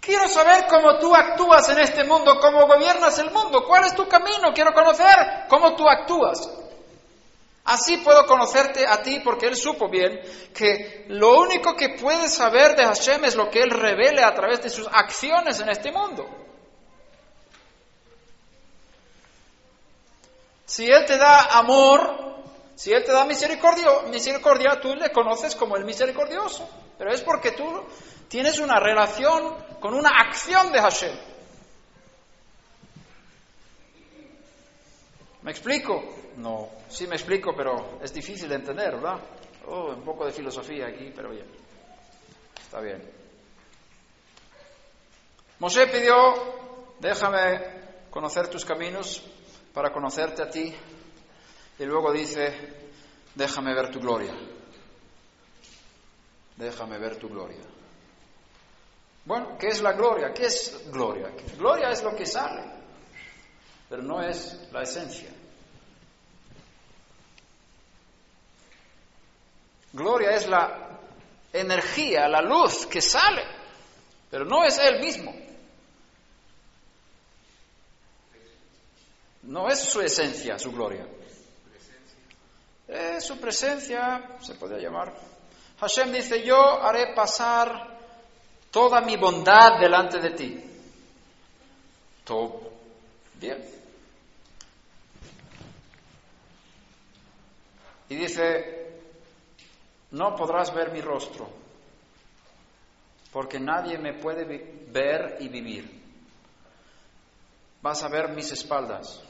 Quiero 0.00 0.28
saber 0.28 0.66
cómo 0.68 0.98
tú 0.98 1.14
actúas 1.14 1.66
en 1.70 1.78
este 1.78 2.04
mundo, 2.04 2.38
cómo 2.38 2.66
gobiernas 2.66 3.18
el 3.20 3.30
mundo, 3.30 3.64
cuál 3.66 3.86
es 3.86 3.94
tu 3.94 4.06
camino, 4.06 4.52
quiero 4.54 4.74
conocer 4.74 5.46
cómo 5.48 5.74
tú 5.74 5.88
actúas. 5.88 6.46
Así 7.64 7.96
puedo 7.98 8.26
conocerte 8.26 8.86
a 8.86 9.02
ti 9.02 9.20
porque 9.24 9.46
Él 9.46 9.56
supo 9.56 9.88
bien 9.88 10.20
que 10.52 11.06
lo 11.08 11.40
único 11.40 11.74
que 11.74 11.96
puedes 11.98 12.34
saber 12.34 12.76
de 12.76 12.84
Hashem 12.84 13.24
es 13.24 13.36
lo 13.36 13.48
que 13.48 13.60
Él 13.60 13.70
revele 13.70 14.22
a 14.22 14.34
través 14.34 14.60
de 14.62 14.68
sus 14.68 14.86
acciones 14.86 15.60
en 15.60 15.70
este 15.70 15.90
mundo. 15.90 16.28
Si 20.66 20.90
Él 20.90 21.06
te 21.06 21.16
da 21.16 21.58
amor, 21.58 22.42
si 22.74 22.92
Él 22.92 23.02
te 23.02 23.12
da 23.12 23.24
misericordia, 23.24 24.02
misericordia, 24.10 24.78
tú 24.78 24.94
le 24.94 25.10
conoces 25.10 25.56
como 25.56 25.76
el 25.76 25.86
misericordioso. 25.86 26.68
Pero 26.98 27.12
es 27.12 27.22
porque 27.22 27.52
tú 27.52 27.64
tienes 28.28 28.58
una 28.58 28.78
relación 28.78 29.56
con 29.80 29.94
una 29.94 30.10
acción 30.10 30.70
de 30.70 30.80
Hashem. 30.80 31.16
¿Me 35.40 35.50
explico? 35.50 36.23
No, 36.36 36.68
sí 36.88 37.06
me 37.06 37.14
explico, 37.14 37.54
pero 37.56 37.98
es 38.02 38.12
difícil 38.12 38.48
de 38.48 38.56
entender, 38.56 38.94
¿verdad? 38.94 39.20
Oh, 39.66 39.94
un 39.94 40.04
poco 40.04 40.26
de 40.26 40.32
filosofía 40.32 40.88
aquí, 40.88 41.12
pero 41.14 41.30
bien. 41.30 41.46
Está 42.60 42.80
bien. 42.80 43.02
Mosé 45.60 45.86
pidió, 45.86 46.14
déjame 46.98 47.60
conocer 48.10 48.48
tus 48.48 48.64
caminos 48.64 49.22
para 49.72 49.92
conocerte 49.92 50.42
a 50.42 50.50
ti. 50.50 50.74
Y 51.78 51.84
luego 51.84 52.12
dice, 52.12 52.52
déjame 53.34 53.74
ver 53.74 53.90
tu 53.90 54.00
gloria. 54.00 54.34
Déjame 56.56 56.98
ver 56.98 57.16
tu 57.16 57.28
gloria. 57.28 57.62
Bueno, 59.24 59.56
¿qué 59.58 59.68
es 59.68 59.80
la 59.80 59.92
gloria? 59.92 60.32
¿Qué 60.32 60.46
es 60.46 60.90
gloria? 60.90 61.30
Gloria 61.56 61.90
es 61.90 62.02
lo 62.02 62.14
que 62.14 62.26
sale, 62.26 62.62
pero 63.88 64.02
no 64.02 64.22
es 64.22 64.68
la 64.70 64.82
esencia. 64.82 65.30
Gloria 69.94 70.32
es 70.32 70.48
la 70.48 70.98
energía, 71.52 72.28
la 72.28 72.42
luz 72.42 72.84
que 72.86 73.00
sale, 73.00 73.44
pero 74.28 74.44
no 74.44 74.64
es 74.64 74.76
Él 74.78 74.98
mismo. 75.00 75.32
No 79.44 79.68
es 79.68 79.78
su 79.78 80.00
esencia, 80.00 80.58
su 80.58 80.72
gloria. 80.72 81.06
Es 82.88 83.24
su 83.24 83.38
presencia, 83.38 84.36
se 84.40 84.54
podría 84.54 84.80
llamar. 84.80 85.14
Hashem 85.78 86.10
dice, 86.10 86.42
yo 86.42 86.82
haré 86.82 87.14
pasar 87.14 87.96
toda 88.72 89.00
mi 89.00 89.16
bondad 89.16 89.78
delante 89.78 90.18
de 90.18 90.30
ti. 90.30 90.64
Todo 92.24 92.72
bien. 93.38 93.64
Y 98.08 98.16
dice, 98.16 98.83
no 100.14 100.36
podrás 100.36 100.72
ver 100.72 100.92
mi 100.92 101.00
rostro, 101.00 101.48
porque 103.32 103.58
nadie 103.58 103.98
me 103.98 104.14
puede 104.14 104.44
ver 104.44 105.38
y 105.40 105.48
vivir. 105.48 106.02
Vas 107.82 108.02
a 108.04 108.08
ver 108.08 108.28
mis 108.28 108.50
espaldas. 108.52 109.20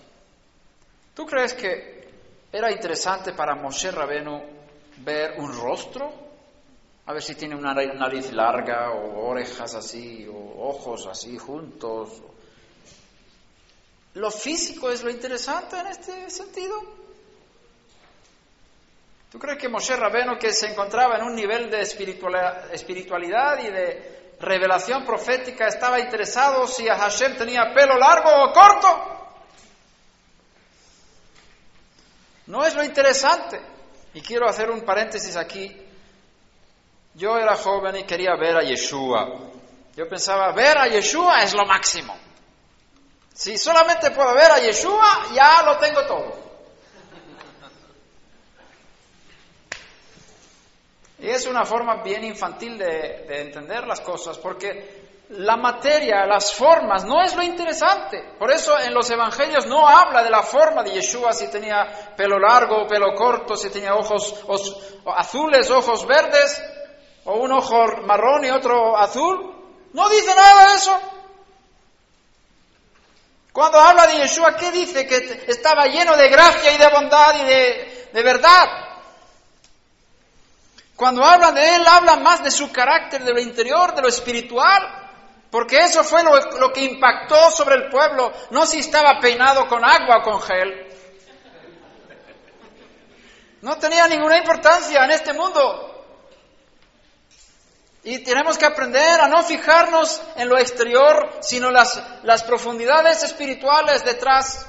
¿Tú 1.14 1.24
crees 1.24 1.54
que 1.54 2.08
era 2.52 2.70
interesante 2.70 3.32
para 3.32 3.54
Moshe 3.54 3.90
Rabenu 3.90 4.42
ver 4.98 5.40
un 5.40 5.58
rostro? 5.58 6.12
A 7.06 7.12
ver 7.14 7.22
si 7.22 7.34
tiene 7.34 7.56
una 7.56 7.72
nariz 7.72 8.30
larga 8.32 8.92
o 8.92 9.26
orejas 9.26 9.74
así 9.74 10.26
o 10.28 10.68
ojos 10.68 11.06
así 11.06 11.38
juntos. 11.38 12.22
Lo 14.14 14.30
físico 14.30 14.90
es 14.90 15.02
lo 15.02 15.10
interesante 15.10 15.78
en 15.78 15.86
este 15.86 16.30
sentido. 16.30 17.03
¿Tú 19.34 19.40
crees 19.40 19.58
que 19.58 19.68
Moshe 19.68 19.96
Rabeno, 19.96 20.38
que 20.38 20.52
se 20.52 20.68
encontraba 20.68 21.16
en 21.16 21.24
un 21.24 21.34
nivel 21.34 21.68
de 21.68 21.80
espiritualidad 21.80 23.58
y 23.58 23.68
de 23.68 24.36
revelación 24.38 25.04
profética, 25.04 25.66
estaba 25.66 25.98
interesado 25.98 26.68
si 26.68 26.88
a 26.88 26.96
Hashem 26.96 27.36
tenía 27.36 27.74
pelo 27.74 27.98
largo 27.98 28.30
o 28.30 28.52
corto? 28.52 29.26
No 32.46 32.64
es 32.64 32.76
lo 32.76 32.84
interesante. 32.84 33.60
Y 34.14 34.20
quiero 34.20 34.48
hacer 34.48 34.70
un 34.70 34.82
paréntesis 34.82 35.34
aquí. 35.34 35.84
Yo 37.14 37.36
era 37.36 37.56
joven 37.56 37.96
y 37.96 38.04
quería 38.04 38.36
ver 38.36 38.56
a 38.56 38.62
Yeshua. 38.62 39.50
Yo 39.96 40.08
pensaba, 40.08 40.52
ver 40.52 40.78
a 40.78 40.86
Yeshua 40.86 41.42
es 41.42 41.54
lo 41.54 41.66
máximo. 41.66 42.16
Si 43.34 43.58
solamente 43.58 44.12
puedo 44.12 44.32
ver 44.32 44.52
a 44.52 44.60
Yeshua, 44.60 45.26
ya 45.34 45.64
lo 45.64 45.76
tengo 45.78 46.06
todo. 46.06 46.43
Y 51.24 51.30
es 51.30 51.46
una 51.46 51.64
forma 51.64 52.02
bien 52.02 52.22
infantil 52.22 52.76
de, 52.76 53.24
entender 53.40 53.86
las 53.86 54.02
cosas, 54.02 54.36
porque 54.36 55.22
la 55.30 55.56
materia, 55.56 56.26
las 56.26 56.52
formas, 56.52 57.06
no 57.06 57.22
es 57.22 57.34
lo 57.34 57.42
interesante. 57.42 58.34
Por 58.38 58.50
eso 58.50 58.78
en 58.78 58.92
los 58.92 59.08
evangelios 59.08 59.64
no 59.64 59.88
habla 59.88 60.22
de 60.22 60.28
la 60.28 60.42
forma 60.42 60.82
de 60.82 60.90
Yeshua, 60.90 61.32
si 61.32 61.50
tenía 61.50 62.14
pelo 62.14 62.38
largo 62.38 62.86
pelo 62.86 63.14
corto, 63.14 63.56
si 63.56 63.70
tenía 63.70 63.94
ojos 63.94 64.44
azules, 65.16 65.70
ojos 65.70 66.06
verdes, 66.06 66.62
o 67.24 67.36
un 67.36 67.52
ojo 67.52 67.86
marrón 68.04 68.44
y 68.44 68.50
otro 68.50 68.94
azul. 68.94 69.50
No 69.94 70.10
dice 70.10 70.34
nada 70.34 70.68
de 70.68 70.74
eso. 70.74 71.00
Cuando 73.50 73.78
habla 73.78 74.06
de 74.08 74.18
Yeshua, 74.18 74.56
¿qué 74.56 74.70
dice? 74.72 75.06
Que 75.06 75.44
estaba 75.46 75.86
lleno 75.86 76.18
de 76.18 76.28
gracia 76.28 76.70
y 76.70 76.76
de 76.76 76.88
bondad 76.90 77.34
y 77.40 77.44
de 78.12 78.22
verdad. 78.22 78.83
Cuando 80.96 81.24
habla 81.24 81.50
de 81.50 81.76
él, 81.76 81.86
habla 81.86 82.16
más 82.16 82.42
de 82.44 82.50
su 82.50 82.70
carácter, 82.70 83.24
de 83.24 83.32
lo 83.32 83.40
interior, 83.40 83.94
de 83.94 84.02
lo 84.02 84.08
espiritual, 84.08 85.04
porque 85.50 85.78
eso 85.78 86.04
fue 86.04 86.22
lo, 86.22 86.72
que 86.72 86.84
impactó 86.84 87.50
sobre 87.50 87.76
el 87.76 87.88
pueblo, 87.88 88.32
no 88.50 88.66
si 88.66 88.80
estaba 88.80 89.20
peinado 89.20 89.68
con 89.68 89.84
agua 89.84 90.18
o 90.18 90.22
con 90.22 90.40
gel. 90.42 90.88
No 93.62 93.76
tenía 93.78 94.06
ninguna 94.06 94.38
importancia 94.38 95.04
en 95.04 95.10
este 95.10 95.32
mundo. 95.32 95.90
Y 98.02 98.18
tenemos 98.18 98.58
que 98.58 98.66
aprender 98.66 99.20
a 99.20 99.28
no 99.28 99.42
fijarnos 99.42 100.20
en 100.36 100.48
lo 100.48 100.58
exterior, 100.58 101.38
sino 101.40 101.70
las, 101.70 102.02
las 102.22 102.42
profundidades 102.42 103.22
espirituales 103.22 104.04
detrás. 104.04 104.66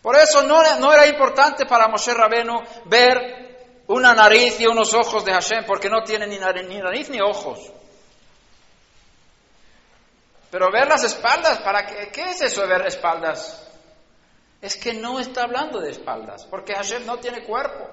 Por 0.00 0.14
eso 0.16 0.42
no, 0.42 0.62
no, 0.78 0.92
era 0.92 1.06
importante 1.06 1.66
para 1.66 1.88
Moshe 1.88 2.14
Rabenu 2.14 2.62
ver 2.84 3.47
una 3.88 4.14
nariz 4.14 4.58
y 4.60 4.66
unos 4.66 4.94
ojos 4.94 5.24
de 5.24 5.32
Hashem, 5.32 5.64
porque 5.66 5.90
no 5.90 6.02
tiene 6.02 6.26
ni 6.26 6.38
nariz, 6.38 6.66
ni, 6.66 6.78
nariz, 6.78 7.10
ni 7.10 7.20
ojos. 7.20 7.70
Pero 10.50 10.70
ver 10.72 10.88
las 10.88 11.04
espaldas, 11.04 11.58
¿para 11.58 11.84
qué? 11.84 12.10
¿Qué 12.10 12.30
es 12.30 12.40
eso 12.40 12.62
de 12.62 12.68
ver 12.68 12.86
espaldas? 12.86 13.68
Es 14.62 14.76
que 14.76 14.94
no 14.94 15.20
está 15.20 15.42
hablando 15.42 15.80
de 15.80 15.90
espaldas, 15.90 16.46
porque 16.46 16.74
Hashem 16.74 17.04
no 17.04 17.18
tiene 17.18 17.44
cuerpo. 17.44 17.86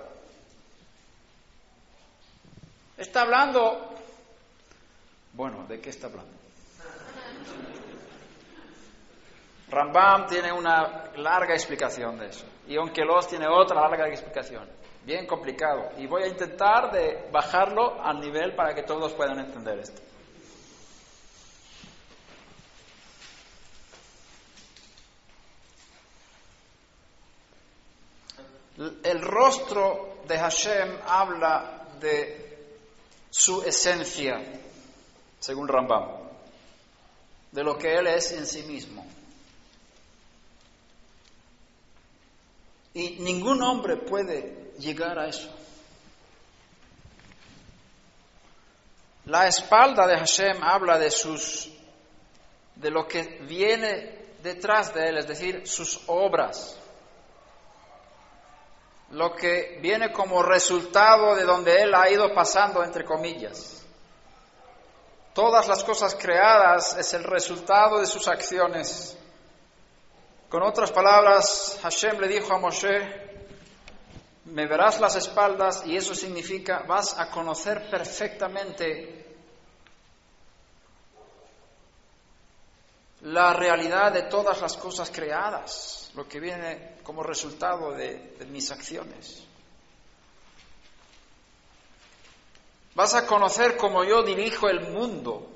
Está 2.97 3.21
hablando 3.21 3.95
bueno, 5.35 5.65
¿de 5.67 5.81
qué 5.81 5.89
está 5.89 6.07
hablando? 6.07 6.31
Rambam 9.69 10.27
tiene 10.27 10.53
una 10.53 11.11
larga 11.17 11.53
explicación 11.53 12.17
de 12.17 12.27
eso. 12.27 12.45
Y 12.67 12.77
Onkelos 12.77 13.27
tiene 13.27 13.45
otra 13.47 13.81
larga 13.81 14.07
explicación. 14.07 14.65
Bien 15.05 15.27
complicado. 15.27 15.91
Y 15.99 16.07
voy 16.07 16.23
a 16.23 16.27
intentar 16.27 16.91
de 16.91 17.29
bajarlo 17.31 18.01
al 18.01 18.19
nivel 18.19 18.55
para 18.55 18.73
que 18.73 18.81
todos 18.81 19.13
puedan 19.13 19.37
entender 19.37 19.77
esto. 19.77 20.01
El 29.03 29.21
rostro 29.21 30.17
de 30.27 30.39
Hashem 30.39 30.97
habla 31.05 31.87
de 31.99 32.81
su 33.29 33.61
esencia, 33.61 34.41
según 35.39 35.67
Rambam, 35.67 36.09
de 37.51 37.63
lo 37.63 37.77
que 37.77 37.93
Él 37.93 38.07
es 38.07 38.31
en 38.31 38.47
sí 38.47 38.63
mismo. 38.63 39.05
Y 42.95 43.19
ningún 43.19 43.61
hombre 43.61 43.97
puede 43.97 44.64
llegar 44.77 45.17
a 45.19 45.27
eso. 45.27 45.49
La 49.25 49.47
espalda 49.47 50.05
de 50.05 50.17
Hashem 50.17 50.63
habla 50.63 50.99
de 50.99 51.09
sus 51.09 51.71
de 52.75 52.91
lo 52.91 53.07
que 53.07 53.39
viene 53.47 54.35
detrás 54.43 54.93
de 54.93 55.07
él, 55.07 55.17
es 55.17 55.27
decir, 55.27 55.67
sus 55.67 56.01
obras. 56.07 56.77
Lo 59.11 59.33
que 59.33 59.79
viene 59.81 60.11
como 60.11 60.43
resultado 60.43 61.35
de 61.35 61.43
donde 61.43 61.81
él 61.81 61.95
ha 61.95 62.09
ido 62.09 62.33
pasando 62.33 62.83
entre 62.83 63.05
comillas. 63.05 63.83
Todas 65.33 65.67
las 65.67 65.83
cosas 65.83 66.15
creadas 66.15 66.95
es 66.97 67.13
el 67.13 67.23
resultado 67.23 67.99
de 67.99 68.05
sus 68.05 68.27
acciones. 68.27 69.17
Con 70.49 70.63
otras 70.63 70.91
palabras, 70.91 71.79
Hashem 71.81 72.19
le 72.19 72.27
dijo 72.27 72.53
a 72.53 72.57
Moshe, 72.57 73.34
me 74.45 74.67
verás 74.67 74.99
las 74.99 75.15
espaldas 75.15 75.83
y 75.85 75.97
eso 75.97 76.13
significa 76.13 76.83
vas 76.87 77.17
a 77.17 77.29
conocer 77.29 77.89
perfectamente 77.89 79.25
la 83.21 83.53
realidad 83.53 84.11
de 84.11 84.23
todas 84.23 84.61
las 84.61 84.77
cosas 84.77 85.09
creadas, 85.09 86.11
lo 86.13 86.27
que 86.27 86.39
viene 86.39 86.97
como 87.03 87.23
resultado 87.23 87.91
de, 87.91 88.35
de 88.37 88.45
mis 88.45 88.69
acciones. 88.71 89.43
Vas 92.93 93.15
a 93.15 93.25
conocer 93.25 93.75
cómo 93.77 94.03
yo 94.03 94.23
dirijo 94.23 94.69
el 94.69 94.91
mundo. 94.91 95.49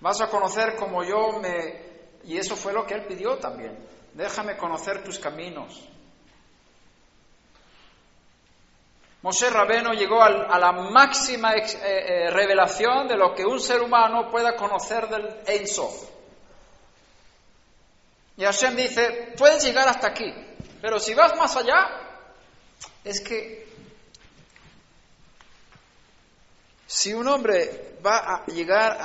Vas 0.00 0.20
a 0.20 0.28
conocer 0.28 0.76
cómo 0.76 1.02
yo 1.04 1.38
me... 1.40 1.86
Y 2.24 2.36
eso 2.36 2.56
fue 2.56 2.72
lo 2.72 2.84
que 2.84 2.94
él 2.94 3.06
pidió 3.06 3.38
también. 3.38 3.78
Déjame 4.12 4.56
conocer 4.56 5.02
tus 5.04 5.18
caminos. 5.18 5.88
Moshe 9.26 9.50
Rabeno 9.50 9.92
llegó 9.92 10.22
a 10.22 10.56
la 10.56 10.70
máxima 10.70 11.56
eh, 11.56 11.64
eh, 11.82 12.30
revelación 12.30 13.08
de 13.08 13.16
lo 13.16 13.34
que 13.34 13.44
un 13.44 13.58
ser 13.58 13.82
humano 13.82 14.30
pueda 14.30 14.54
conocer 14.54 15.08
del 15.08 15.40
Ein 15.48 15.66
Sof. 15.66 16.04
Y 18.36 18.44
Hashem 18.44 18.76
dice, 18.76 19.34
puedes 19.36 19.64
llegar 19.64 19.88
hasta 19.88 20.06
aquí, 20.06 20.32
pero 20.80 21.00
si 21.00 21.12
vas 21.14 21.36
más 21.36 21.56
allá, 21.56 21.88
es 23.02 23.20
que 23.20 23.66
Si 26.86 27.12
un 27.12 27.26
hombre 27.26 27.98
va 28.06 28.18
a 28.18 28.46
llegar 28.46 28.96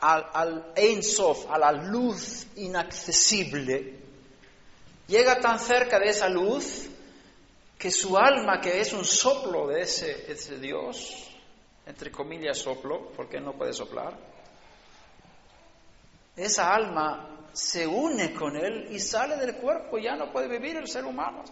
al 0.00 0.72
Ein 0.74 1.04
Sof, 1.04 1.48
a 1.48 1.56
la 1.56 1.70
luz 1.70 2.48
inaccesible, 2.56 3.94
llega 5.06 5.38
tan 5.38 5.60
cerca 5.60 6.00
de 6.00 6.08
esa 6.08 6.28
luz 6.28 6.88
que 7.82 7.90
su 7.90 8.16
alma, 8.16 8.60
que 8.60 8.80
es 8.80 8.92
un 8.92 9.04
soplo 9.04 9.66
de 9.66 9.80
ese, 9.80 10.30
ese 10.30 10.56
Dios, 10.60 11.28
entre 11.84 12.12
comillas 12.12 12.58
soplo, 12.58 13.10
porque 13.16 13.40
no 13.40 13.54
puede 13.54 13.72
soplar, 13.72 14.16
esa 16.36 16.72
alma 16.72 17.48
se 17.52 17.84
une 17.84 18.32
con 18.34 18.56
él 18.56 18.86
y 18.92 19.00
sale 19.00 19.36
del 19.36 19.56
cuerpo, 19.56 19.98
ya 19.98 20.14
no 20.14 20.30
puede 20.30 20.46
vivir 20.46 20.76
el 20.76 20.86
ser 20.86 21.04
humano. 21.04 21.42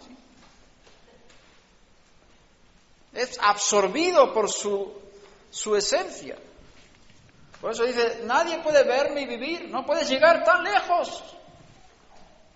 Es 3.11 3.37
absorbido 3.37 4.33
por 4.33 4.49
su 4.49 5.01
su 5.49 5.75
esencia. 5.75 6.37
Por 7.59 7.73
eso 7.73 7.83
dice, 7.83 8.21
nadie 8.23 8.59
puede 8.59 8.85
verme 8.85 9.23
y 9.23 9.25
vivir, 9.25 9.69
no 9.69 9.85
puedes 9.85 10.09
llegar 10.09 10.45
tan 10.45 10.63
lejos, 10.63 11.21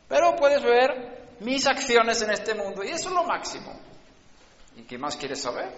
pero 0.07 0.33
puedes 0.37 0.63
ver 0.63 1.24
mis 1.39 1.65
acciones 1.67 2.21
en 2.21 2.31
este 2.31 2.53
mundo 2.53 2.83
y 2.83 2.89
eso 2.89 3.09
es 3.09 3.15
lo 3.15 3.23
máximo. 3.23 3.79
¿Y 4.75 4.83
qué 4.83 4.97
más 4.97 5.15
quieres 5.15 5.41
saber? 5.41 5.69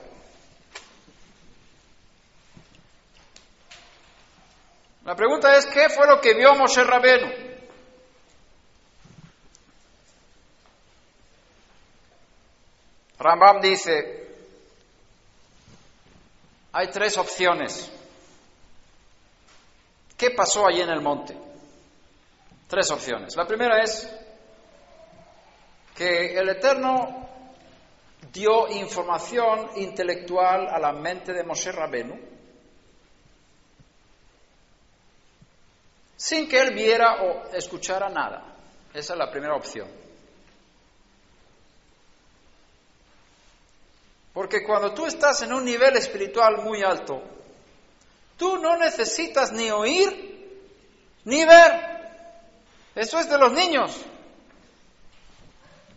La 5.06 5.16
pregunta 5.16 5.56
es, 5.56 5.66
¿qué 5.68 5.90
fue 5.90 6.06
lo 6.06 6.20
que 6.20 6.34
vio 6.34 6.54
Moshe 6.56 6.84
Rabenu? 6.84 7.48
Rambam 13.20 13.62
dice, 13.62 14.28
hay 16.74 16.88
tres 16.88 17.18
opciones. 17.18 17.90
¿Qué 20.18 20.32
pasó 20.32 20.68
allí 20.68 20.82
en 20.82 20.90
el 20.90 21.02
monte? 21.02 21.38
Tres 22.68 22.92
opciones. 22.92 23.36
La 23.36 23.46
primera 23.48 23.82
es 23.82 24.12
que 25.98 26.38
el 26.38 26.48
Eterno 26.50 27.28
dio 28.32 28.68
información 28.68 29.72
intelectual 29.78 30.68
a 30.68 30.78
la 30.78 30.94
mente 30.94 31.34
de 31.34 31.44
Moshe 31.44 31.72
Rabenu 31.72 32.16
sin 36.16 36.48
que 36.48 36.60
él 36.60 36.76
viera 36.76 37.24
o 37.24 37.50
escuchara 37.52 38.10
nada. 38.10 38.56
Esa 38.94 39.14
es 39.14 39.20
la 39.20 39.32
primera 39.32 39.56
opción. 39.56 39.88
Porque 44.34 44.64
cuando 44.64 44.94
tú 44.94 45.08
estás 45.08 45.42
en 45.42 45.54
un 45.54 45.66
nivel 45.66 45.98
espiritual 45.98 46.58
muy 46.64 46.84
alto, 46.84 47.24
tú 48.38 48.58
no 48.58 48.78
necesitas 48.78 49.52
ni 49.52 49.72
oír 49.72 50.72
ni 51.26 51.44
ver. 51.44 51.98
Eso 52.94 53.20
es 53.20 53.28
de 53.30 53.38
los 53.40 53.52
niños. 53.52 54.06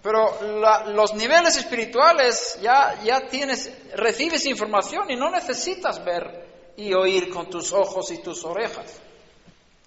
Pero 0.03 0.39
los 0.87 1.15
niveles 1.15 1.57
espirituales 1.57 2.59
ya, 2.63 3.03
ya 3.03 3.27
tienes, 3.27 3.71
recibes 3.95 4.47
información 4.47 5.11
y 5.11 5.17
no 5.17 5.31
necesitas 5.31 6.03
ver 6.03 6.73
y 6.77 6.95
oír 6.95 7.29
con 7.29 7.51
tus 7.51 7.73
ojos 7.73 8.11
y 8.11 8.23
tus 8.23 8.45
orejas, 8.45 8.99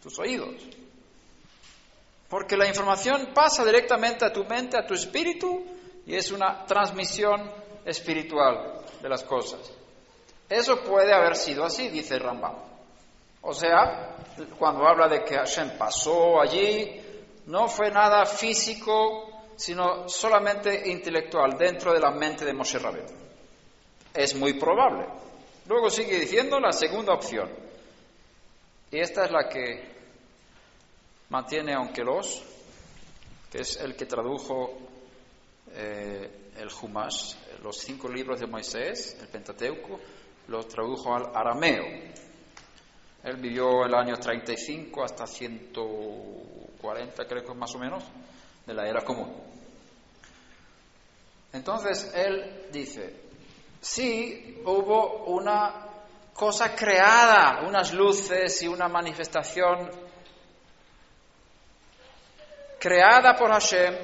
tus 0.01 0.19
oídos. 0.19 0.55
Porque 2.29 2.55
la 2.55 2.67
información 2.67 3.29
pasa 3.33 3.65
directamente 3.65 4.25
a 4.25 4.33
tu 4.33 4.43
mente, 4.43 4.77
a 4.77 4.85
tu 4.85 4.93
espíritu, 4.93 5.65
y 6.05 6.15
es 6.15 6.31
una 6.31 6.65
transmisión 6.65 7.51
espiritual 7.85 8.81
de 9.01 9.09
las 9.09 9.23
cosas. 9.23 9.59
Eso 10.49 10.81
puede 10.81 11.13
haber 11.13 11.35
sido 11.35 11.63
así, 11.63 11.89
dice 11.89 12.19
Rambam. 12.19 12.55
O 13.41 13.53
sea, 13.53 14.15
cuando 14.57 14.87
habla 14.87 15.07
de 15.07 15.23
que 15.23 15.35
Hashem 15.35 15.77
pasó 15.77 16.39
allí, 16.39 17.01
no 17.47 17.67
fue 17.67 17.89
nada 17.91 18.25
físico, 18.25 19.32
sino 19.55 20.07
solamente 20.09 20.89
intelectual, 20.89 21.57
dentro 21.57 21.93
de 21.93 21.99
la 21.99 22.11
mente 22.11 22.45
de 22.45 22.53
Moshe 22.53 22.79
Rabbeinu. 22.79 23.09
Es 24.13 24.35
muy 24.35 24.53
probable. 24.53 25.07
Luego 25.67 25.89
sigue 25.89 26.19
diciendo 26.19 26.59
la 26.59 26.71
segunda 26.71 27.13
opción. 27.13 27.49
Y 28.91 28.99
esta 28.99 29.25
es 29.25 29.31
la 29.31 29.49
que 29.49 29.93
mantiene 31.29 31.75
los 32.03 32.43
que 33.51 33.61
es 33.61 33.77
el 33.77 33.95
que 33.95 34.05
tradujo 34.05 34.77
eh, 35.71 36.51
el 36.57 36.69
Humash, 36.81 37.35
los 37.63 37.77
cinco 37.77 38.09
libros 38.09 38.39
de 38.39 38.47
Moisés, 38.47 39.17
el 39.21 39.27
Pentateuco, 39.27 39.99
los 40.47 40.67
tradujo 40.67 41.13
al 41.13 41.35
arameo. 41.35 41.83
Él 43.23 43.37
vivió 43.37 43.85
el 43.85 43.93
año 43.93 44.17
35 44.17 45.03
hasta 45.03 45.25
140, 45.25 47.25
creo 47.25 47.43
que 47.43 47.53
más 47.53 47.73
o 47.75 47.79
menos, 47.79 48.03
de 48.65 48.73
la 48.73 48.87
era 48.87 49.01
común. 49.01 49.33
Entonces 51.51 52.11
él 52.15 52.67
dice, 52.71 53.21
sí 53.81 54.61
hubo 54.65 55.25
una 55.25 55.87
cosa 56.33 56.75
creada, 56.75 57.61
unas 57.67 57.93
luces 57.93 58.61
y 58.63 58.67
una 58.67 58.87
manifestación 58.87 59.89
creada 62.79 63.35
por 63.35 63.51
Hashem, 63.51 63.95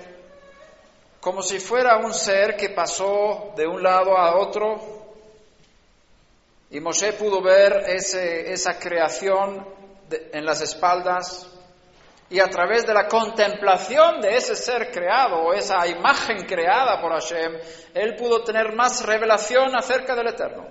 como 1.19 1.41
si 1.41 1.59
fuera 1.59 1.97
un 1.97 2.13
ser 2.13 2.55
que 2.55 2.69
pasó 2.69 3.53
de 3.57 3.67
un 3.67 3.81
lado 3.81 4.15
a 4.15 4.37
otro. 4.37 4.99
Y 6.71 6.79
Moshe 6.79 7.13
pudo 7.13 7.41
ver 7.41 7.85
esa 7.87 8.77
creación 8.77 9.67
en 10.31 10.45
las 10.45 10.61
espaldas 10.61 11.58
y 12.29 12.39
a 12.39 12.47
través 12.47 12.85
de 12.85 12.93
la 12.93 13.07
contemplación 13.07 14.21
de 14.21 14.35
ese 14.37 14.55
ser 14.55 14.91
creado 14.91 15.37
o 15.37 15.53
esa 15.53 15.87
imagen 15.87 16.45
creada 16.45 17.01
por 17.01 17.11
Hashem, 17.11 17.57
él 17.93 18.15
pudo 18.15 18.43
tener 18.43 18.75
más 18.75 19.03
revelación 19.03 19.75
acerca 19.75 20.15
del 20.15 20.27
Eterno. 20.27 20.67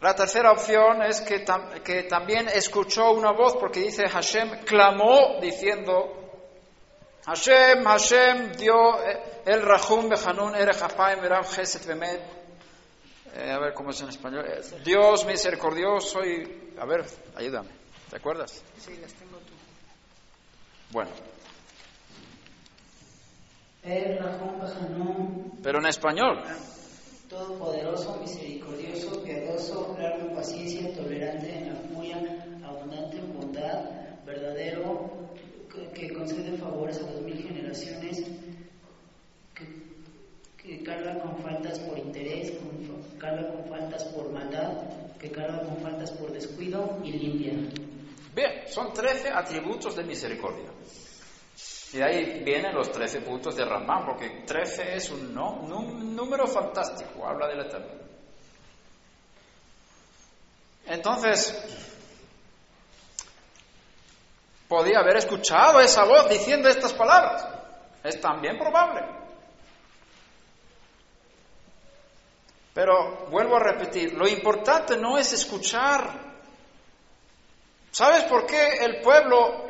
La 0.00 0.14
tercera 0.14 0.52
opción 0.52 1.02
es 1.02 1.20
que, 1.20 1.44
que, 1.84 2.04
también 2.04 2.48
escuchó 2.48 3.10
una 3.10 3.32
voz, 3.32 3.56
porque 3.56 3.80
dice 3.80 4.08
Hashem 4.08 4.64
clamó 4.64 5.38
diciendo, 5.42 6.20
Hashem, 7.26 7.84
Hashem, 7.84 8.52
dio 8.52 9.04
eh, 9.04 9.42
el 9.44 9.60
Rahum 9.60 10.08
Behanun 10.08 10.54
Erechapaim 10.54 11.20
Veram 11.20 11.44
Geset 11.44 11.84
Bemed. 11.84 12.20
Eh, 13.34 13.50
a 13.52 13.58
ver 13.58 13.74
cómo 13.74 13.90
es 13.90 14.00
en 14.00 14.08
español. 14.08 14.46
Eh, 14.48 14.62
Dios 14.82 15.26
misericordioso 15.26 16.24
y. 16.24 16.72
A 16.80 16.86
ver, 16.86 17.04
ayúdame. 17.36 17.79
¿Te 18.10 18.16
acuerdas? 18.16 18.62
Sí, 18.76 18.96
las 19.00 19.14
tengo 19.14 19.36
tú. 19.38 19.54
Bueno. 20.90 21.10
Pero 25.62 25.78
en 25.78 25.86
español. 25.86 26.42
Todopoderoso, 27.28 28.18
misericordioso, 28.20 29.22
piadoso, 29.22 29.96
largo 30.00 30.28
en 30.28 30.34
paciencia, 30.34 30.92
tolerante 30.92 31.56
en 31.56 31.68
la 31.68 31.80
furia, 31.80 32.16
abundante 32.64 33.18
en 33.18 33.32
bondad, 33.38 33.84
verdadero, 34.26 35.30
que, 35.94 36.12
concede 36.12 36.58
favores 36.58 36.98
a 36.98 37.12
dos 37.12 37.22
mil 37.22 37.40
generaciones, 37.40 38.24
que, 39.54 40.82
carga 40.82 41.20
con 41.20 41.36
faltas 41.38 41.78
por 41.78 41.96
interés, 41.96 42.52
carga 43.18 43.52
con 43.52 43.64
faltas 43.66 44.04
por 44.06 44.32
maldad, 44.32 44.72
que 45.20 45.30
carga 45.30 45.62
con 45.62 45.76
faltas 45.78 46.10
por 46.10 46.32
descuido 46.32 46.98
y 47.04 47.12
limpia. 47.12 47.52
Bien, 48.34 48.64
son 48.68 48.92
trece 48.92 49.30
atributos 49.30 49.96
de 49.96 50.04
misericordia. 50.04 50.70
Y 51.92 51.96
de 51.96 52.04
ahí 52.04 52.44
vienen 52.44 52.74
los 52.74 52.92
trece 52.92 53.20
puntos 53.20 53.56
de 53.56 53.64
Ramán, 53.64 54.06
porque 54.06 54.44
trece 54.46 54.94
es 54.94 55.10
un, 55.10 55.34
número 55.34 56.46
fantástico, 56.46 57.26
habla 57.26 57.48
del 57.48 57.66
Eterno. 57.66 58.00
Entonces, 60.86 61.56
podía 64.68 65.00
haber 65.00 65.16
escuchado 65.16 65.80
esa 65.80 66.04
voz 66.04 66.28
diciendo 66.28 66.68
estas 66.68 66.92
palabras. 66.92 67.46
Es 68.04 68.20
también 68.20 68.56
probable. 68.56 69.04
Pero 72.72 73.26
vuelvo 73.30 73.56
a 73.56 73.60
repetir, 73.60 74.14
lo 74.14 74.28
importante 74.28 74.96
no 74.96 75.18
es 75.18 75.32
escuchar. 75.32 76.29
¿Sabes 77.90 78.24
por 78.24 78.46
qué 78.46 78.78
el 78.80 79.00
pueblo 79.00 79.66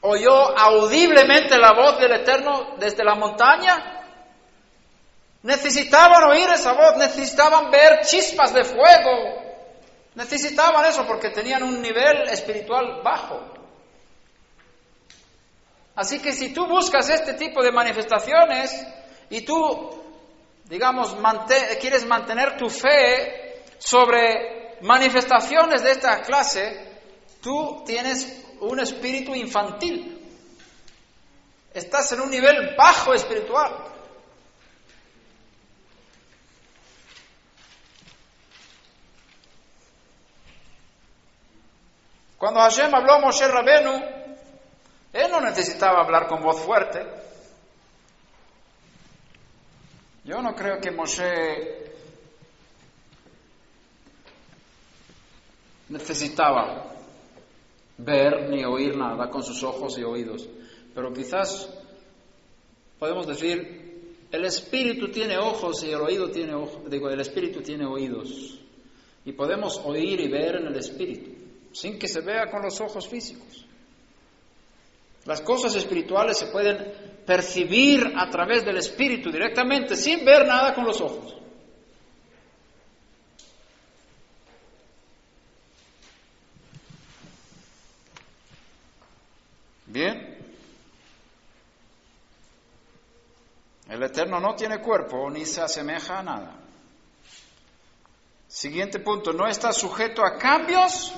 oyó 0.00 0.58
audiblemente 0.58 1.58
la 1.58 1.72
voz 1.72 1.98
del 1.98 2.12
Eterno 2.12 2.76
desde 2.78 3.04
la 3.04 3.14
montaña? 3.14 4.02
Necesitaban 5.42 6.24
oír 6.24 6.48
esa 6.50 6.72
voz, 6.72 6.96
necesitaban 6.96 7.70
ver 7.70 8.00
chispas 8.04 8.52
de 8.52 8.64
fuego, 8.64 9.42
necesitaban 10.14 10.86
eso 10.86 11.06
porque 11.06 11.30
tenían 11.30 11.62
un 11.62 11.80
nivel 11.80 12.28
espiritual 12.30 13.02
bajo. 13.02 13.40
Así 15.94 16.20
que 16.20 16.32
si 16.32 16.52
tú 16.52 16.66
buscas 16.66 17.08
este 17.10 17.34
tipo 17.34 17.62
de 17.62 17.72
manifestaciones 17.72 18.86
y 19.30 19.42
tú, 19.42 20.02
digamos, 20.64 21.16
quieres 21.80 22.06
mantener 22.06 22.56
tu 22.56 22.68
fe 22.68 23.62
sobre 23.78 24.76
manifestaciones 24.82 25.82
de 25.82 25.92
esta 25.92 26.22
clase, 26.22 26.85
tú 27.46 27.84
tienes 27.86 28.44
un 28.58 28.80
espíritu 28.80 29.32
infantil. 29.32 30.20
Estás 31.72 32.10
en 32.10 32.22
un 32.22 32.30
nivel 32.30 32.74
bajo 32.76 33.14
espiritual. 33.14 33.72
Cuando 42.36 42.58
Hashem 42.58 42.92
habló 42.92 43.12
a 43.12 43.20
Moshe 43.20 43.46
Rabenu, 43.46 43.94
él 45.12 45.30
no 45.30 45.40
necesitaba 45.40 46.00
hablar 46.00 46.26
con 46.26 46.42
voz 46.42 46.60
fuerte. 46.60 47.06
Yo 50.24 50.42
no 50.42 50.52
creo 50.52 50.80
que 50.80 50.90
Moshe 50.90 51.92
necesitaba 55.88 56.95
ver 57.98 58.48
ni 58.50 58.64
oír 58.64 58.96
nada 58.96 59.30
con 59.30 59.42
sus 59.42 59.62
ojos 59.62 59.98
y 59.98 60.04
oídos. 60.04 60.48
Pero 60.94 61.12
quizás 61.12 61.68
podemos 62.98 63.26
decir, 63.26 63.86
el 64.30 64.44
espíritu 64.44 65.08
tiene 65.08 65.38
ojos 65.38 65.82
y 65.84 65.90
el 65.90 66.00
oído 66.00 66.30
tiene 66.30 66.54
ojos, 66.54 66.90
digo, 66.90 67.08
el 67.08 67.20
espíritu 67.20 67.62
tiene 67.62 67.86
oídos. 67.86 68.60
Y 69.24 69.32
podemos 69.32 69.80
oír 69.84 70.20
y 70.20 70.28
ver 70.28 70.56
en 70.56 70.66
el 70.66 70.76
espíritu, 70.76 71.30
sin 71.72 71.98
que 71.98 72.08
se 72.08 72.20
vea 72.20 72.50
con 72.50 72.62
los 72.62 72.80
ojos 72.80 73.08
físicos. 73.08 73.64
Las 75.24 75.40
cosas 75.40 75.74
espirituales 75.74 76.38
se 76.38 76.46
pueden 76.46 76.76
percibir 77.26 78.12
a 78.16 78.30
través 78.30 78.64
del 78.64 78.76
espíritu 78.76 79.30
directamente, 79.30 79.96
sin 79.96 80.24
ver 80.24 80.46
nada 80.46 80.72
con 80.74 80.86
los 80.86 81.00
ojos. 81.00 81.34
Bien. 89.96 90.36
El 93.88 94.02
Eterno 94.02 94.38
no 94.40 94.54
tiene 94.54 94.78
cuerpo 94.82 95.30
ni 95.30 95.46
se 95.46 95.62
asemeja 95.62 96.18
a 96.18 96.22
nada. 96.22 96.54
Siguiente 98.46 98.98
punto, 98.98 99.32
no 99.32 99.48
está 99.48 99.72
sujeto 99.72 100.22
a 100.22 100.36
cambios 100.36 101.14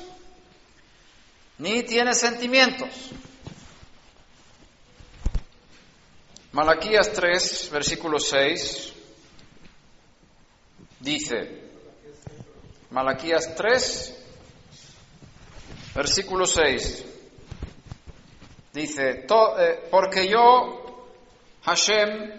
ni 1.59 1.83
tiene 1.83 2.14
sentimientos. 2.14 3.11
Malaquías 6.53 7.12
3, 7.12 7.70
versículo 7.72 8.20
6, 8.20 8.93
dice, 11.01 11.64
Malaquías 12.91 13.57
3, 13.57 14.16
versículo 15.97 16.47
6, 16.47 17.08
dice, 18.73 19.27
eh, 19.59 19.89
porque 19.91 20.29
yo, 20.29 21.07
Hashem, 21.64 22.33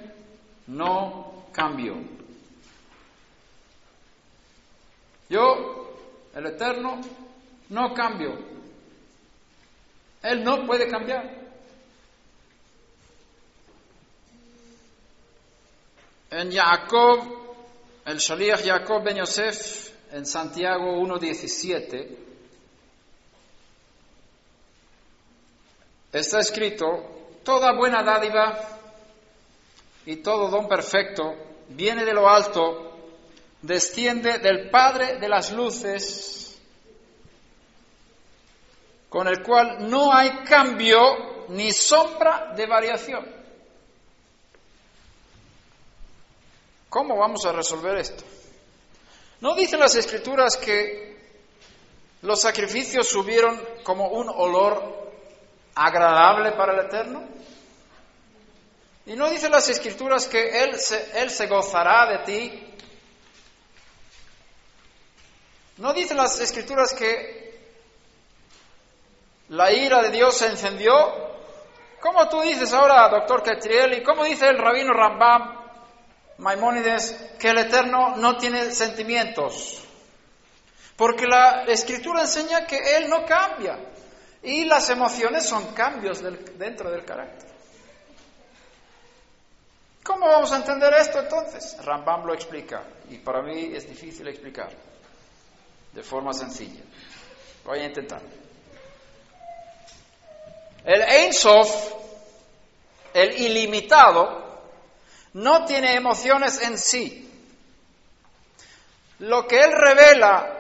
no 0.67 1.45
cambio. 1.51 1.95
Yo, 5.29 5.95
el 6.33 6.45
Eterno, 6.45 7.01
no 7.69 7.93
cambio. 7.93 8.37
Él 10.23 10.43
no 10.43 10.65
puede 10.65 10.87
cambiar. 10.87 11.39
En 16.31 16.51
Jacob, 16.51 17.19
el 18.05 18.17
Shaliach 18.17 18.63
Jacob 18.63 19.03
ben 19.03 19.17
Yosef, 19.17 19.91
en 20.11 20.25
Santiago 20.25 20.99
1.17, 21.01 22.28
está 26.11 26.39
escrito, 26.39 26.87
toda 27.43 27.73
buena 27.73 28.03
dádiva 28.03 28.59
y 30.05 30.17
todo 30.17 30.49
don 30.49 30.67
perfecto 30.67 31.35
viene 31.69 32.03
de 32.03 32.13
lo 32.13 32.27
alto, 32.27 32.97
desciende 33.61 34.39
del 34.39 34.69
Padre 34.69 35.19
de 35.19 35.29
las 35.29 35.51
luces, 35.51 36.59
con 39.09 39.27
el 39.27 39.43
cual 39.43 39.89
no 39.89 40.13
hay 40.13 40.29
cambio 40.45 41.45
ni 41.49 41.71
sombra 41.71 42.53
de 42.55 42.65
variación. 42.65 43.39
¿Cómo 46.89 47.17
vamos 47.17 47.45
a 47.45 47.51
resolver 47.51 47.97
esto? 47.97 48.23
¿No 49.41 49.55
dicen 49.55 49.79
las 49.79 49.95
escrituras 49.95 50.57
que 50.57 51.17
los 52.23 52.41
sacrificios 52.41 53.07
subieron 53.07 53.61
como 53.83 54.09
un 54.09 54.27
olor 54.27 55.08
agradable 55.79 56.51
para 56.51 56.73
el 56.73 56.79
Eterno? 56.85 57.23
¿Y 59.05 59.15
no 59.15 59.29
dicen 59.29 59.51
las 59.51 59.69
escrituras 59.69 60.27
que 60.27 60.63
Él 60.63 60.77
se, 60.77 61.21
Él 61.21 61.29
se 61.29 61.47
gozará 61.47 62.05
de 62.05 62.17
ti? 62.25 62.73
¿No 65.77 65.93
dicen 65.93 66.17
las 66.17 66.37
escrituras 66.41 66.93
que 66.93 67.57
la 69.47 69.71
ira 69.71 70.01
de 70.01 70.11
Dios 70.11 70.37
se 70.37 70.47
encendió? 70.47 70.93
¿Cómo 72.01 72.27
tú 72.27 72.41
dices 72.41 72.73
ahora, 72.73 73.07
doctor 73.09 73.41
Ketriel, 73.41 73.93
y 73.93 74.03
cómo 74.03 74.25
dice 74.25 74.47
el 74.47 74.57
rabino 74.57 74.91
Rambam 74.93 75.59
Maimónides 76.39 77.35
que 77.39 77.49
el 77.49 77.57
Eterno 77.57 78.15
no 78.17 78.37
tiene 78.37 78.71
sentimientos, 78.73 79.81
porque 80.97 81.25
la 81.25 81.63
Escritura 81.63 82.21
enseña 82.21 82.65
que 82.65 82.97
Él 82.97 83.09
no 83.09 83.25
cambia 83.25 83.77
y 84.43 84.65
las 84.65 84.89
emociones 84.89 85.45
son 85.45 85.73
cambios 85.73 86.21
dentro 86.57 86.89
del 86.89 87.03
carácter. 87.03 87.49
¿Cómo 90.03 90.27
vamos 90.27 90.51
a 90.51 90.57
entender 90.57 90.93
esto 90.93 91.19
entonces? 91.19 91.77
Rambam 91.83 92.25
lo 92.25 92.33
explica 92.33 92.83
y 93.09 93.17
para 93.17 93.41
mí 93.41 93.71
es 93.75 93.87
difícil 93.87 94.27
explicar 94.27 94.71
de 95.93 96.03
forma 96.03 96.33
sencilla. 96.33 96.81
Voy 97.65 97.79
a 97.79 97.85
intentar. 97.85 98.21
El 100.85 101.01
Ein 101.01 101.33
Sof, 101.33 101.93
el 103.13 103.39
ilimitado, 103.39 104.49
no 105.33 105.65
tiene 105.65 105.95
emociones 105.95 106.61
en 106.61 106.77
sí. 106.77 107.25
Lo 109.19 109.45
que 109.45 109.59
Él 109.59 109.71
revela 109.73 110.58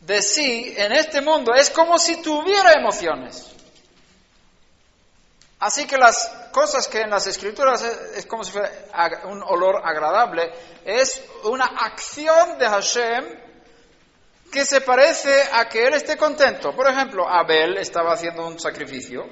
de 0.00 0.22
sí 0.22 0.74
en 0.76 0.92
este 0.92 1.20
mundo 1.20 1.54
es 1.54 1.70
como 1.70 1.98
si 1.98 2.22
tuviera 2.22 2.72
emociones. 2.72 3.46
Así 5.58 5.86
que 5.86 5.98
las 5.98 6.26
cosas 6.52 6.88
que 6.88 7.02
en 7.02 7.10
las 7.10 7.26
escrituras 7.26 7.82
es, 7.82 8.24
como 8.24 8.44
si 8.44 8.52
fuera 8.52 8.70
un 9.24 9.42
olor 9.42 9.82
agradable, 9.84 10.50
es 10.84 11.22
una 11.44 11.66
acción 11.66 12.58
de 12.58 12.66
Hashem 12.66 13.24
que 14.50 14.64
se 14.64 14.80
parece 14.80 15.48
a 15.52 15.68
que 15.68 15.86
Él 15.86 15.94
esté 15.94 16.16
contento. 16.16 16.74
Por 16.74 16.88
ejemplo, 16.88 17.28
Abel 17.28 17.76
estaba 17.76 18.14
haciendo 18.14 18.46
un 18.46 18.58
sacrificio 18.58 19.28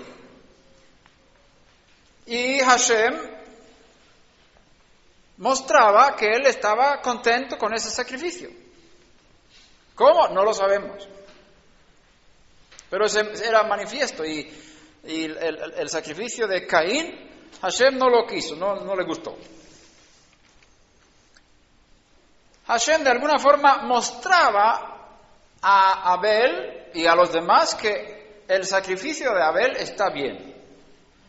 y 2.26 2.60
Hashem 2.60 3.38
mostraba 5.38 6.14
que 6.14 6.26
él 6.32 6.46
estaba 6.46 7.00
contento 7.00 7.56
con 7.56 7.72
ese 7.74 7.90
sacrificio. 7.90 8.50
¿Cómo? 9.98 10.28
No 10.28 10.44
lo 10.44 10.54
sabemos. 10.54 11.08
Pero 12.88 13.06
era 13.06 13.64
manifiesto 13.64 14.24
y, 14.24 14.48
el, 15.02 15.88
sacrificio 15.88 16.46
de 16.46 16.66
Caín, 16.66 17.28
Hashem 17.60 17.98
no 17.98 18.08
lo 18.08 18.24
quiso, 18.24 18.54
no, 18.54 18.94
le 18.94 19.04
gustó. 19.04 19.36
Hashem 22.68 23.02
de 23.02 23.10
alguna 23.10 23.38
forma 23.38 23.78
mostraba 23.82 25.16
a 25.60 26.12
Abel 26.12 26.90
y 26.94 27.06
a 27.06 27.14
los 27.14 27.32
demás 27.32 27.74
que 27.74 28.44
el 28.46 28.64
sacrificio 28.66 29.34
de 29.34 29.42
Abel 29.42 29.76
está 29.76 30.10
bien. 30.10 30.54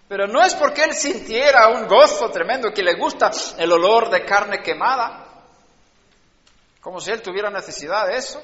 Pero 0.07 0.28
no 0.28 0.43
es 0.43 0.53
porque 0.53 0.84
él 0.84 0.93
sintiera 0.93 1.70
un 1.70 1.88
gozo 1.88 2.30
tremendo, 2.30 2.72
que 2.72 2.84
le 2.84 2.95
gusta 2.95 3.32
el 3.57 3.72
olor 3.72 4.09
de 4.09 4.26
carne 4.26 4.61
quemada, 4.61 5.28
como 6.82 6.99
si 6.99 7.11
él 7.11 7.21
tuviera 7.21 7.49
necesidad 7.49 8.07
de 8.07 8.17
eso. 8.17 8.41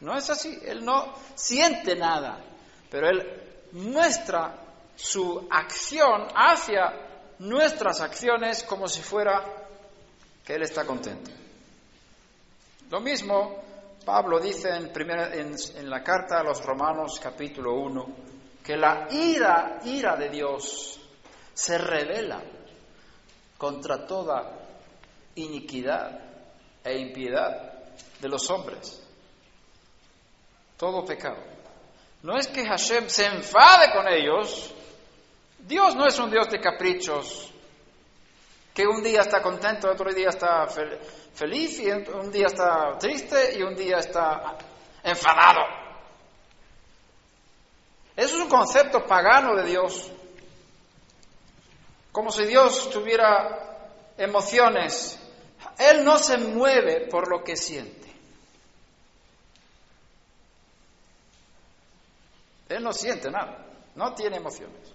No 0.00 0.16
es 0.16 0.30
así, 0.30 0.58
él 0.64 0.84
no 0.84 1.12
siente 1.34 1.94
nada, 1.94 2.42
pero 2.90 3.08
él 3.08 3.68
muestra 3.72 4.56
su 4.96 5.46
acción 5.50 6.28
hacia 6.34 7.34
nuestras 7.38 8.00
acciones 8.00 8.62
como 8.62 8.88
si 8.88 9.02
fuera 9.02 9.44
que 10.44 10.54
él 10.54 10.62
está 10.62 10.84
contento. 10.84 11.30
Lo 12.90 13.00
mismo 13.00 13.62
Pablo 14.04 14.40
dice 14.40 14.70
en, 14.74 15.90
la 15.90 16.02
carta 16.02 16.40
a 16.40 16.42
los 16.42 16.64
Romanos 16.64 17.20
capítulo 17.22 17.74
1, 17.74 18.06
que 18.64 18.76
la 18.76 19.06
ira, 19.10 19.78
ira 19.84 20.16
de 20.16 20.30
Dios 20.30 20.98
se 21.52 21.78
revela 21.78 22.42
contra 23.58 24.06
toda 24.06 24.58
iniquidad 25.34 26.18
e 26.84 26.98
impiedad 26.98 27.72
de 28.20 28.28
los 28.28 28.48
hombres. 28.50 29.02
Todo 30.76 31.04
pecado. 31.04 31.42
No 32.22 32.36
es 32.36 32.46
que 32.48 32.66
Hashem 32.66 33.08
se 33.08 33.26
enfade 33.26 33.92
con 33.92 34.08
ellos. 34.08 34.72
Dios 35.58 35.94
no 35.94 36.06
es 36.06 36.18
un 36.18 36.30
Dios 36.30 36.48
de 36.48 36.60
caprichos, 36.60 37.50
que 38.72 38.86
un 38.86 39.02
día 39.02 39.20
está 39.20 39.42
contento, 39.42 39.90
otro 39.90 40.12
día 40.12 40.30
está 40.30 40.66
feliz, 41.34 41.80
y 41.80 41.90
un 41.90 42.32
día 42.32 42.46
está 42.46 42.96
triste 42.98 43.58
y 43.58 43.62
un 43.62 43.74
día 43.74 43.98
está 43.98 44.56
enfadado. 45.02 45.60
Eso 48.16 48.36
es 48.36 48.42
un 48.42 48.48
concepto 48.48 49.06
pagano 49.06 49.54
de 49.56 49.64
Dios. 49.64 50.10
Como 52.12 52.30
si 52.30 52.44
Dios 52.44 52.90
tuviera 52.90 53.88
emociones. 54.16 55.19
Él 55.80 56.04
no 56.04 56.18
se 56.18 56.36
mueve 56.38 57.08
por 57.08 57.28
lo 57.28 57.42
que 57.42 57.56
siente. 57.56 58.08
Él 62.68 62.82
no 62.82 62.92
siente 62.92 63.30
nada, 63.30 63.66
no 63.96 64.14
tiene 64.14 64.36
emociones. 64.36 64.92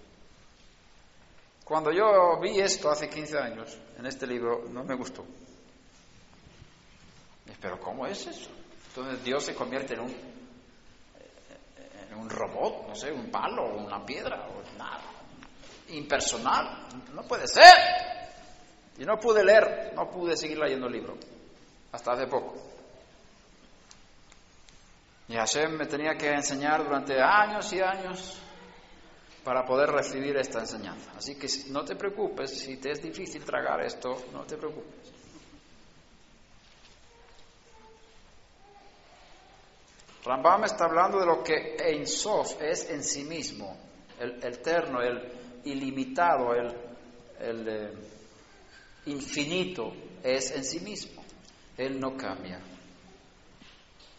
Cuando 1.64 1.90
yo 1.92 2.40
vi 2.40 2.60
esto 2.60 2.90
hace 2.90 3.08
15 3.08 3.38
años 3.38 3.76
en 3.98 4.06
este 4.06 4.26
libro, 4.26 4.64
no 4.70 4.84
me 4.84 4.94
gustó. 4.94 5.26
Pero 7.60 7.80
¿cómo 7.80 8.06
es 8.06 8.26
eso? 8.26 8.50
Entonces 8.88 9.24
Dios 9.24 9.44
se 9.44 9.54
convierte 9.54 9.94
en 9.94 10.00
un 10.00 10.36
un 12.16 12.30
robot, 12.30 12.88
no 12.88 12.94
sé, 12.94 13.12
un 13.12 13.30
palo, 13.30 13.64
o 13.64 13.84
una 13.84 14.04
piedra, 14.04 14.48
o 14.48 14.78
nada. 14.78 15.02
Impersonal, 15.88 16.86
no 17.12 17.22
puede 17.22 17.46
ser. 17.46 18.15
Y 18.98 19.04
no 19.04 19.18
pude 19.18 19.44
leer, 19.44 19.92
no 19.94 20.08
pude 20.10 20.36
seguir 20.36 20.58
leyendo 20.58 20.86
el 20.86 20.92
libro, 20.92 21.16
hasta 21.92 22.12
hace 22.12 22.26
poco. 22.26 22.54
Y 25.28 25.34
Hashem 25.34 25.76
me 25.76 25.86
tenía 25.86 26.14
que 26.16 26.28
enseñar 26.28 26.84
durante 26.84 27.20
años 27.20 27.72
y 27.72 27.80
años 27.80 28.40
para 29.44 29.64
poder 29.64 29.90
recibir 29.90 30.36
esta 30.36 30.60
enseñanza. 30.60 31.12
Así 31.16 31.36
que 31.36 31.48
no 31.70 31.84
te 31.84 31.96
preocupes, 31.96 32.58
si 32.58 32.76
te 32.78 32.92
es 32.92 33.02
difícil 33.02 33.44
tragar 33.44 33.80
esto, 33.84 34.16
no 34.32 34.44
te 34.44 34.56
preocupes. 34.56 35.12
Rambam 40.24 40.64
está 40.64 40.86
hablando 40.86 41.20
de 41.20 41.26
lo 41.26 41.44
que 41.44 41.76
Ein 41.78 42.04
Sof 42.06 42.60
es 42.60 42.90
en 42.90 43.04
sí 43.04 43.22
mismo, 43.22 43.76
el, 44.18 44.42
eterno, 44.44 45.00
el 45.00 45.22
ilimitado, 45.64 46.52
el, 46.52 47.68
eh, 47.68 47.92
infinito 49.06 49.92
es 50.22 50.50
en 50.50 50.64
sí 50.64 50.80
mismo. 50.80 51.22
Él 51.76 51.98
no 52.00 52.16
cambia. 52.16 52.60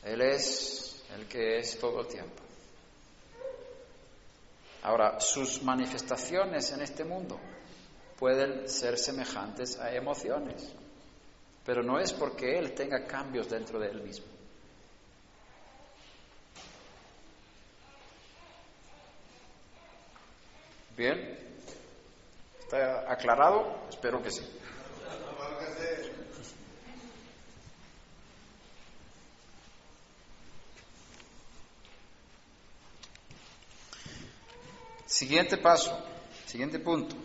Él 0.03 0.21
es 0.21 1.03
el 1.15 1.27
que 1.27 1.59
es 1.59 1.79
todo 1.79 2.01
el 2.01 2.07
tiempo. 2.07 2.43
Ahora, 4.83 5.19
sus 5.19 5.61
manifestaciones 5.63 6.71
en 6.71 6.81
este 6.81 7.03
mundo 7.03 7.39
pueden 8.17 8.69
ser 8.69 8.97
semejantes 8.97 9.77
a 9.79 9.93
emociones, 9.93 10.71
pero 11.65 11.83
no 11.83 11.99
es 11.99 12.13
porque 12.13 12.57
Él 12.57 12.73
tenga 12.73 13.05
cambios 13.05 13.49
dentro 13.49 13.79
de 13.79 13.89
Él 13.89 14.01
mismo. 14.01 14.25
Bien, 20.95 21.37
¿está 22.59 23.11
aclarado? 23.11 23.87
Espero 23.89 24.21
que 24.23 24.31
sí. 24.31 24.43
Siguiente 35.17 35.57
paso, 35.57 35.97
siguiente 36.45 36.77
punto. 36.77 37.15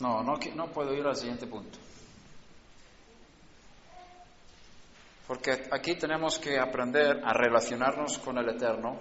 No, 0.00 0.22
no, 0.22 0.36
no 0.54 0.66
puedo 0.72 0.92
ir 0.92 1.06
al 1.06 1.16
siguiente 1.16 1.46
punto. 1.46 1.78
Porque 5.26 5.68
aquí 5.70 5.94
tenemos 5.94 6.38
que 6.38 6.58
aprender 6.58 7.22
a 7.24 7.32
relacionarnos 7.32 8.18
con 8.18 8.36
el 8.36 8.48
Eterno 8.50 9.00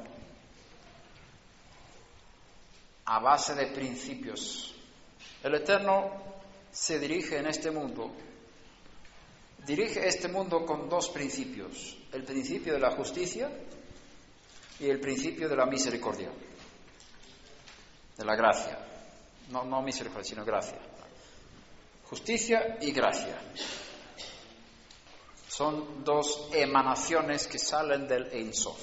a 3.05 3.19
base 3.19 3.53
de 3.53 3.67
principios. 3.67 4.72
El 5.43 5.55
Eterno 5.55 6.09
se 6.71 6.97
dirige 6.99 7.37
en 7.37 7.47
este 7.47 7.69
mundo, 7.69 8.11
dirige 9.65 10.07
este 10.07 10.29
mundo 10.29 10.65
con 10.65 10.87
dos 10.87 11.09
principios. 11.09 11.97
El 12.13 12.23
principio 12.23 12.73
de 12.73 12.79
la 12.79 12.91
justicia 12.91 13.51
y 14.79 14.89
el 14.89 14.99
principio 15.01 15.49
de 15.49 15.55
la 15.55 15.65
misericordia, 15.65 16.29
de 18.17 18.25
la 18.25 18.35
gracia. 18.35 18.79
No, 19.49 19.65
no 19.65 19.81
misericordia, 19.81 20.23
sino 20.23 20.45
gracia. 20.45 20.79
Justicia 22.09 22.77
y 22.79 22.91
gracia. 22.91 23.37
Son 25.49 26.03
dos 26.03 26.49
emanaciones 26.53 27.47
que 27.47 27.59
salen 27.59 28.07
del 28.07 28.31
Ein 28.33 28.53
Sof. 28.53 28.81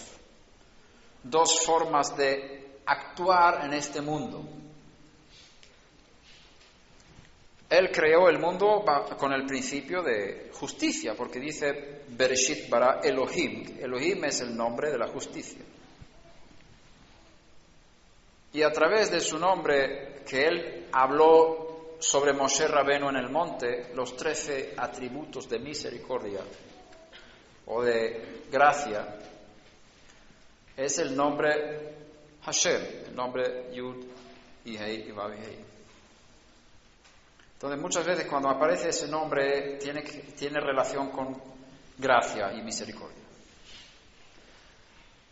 Dos 1.23 1.65
formas 1.65 2.17
de 2.17 2.81
actuar 2.87 3.65
en 3.65 3.73
este 3.73 4.01
mundo. 4.01 4.60
Él 7.71 7.93
creó 7.93 8.29
el 8.29 8.41
mundo 8.41 8.85
con 9.17 9.33
el 9.33 9.47
principio 9.47 10.03
de 10.03 10.51
justicia, 10.53 11.15
porque 11.17 11.39
dice 11.39 12.03
Bereshit 12.09 12.69
bara 12.69 12.99
Elohim. 13.01 13.79
Elohim 13.79 14.25
es 14.25 14.41
el 14.41 14.57
nombre 14.57 14.91
de 14.91 14.99
la 14.99 15.07
justicia. 15.07 15.61
Y 18.53 18.63
a 18.63 18.73
través 18.73 19.13
de 19.13 19.21
su 19.21 19.39
nombre 19.39 20.23
que 20.27 20.43
él 20.43 20.89
habló 20.91 21.97
sobre 22.01 22.33
Moshe 22.33 22.67
Rabeno 22.67 23.09
en 23.09 23.17
el 23.17 23.31
monte, 23.31 23.93
los 23.95 24.17
trece 24.17 24.75
atributos 24.77 25.49
de 25.49 25.61
misericordia 25.61 26.41
o 27.67 27.83
de 27.83 28.43
gracia, 28.51 29.17
es 30.77 30.99
el 30.99 31.15
nombre 31.15 31.95
Hashem, 32.43 32.83
el 33.07 33.15
nombre 33.15 33.71
Yud 33.73 34.05
y 34.65 34.77
Hei 34.77 35.13
Entonces 37.61 37.79
muchas 37.79 38.07
veces 38.07 38.27
cuando 38.27 38.49
aparece 38.49 38.89
ese 38.89 39.07
nombre 39.07 39.77
tiene, 39.77 40.01
tiene 40.01 40.61
relación 40.61 41.11
con 41.11 41.37
gracia 41.99 42.55
y 42.55 42.63
misericordia. 42.63 43.23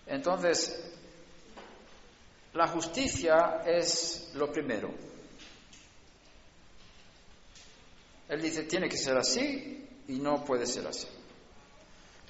Entonces, 0.06 0.92
la 2.52 2.68
justicia 2.68 3.62
es 3.64 4.32
lo 4.34 4.52
primero. 4.52 4.90
Él 8.28 8.42
dice, 8.42 8.64
tiene 8.64 8.90
que 8.90 8.98
ser 8.98 9.16
así 9.16 9.88
y 10.08 10.18
no 10.18 10.44
puede 10.44 10.66
ser 10.66 10.86
así. 10.86 11.08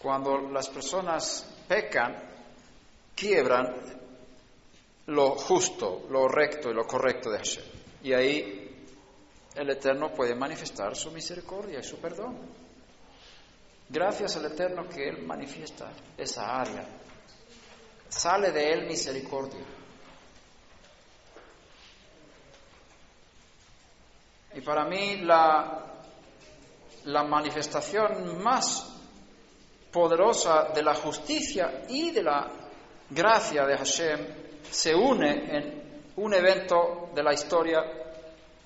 Cuando 0.00 0.48
las 0.48 0.68
personas 0.68 1.44
pecan, 1.66 2.14
quiebran 3.16 3.74
lo 5.06 5.30
justo, 5.30 6.06
lo 6.08 6.28
recto 6.28 6.70
y 6.70 6.74
lo 6.74 6.86
correcto 6.86 7.30
de 7.30 7.38
Hashem. 7.38 7.64
Y 8.04 8.12
ahí 8.12 8.57
el 9.58 9.70
Eterno 9.70 10.12
puede 10.14 10.36
manifestar 10.36 10.94
su 10.94 11.10
misericordia 11.10 11.80
y 11.80 11.82
su 11.82 11.98
perdón. 11.98 12.38
Gracias 13.88 14.36
al 14.36 14.44
Eterno 14.44 14.88
que 14.88 15.08
Él 15.08 15.26
manifiesta 15.26 15.90
esa 16.16 16.60
área. 16.60 16.86
Sale 18.08 18.52
de 18.52 18.72
Él 18.72 18.86
misericordia. 18.86 19.64
Y 24.54 24.60
para 24.60 24.84
mí 24.84 25.16
la, 25.22 26.02
la 27.06 27.24
manifestación 27.24 28.40
más 28.40 28.88
poderosa 29.90 30.70
de 30.72 30.82
la 30.84 30.94
justicia 30.94 31.84
y 31.88 32.12
de 32.12 32.22
la 32.22 32.48
gracia 33.10 33.66
de 33.66 33.76
Hashem 33.76 34.26
se 34.70 34.94
une 34.94 35.56
en 35.56 36.02
un 36.16 36.34
evento 36.34 37.10
de 37.12 37.22
la 37.22 37.32
historia, 37.32 37.80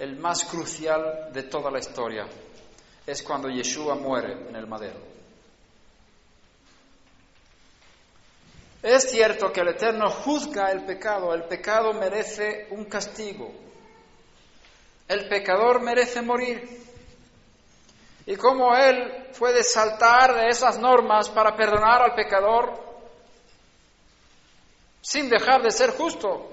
el 0.03 0.17
más 0.17 0.45
crucial 0.47 1.33
de 1.33 1.45
toda 1.45 1.71
la 1.71 1.79
historia. 1.79 2.27
Es 3.07 3.23
cuando 3.23 3.49
Yeshua 3.49 3.95
muere 3.95 4.33
en 4.49 4.57
el 4.57 4.67
madero. 4.67 4.99
Es 8.83 9.09
cierto 9.09 9.53
que 9.53 9.61
el 9.61 9.69
Eterno 9.69 10.11
juzga 10.11 10.73
el 10.73 10.85
pecado, 10.85 11.33
el 11.33 11.45
pecado 11.45 11.93
merece 11.93 12.67
un 12.71 12.87
castigo, 12.87 13.53
el 15.07 15.29
pecador 15.29 15.81
merece 15.81 16.21
morir. 16.21 16.83
Y 18.27 18.35
como 18.35 18.75
Él 18.75 19.29
puede 19.39 19.63
saltar 19.63 20.35
de 20.35 20.49
esas 20.49 20.81
normas 20.81 21.29
para 21.29 21.55
perdonar 21.55 22.03
al 22.03 22.17
pecador 22.17 22.75
sin 25.01 25.31
dejar 25.31 25.63
de 25.63 25.71
ser 25.71 25.91
justo, 25.91 26.49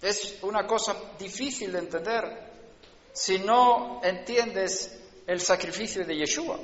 es 0.00 0.38
una 0.40 0.66
cosa 0.66 0.96
difícil 1.18 1.70
de 1.70 1.80
entender 1.80 2.45
si 3.16 3.38
no 3.38 4.02
entiendes 4.04 4.94
el 5.26 5.40
sacrificio 5.40 6.04
de 6.04 6.16
Yeshua. 6.16 6.58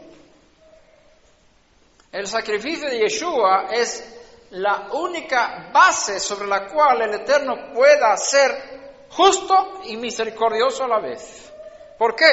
El 2.12 2.26
sacrificio 2.26 2.90
de 2.90 2.98
Yeshua 2.98 3.68
es 3.70 4.04
la 4.50 4.90
única 4.92 5.70
base 5.72 6.20
sobre 6.20 6.46
la 6.46 6.66
cual 6.66 7.00
el 7.00 7.14
Eterno 7.14 7.72
pueda 7.72 8.14
ser 8.18 9.06
justo 9.08 9.80
y 9.84 9.96
misericordioso 9.96 10.84
a 10.84 10.88
la 10.88 11.00
vez. 11.00 11.50
¿Por 11.96 12.14
qué? 12.14 12.28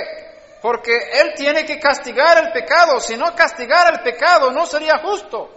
Porque 0.61 0.97
Él 1.21 1.33
tiene 1.37 1.65
que 1.65 1.79
castigar 1.79 2.45
el 2.45 2.51
pecado. 2.51 2.99
Si 2.99 3.15
no 3.15 3.33
castigara 3.33 3.91
el 3.91 4.01
pecado, 4.01 4.51
no 4.51 4.65
sería 4.65 4.97
justo. 4.97 5.49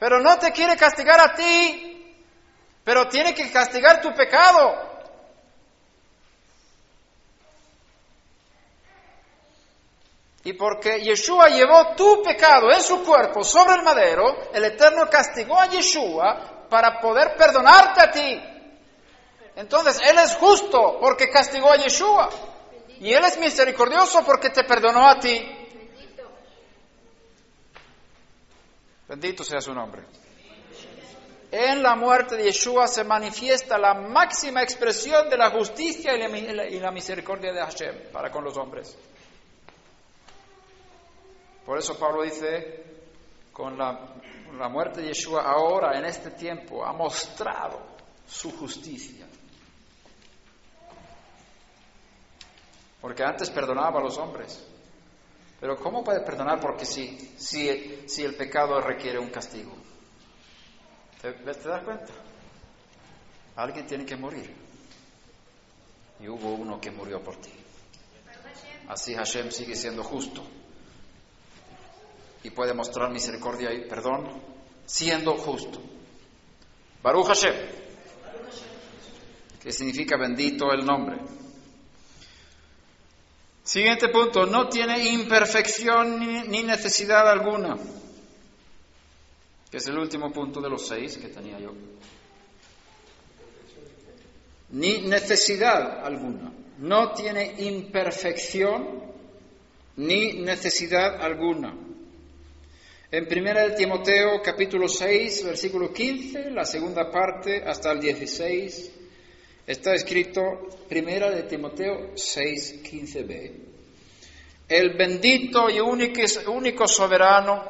Pero 0.00 0.18
no 0.18 0.36
te 0.36 0.50
quiere 0.50 0.76
castigar 0.76 1.20
a 1.20 1.32
ti, 1.32 2.12
pero 2.82 3.06
tiene 3.06 3.34
que 3.34 3.52
castigar 3.52 4.00
tu 4.00 4.12
pecado. 4.14 4.87
Y 10.44 10.52
porque 10.52 11.00
Yeshua 11.00 11.48
llevó 11.48 11.94
tu 11.96 12.22
pecado 12.22 12.70
en 12.70 12.80
su 12.80 13.04
cuerpo 13.04 13.42
sobre 13.42 13.74
el 13.74 13.82
madero, 13.82 14.50
el 14.52 14.64
Eterno 14.64 15.08
castigó 15.10 15.60
a 15.60 15.66
Yeshua 15.66 16.66
para 16.70 17.00
poder 17.00 17.36
perdonarte 17.36 18.00
a 18.00 18.10
ti. 18.10 18.40
Entonces, 19.56 20.00
Él 20.08 20.16
es 20.18 20.36
justo 20.36 20.98
porque 21.00 21.28
castigó 21.28 21.72
a 21.72 21.76
Yeshua. 21.76 22.30
Y 23.00 23.12
Él 23.12 23.24
es 23.24 23.38
misericordioso 23.38 24.24
porque 24.24 24.50
te 24.50 24.64
perdonó 24.64 25.08
a 25.08 25.18
ti. 25.18 25.44
Bendito 29.08 29.42
sea 29.42 29.60
su 29.60 29.74
nombre. 29.74 30.04
En 31.50 31.82
la 31.82 31.96
muerte 31.96 32.36
de 32.36 32.44
Yeshua 32.44 32.86
se 32.86 33.04
manifiesta 33.04 33.78
la 33.78 33.94
máxima 33.94 34.62
expresión 34.62 35.30
de 35.30 35.36
la 35.36 35.50
justicia 35.50 36.12
y 36.14 36.78
la 36.78 36.90
misericordia 36.90 37.52
de 37.52 37.60
Hashem 37.60 38.12
para 38.12 38.30
con 38.30 38.44
los 38.44 38.56
hombres. 38.56 38.96
Por 41.68 41.76
eso 41.76 41.98
Pablo 41.98 42.22
dice, 42.22 42.82
con 43.52 43.76
la 43.76 44.68
muerte 44.70 45.02
de 45.02 45.08
Yeshua 45.08 45.42
ahora, 45.42 45.98
en 45.98 46.06
este 46.06 46.30
tiempo, 46.30 46.82
ha 46.82 46.94
mostrado 46.94 47.78
su 48.26 48.50
justicia. 48.56 49.26
Porque 53.02 53.22
antes 53.22 53.50
perdonaba 53.50 54.00
a 54.00 54.02
los 54.02 54.16
hombres. 54.16 54.66
Pero 55.60 55.76
¿cómo 55.76 56.02
puede 56.02 56.22
perdonar 56.22 56.58
porque 56.58 56.86
sí, 56.86 57.34
si, 57.36 58.08
si 58.08 58.24
el 58.24 58.34
pecado 58.34 58.80
requiere 58.80 59.18
un 59.18 59.28
castigo? 59.28 59.74
¿Te, 61.20 61.34
¿Te 61.34 61.68
das 61.68 61.84
cuenta? 61.84 62.14
Alguien 63.56 63.86
tiene 63.86 64.06
que 64.06 64.16
morir. 64.16 64.56
Y 66.18 66.28
hubo 66.28 66.48
uno 66.54 66.80
que 66.80 66.90
murió 66.90 67.22
por 67.22 67.36
ti. 67.36 67.52
Así 68.88 69.14
Hashem 69.14 69.50
sigue 69.50 69.76
siendo 69.76 70.02
justo. 70.02 70.42
Y 72.42 72.50
puede 72.50 72.72
mostrar 72.74 73.10
misericordia 73.10 73.72
y 73.72 73.88
perdón 73.88 74.28
siendo 74.86 75.34
justo. 75.36 75.80
Baruch 77.02 77.26
Hashem. 77.26 77.54
Que 79.62 79.72
significa 79.72 80.16
bendito 80.16 80.72
el 80.72 80.84
nombre. 80.84 81.18
Siguiente 83.68 84.08
punto, 84.08 84.46
no 84.46 84.66
tiene 84.66 85.10
imperfección 85.10 86.18
ni, 86.48 86.62
necesidad 86.62 87.28
alguna, 87.28 87.76
que 89.70 89.76
es 89.76 89.86
el 89.88 89.98
último 89.98 90.32
punto 90.32 90.62
de 90.62 90.70
los 90.70 90.88
seis 90.88 91.18
que 91.18 91.28
tenía 91.28 91.58
yo. 91.58 91.74
Ni 94.70 95.02
necesidad 95.02 96.02
alguna, 96.02 96.50
no 96.78 97.12
tiene 97.12 97.56
imperfección 97.58 99.02
ni 99.96 100.40
necesidad 100.40 101.20
alguna. 101.20 101.74
En 103.10 103.24
1 103.24 103.54
de 103.54 103.70
Timoteo 103.70 104.42
capítulo 104.42 104.86
6, 104.86 105.46
versículo 105.46 105.90
15, 105.90 106.50
la 106.50 106.66
segunda 106.66 107.10
parte 107.10 107.62
hasta 107.66 107.90
el 107.92 108.00
16, 108.00 108.92
Está 109.66 109.94
escrito 109.94 110.68
primera 110.88 111.30
de 111.30 111.44
Timoteo 111.44 112.12
6, 112.14 112.82
15b. 112.82 113.52
El 114.68 114.96
bendito 114.96 115.70
y 115.70 115.80
único, 115.80 116.20
único 116.50 116.86
soberano, 116.86 117.64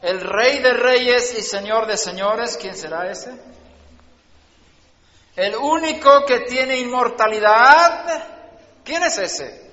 el 0.00 0.20
rey 0.20 0.58
de 0.60 0.72
reyes 0.72 1.38
y 1.38 1.42
señor 1.42 1.86
de 1.86 1.98
señores, 1.98 2.56
¿quién 2.58 2.76
será 2.76 3.10
ese? 3.10 3.30
El 5.36 5.54
único 5.54 6.24
que 6.26 6.40
tiene 6.40 6.78
inmortalidad, 6.78 8.26
¿quién 8.84 9.02
es 9.02 9.18
ese? 9.18 9.70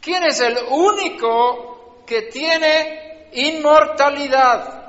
¿Quién 0.00 0.24
es 0.24 0.40
el 0.40 0.58
único 0.70 2.04
que 2.04 2.22
tiene 2.22 3.09
inmortalidad? 3.32 4.80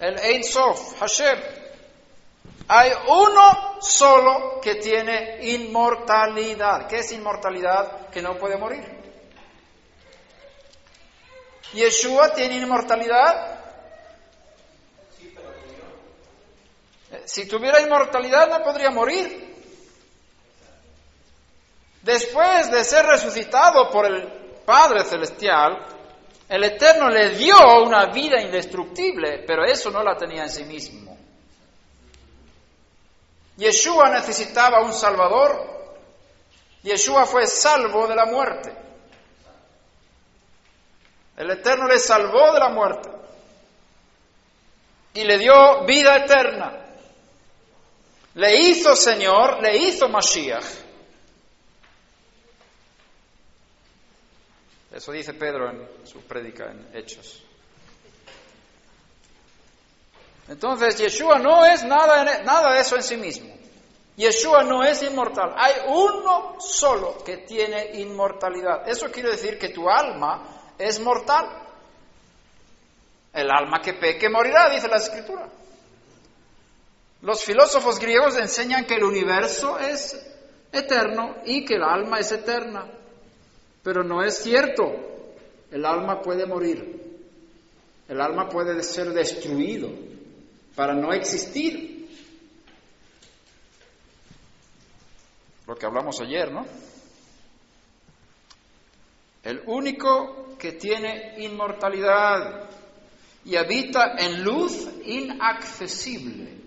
El 0.00 0.18
Ein 0.18 0.44
Sof, 0.44 0.98
Hashem. 1.00 1.38
Hay 2.68 2.92
uno 3.08 3.78
solo 3.80 4.60
que 4.60 4.76
tiene 4.76 5.38
inmortalidad. 5.54 6.86
¿Qué 6.86 6.98
es 6.98 7.12
inmortalidad? 7.12 8.08
Que 8.10 8.20
no 8.20 8.36
puede 8.36 8.56
morir. 8.56 8.84
¿Yeshua 11.72 12.32
tiene 12.34 12.56
inmortalidad? 12.56 13.58
Si 17.24 17.46
tuviera 17.46 17.80
inmortalidad 17.80 18.48
no 18.48 18.62
podría 18.62 18.90
morir. 18.90 19.48
Después 22.02 22.70
de 22.70 22.84
ser 22.84 23.06
resucitado 23.06 23.90
por 23.90 24.06
el 24.06 24.28
Padre 24.64 25.04
Celestial, 25.04 25.97
el 26.48 26.64
Eterno 26.64 27.10
le 27.10 27.30
dio 27.30 27.56
una 27.84 28.06
vida 28.06 28.40
indestructible, 28.40 29.44
pero 29.46 29.64
eso 29.64 29.90
no 29.90 30.02
la 30.02 30.16
tenía 30.16 30.44
en 30.44 30.50
sí 30.50 30.64
mismo. 30.64 31.16
Yeshua 33.56 34.08
necesitaba 34.10 34.82
un 34.82 34.92
Salvador. 34.92 35.94
Yeshua 36.82 37.26
fue 37.26 37.46
salvo 37.46 38.06
de 38.06 38.14
la 38.14 38.24
muerte. 38.24 38.72
El 41.36 41.50
Eterno 41.50 41.86
le 41.86 41.98
salvó 41.98 42.52
de 42.52 42.58
la 42.58 42.70
muerte 42.70 43.10
y 45.14 45.24
le 45.24 45.38
dio 45.38 45.84
vida 45.84 46.16
eterna. 46.16 46.72
Le 48.34 48.56
hizo 48.56 48.94
Señor, 48.96 49.60
le 49.60 49.76
hizo 49.76 50.08
Mashiach. 50.08 50.87
Eso 54.98 55.12
dice 55.12 55.32
Pedro 55.34 55.70
en 55.70 55.88
su 56.04 56.22
prédica 56.22 56.72
en 56.72 56.88
Hechos. 56.92 57.40
Entonces, 60.48 60.98
Yeshua 60.98 61.38
no 61.38 61.64
es 61.64 61.84
nada, 61.84 62.42
nada 62.42 62.72
de 62.72 62.80
eso 62.80 62.96
en 62.96 63.04
sí 63.04 63.16
mismo. 63.16 63.54
Yeshua 64.16 64.64
no 64.64 64.82
es 64.82 65.00
inmortal. 65.04 65.54
Hay 65.56 65.74
uno 65.86 66.56
solo 66.58 67.22
que 67.22 67.36
tiene 67.36 67.92
inmortalidad. 68.00 68.88
Eso 68.88 69.08
quiere 69.12 69.30
decir 69.30 69.56
que 69.56 69.68
tu 69.68 69.88
alma 69.88 70.72
es 70.76 70.98
mortal. 70.98 71.46
El 73.32 73.52
alma 73.52 73.80
que 73.80 73.94
peque 73.94 74.28
morirá, 74.28 74.68
dice 74.68 74.88
la 74.88 74.96
escritura. 74.96 75.48
Los 77.22 77.44
filósofos 77.44 78.00
griegos 78.00 78.36
enseñan 78.36 78.84
que 78.84 78.94
el 78.94 79.04
universo 79.04 79.78
es 79.78 80.20
eterno 80.72 81.36
y 81.44 81.64
que 81.64 81.74
el 81.74 81.84
alma 81.84 82.18
es 82.18 82.32
eterna. 82.32 82.97
Pero 83.88 84.04
no 84.04 84.22
es 84.22 84.36
cierto. 84.42 84.84
El 85.70 85.86
alma 85.86 86.20
puede 86.20 86.44
morir. 86.44 87.24
El 88.06 88.20
alma 88.20 88.46
puede 88.46 88.82
ser 88.82 89.14
destruido 89.14 89.88
para 90.76 90.92
no 90.92 91.10
existir. 91.14 92.06
Lo 95.66 95.74
que 95.74 95.86
hablamos 95.86 96.20
ayer, 96.20 96.52
¿no? 96.52 96.66
El 99.42 99.62
único 99.64 100.58
que 100.58 100.72
tiene 100.72 101.36
inmortalidad 101.38 102.68
y 103.46 103.56
habita 103.56 104.16
en 104.18 104.44
luz 104.44 104.86
inaccesible. 105.06 106.57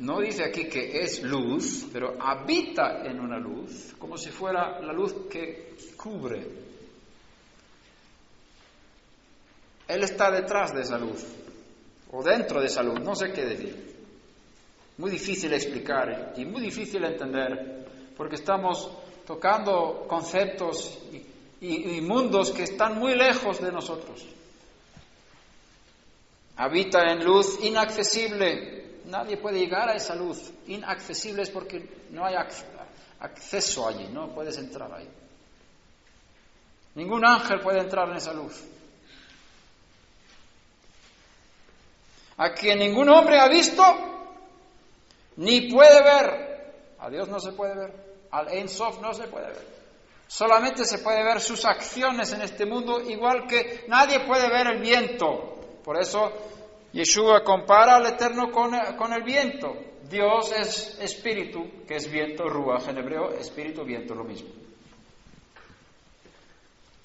No 0.00 0.20
dice 0.20 0.44
aquí 0.44 0.64
que 0.64 1.02
es 1.02 1.22
luz, 1.22 1.86
pero 1.92 2.16
habita 2.18 3.02
en 3.04 3.20
una 3.20 3.38
luz, 3.38 3.94
como 3.98 4.16
si 4.16 4.30
fuera 4.30 4.80
la 4.80 4.94
luz 4.94 5.14
que 5.30 5.76
cubre. 5.96 6.46
Él 9.86 10.02
está 10.02 10.30
detrás 10.30 10.74
de 10.74 10.82
esa 10.82 10.96
luz 10.96 11.22
o 12.12 12.22
dentro 12.22 12.62
de 12.62 12.68
salud, 12.68 12.98
no 13.00 13.14
sé 13.14 13.30
qué 13.30 13.44
decir. 13.44 13.90
Muy 14.96 15.10
difícil 15.10 15.52
explicar 15.52 16.32
y 16.34 16.46
muy 16.46 16.62
difícil 16.62 17.04
entender, 17.04 18.12
porque 18.16 18.36
estamos 18.36 18.90
tocando 19.26 20.06
conceptos 20.08 20.98
y, 21.60 22.00
mundos 22.00 22.52
que 22.52 22.62
están 22.62 22.98
muy 22.98 23.14
lejos 23.14 23.60
de 23.60 23.70
nosotros. 23.70 24.24
Habita 26.56 27.12
en 27.12 27.22
luz 27.22 27.58
inaccesible, 27.62 28.89
nadie 29.10 29.36
puede 29.36 29.58
llegar 29.58 29.88
a 29.88 29.94
esa 29.94 30.14
luz. 30.14 30.50
Inaccesible 30.66 31.42
es 31.42 31.50
porque 31.50 32.06
no 32.10 32.24
hay 32.24 32.36
acceso 33.20 33.86
allí, 33.86 34.08
no 34.08 34.34
puedes 34.34 34.56
entrar 34.58 34.92
ahí. 34.92 35.08
Ningún 36.94 37.26
ángel 37.26 37.60
puede 37.60 37.80
entrar 37.80 38.08
en 38.08 38.16
esa 38.16 38.32
luz. 38.32 38.64
a 42.40 42.54
quien 42.54 42.78
ningún 42.78 43.06
hombre 43.10 43.38
ha 43.38 43.48
visto 43.48 43.82
ni 45.36 45.70
puede 45.70 46.02
ver. 46.02 46.50
A 46.98 47.10
Dios 47.10 47.28
no 47.28 47.38
se 47.38 47.52
puede 47.52 47.74
ver, 47.74 47.92
al 48.30 48.48
Ein 48.48 48.66
no 49.02 49.12
se 49.12 49.24
puede 49.24 49.48
ver. 49.48 49.80
Solamente 50.26 50.86
se 50.86 50.98
puede 50.98 51.22
ver 51.22 51.40
sus 51.40 51.64
acciones 51.66 52.32
en 52.32 52.40
este 52.40 52.64
mundo, 52.64 53.00
igual 53.00 53.46
que 53.46 53.84
nadie 53.88 54.20
puede 54.20 54.48
ver 54.48 54.68
el 54.68 54.80
viento. 54.80 55.80
Por 55.84 56.00
eso 56.00 56.32
Yeshua 56.92 57.42
compara 57.44 57.96
al 57.96 58.06
Eterno 58.06 58.50
con, 58.50 58.72
con 58.96 59.12
el 59.12 59.22
viento. 59.22 59.74
Dios 60.08 60.52
es 60.52 60.98
espíritu, 61.00 61.84
que 61.86 61.96
es 61.96 62.10
viento, 62.10 62.48
ruach 62.48 62.88
en 62.88 62.98
hebreo, 62.98 63.30
espíritu, 63.30 63.84
viento, 63.84 64.14
lo 64.14 64.24
mismo. 64.24 64.48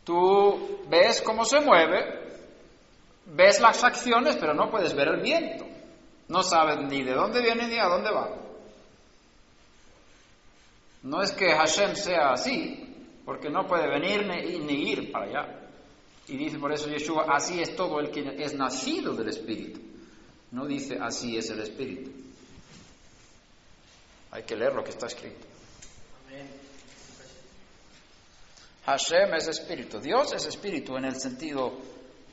Tú 0.04 0.82
ves 0.88 1.22
cómo 1.22 1.46
se 1.46 1.60
mueve, 1.60 2.40
ves 3.26 3.60
las 3.60 3.84
acciones, 3.84 4.38
pero 4.38 4.54
no 4.54 4.70
puedes 4.72 4.96
ver 4.96 5.10
el 5.10 5.22
viento. 5.22 5.66
No 6.28 6.42
sabes 6.42 6.78
ni 6.78 7.04
de 7.04 7.14
dónde 7.14 7.42
viene 7.42 7.68
ni 7.68 7.78
a 7.78 7.86
dónde 7.86 8.12
va. 8.12 8.30
No 11.04 11.22
es 11.22 11.32
que 11.32 11.52
Hashem 11.52 11.96
sea 11.96 12.32
así, 12.32 13.22
porque 13.26 13.50
no 13.50 13.68
puede 13.68 13.88
venir 13.88 14.26
ni, 14.26 14.60
ni 14.60 14.92
ir 14.92 15.12
para 15.12 15.26
allá. 15.26 15.65
Y 16.28 16.38
dice 16.38 16.58
por 16.58 16.74
eso 16.74 16.90
Yeshua, 16.90 17.26
así 17.30 17.62
es 17.62 17.76
todo 17.76 18.00
el 18.00 18.10
que 18.10 18.36
es 18.40 18.54
nacido 18.56 19.14
del 19.14 19.30
Espíritu. 19.30 19.80
No 20.52 20.66
dice 20.66 20.98
así 21.00 21.38
es 21.38 21.50
el 21.50 21.60
Espíritu. 21.60 22.12
Hay 24.32 24.44
que 24.44 24.56
leer 24.56 24.74
lo 24.74 24.84
que 24.84 24.90
está 24.90 25.06
escrito. 25.06 25.48
Hashem 28.86 29.34
es 29.34 29.48
espíritu. 29.48 30.00
Dios 30.00 30.34
es 30.34 30.46
espíritu 30.46 30.96
en 30.98 31.06
el 31.06 31.16
sentido 31.16 31.74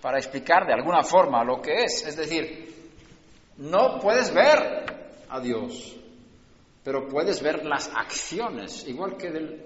para 0.01 0.19
explicar 0.19 0.67
de 0.67 0.75
alguna 0.75 1.03
forma 1.03 1.45
lo 1.45 1.63
que 1.63 1.85
es. 1.85 2.05
Es 2.07 2.17
decir, 2.17 2.75
no 3.59 3.99
puedes 4.01 4.35
ver 4.35 5.23
a 5.29 5.41
Dios, 5.41 5.97
pero 6.85 7.09
puedes 7.09 7.41
ver 7.41 7.65
las 7.65 7.89
acciones, 7.89 8.87
igual 8.87 9.17
que 9.17 9.31
del, 9.31 9.65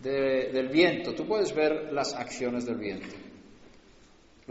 del 0.00 0.68
viento. 0.68 1.14
Tú 1.14 1.26
puedes 1.26 1.54
ver 1.54 1.92
las 1.92 2.14
acciones 2.14 2.64
del 2.64 2.76
viento. 2.76 3.29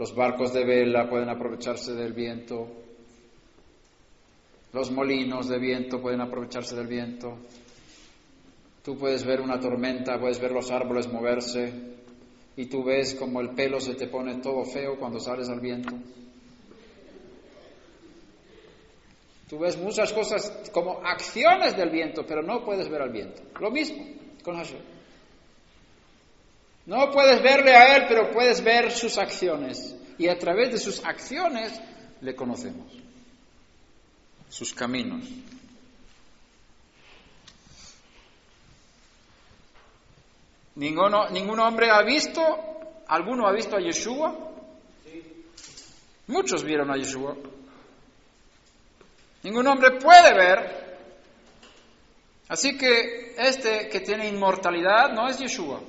Los 0.00 0.14
barcos 0.14 0.54
de 0.54 0.64
vela 0.64 1.10
pueden 1.10 1.28
aprovecharse 1.28 1.92
del 1.92 2.14
viento. 2.14 2.66
Los 4.72 4.90
molinos 4.90 5.46
de 5.46 5.58
viento 5.58 6.00
pueden 6.00 6.22
aprovecharse 6.22 6.74
del 6.74 6.86
viento. 6.86 7.36
Tú 8.82 8.96
puedes 8.96 9.26
ver 9.26 9.42
una 9.42 9.60
tormenta, 9.60 10.18
puedes 10.18 10.40
ver 10.40 10.52
los 10.52 10.70
árboles 10.70 11.06
moverse 11.06 11.70
y 12.56 12.64
tú 12.64 12.82
ves 12.82 13.14
como 13.14 13.42
el 13.42 13.50
pelo 13.50 13.78
se 13.78 13.94
te 13.94 14.06
pone 14.06 14.36
todo 14.36 14.64
feo 14.64 14.98
cuando 14.98 15.20
sales 15.20 15.50
al 15.50 15.60
viento. 15.60 15.94
Tú 19.50 19.58
ves 19.58 19.76
muchas 19.76 20.14
cosas 20.14 20.70
como 20.72 21.02
acciones 21.04 21.76
del 21.76 21.90
viento, 21.90 22.24
pero 22.26 22.42
no 22.42 22.64
puedes 22.64 22.88
ver 22.88 23.02
al 23.02 23.10
viento. 23.10 23.42
Lo 23.60 23.70
mismo 23.70 24.02
con 24.42 24.56
Hashem. 24.56 24.99
No 26.90 27.08
puedes 27.12 27.40
verle 27.40 27.72
a 27.72 27.94
Él, 27.94 28.06
pero 28.08 28.32
puedes 28.32 28.64
ver 28.64 28.90
sus 28.90 29.16
acciones. 29.16 29.94
Y 30.18 30.26
a 30.26 30.36
través 30.36 30.72
de 30.72 30.78
sus 30.78 31.04
acciones 31.04 31.80
le 32.20 32.34
conocemos. 32.34 32.92
Sus 34.48 34.74
caminos. 34.74 35.24
¿Ninguno, 40.74 41.30
¿Ningún 41.30 41.60
hombre 41.60 41.92
ha 41.92 42.02
visto? 42.02 42.42
¿Alguno 43.06 43.46
ha 43.46 43.52
visto 43.52 43.76
a 43.76 43.80
Yeshua? 43.80 44.50
Muchos 46.26 46.64
vieron 46.64 46.90
a 46.90 46.96
Yeshua. 46.96 47.36
Ningún 49.44 49.66
hombre 49.68 49.92
puede 49.92 50.34
ver. 50.34 50.98
Así 52.48 52.76
que 52.76 53.36
este 53.38 53.88
que 53.88 54.00
tiene 54.00 54.26
inmortalidad 54.26 55.12
no 55.12 55.28
es 55.28 55.38
Yeshua. 55.38 55.80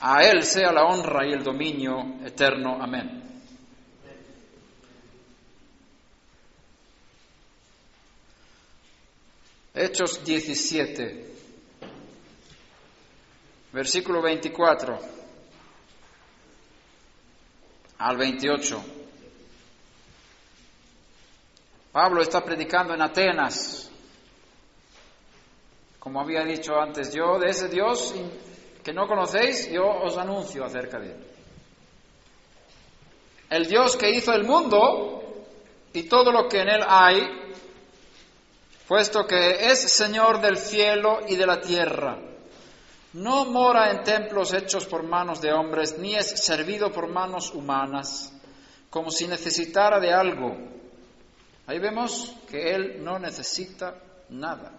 A 0.00 0.22
Él 0.22 0.44
sea 0.44 0.70
la 0.72 0.84
honra 0.84 1.26
y 1.26 1.32
el 1.32 1.42
dominio 1.42 2.18
eterno. 2.24 2.78
Amén. 2.80 3.24
Hechos 9.74 10.24
17, 10.24 11.32
versículo 13.72 14.22
24 14.22 14.98
al 17.98 18.16
28. 18.16 18.84
Pablo 21.92 22.22
está 22.22 22.44
predicando 22.44 22.94
en 22.94 23.02
Atenas. 23.02 23.90
Como 25.98 26.20
había 26.20 26.44
dicho 26.44 26.76
antes, 26.76 27.12
yo 27.12 27.38
de 27.38 27.50
ese 27.50 27.68
Dios 27.68 28.14
que 28.88 28.94
no 28.94 29.06
conocéis, 29.06 29.68
yo 29.70 29.84
os 29.86 30.16
anuncio 30.16 30.64
acerca 30.64 30.98
de 30.98 31.10
él. 31.12 31.26
El 33.50 33.66
Dios 33.66 33.98
que 33.98 34.08
hizo 34.08 34.32
el 34.32 34.44
mundo 34.44 35.44
y 35.92 36.04
todo 36.04 36.32
lo 36.32 36.48
que 36.48 36.62
en 36.62 36.70
él 36.70 36.80
hay, 36.88 37.20
puesto 38.86 39.26
que 39.26 39.70
es 39.70 39.92
Señor 39.92 40.40
del 40.40 40.56
cielo 40.56 41.18
y 41.28 41.36
de 41.36 41.46
la 41.46 41.60
tierra. 41.60 42.16
No 43.12 43.44
mora 43.44 43.90
en 43.90 44.04
templos 44.04 44.54
hechos 44.54 44.86
por 44.86 45.02
manos 45.02 45.42
de 45.42 45.52
hombres, 45.52 45.98
ni 45.98 46.14
es 46.14 46.42
servido 46.42 46.90
por 46.90 47.08
manos 47.08 47.52
humanas, 47.52 48.32
como 48.88 49.10
si 49.10 49.28
necesitara 49.28 50.00
de 50.00 50.14
algo. 50.14 50.56
Ahí 51.66 51.78
vemos 51.78 52.34
que 52.48 52.74
Él 52.74 53.04
no 53.04 53.18
necesita 53.18 53.96
nada. 54.30 54.72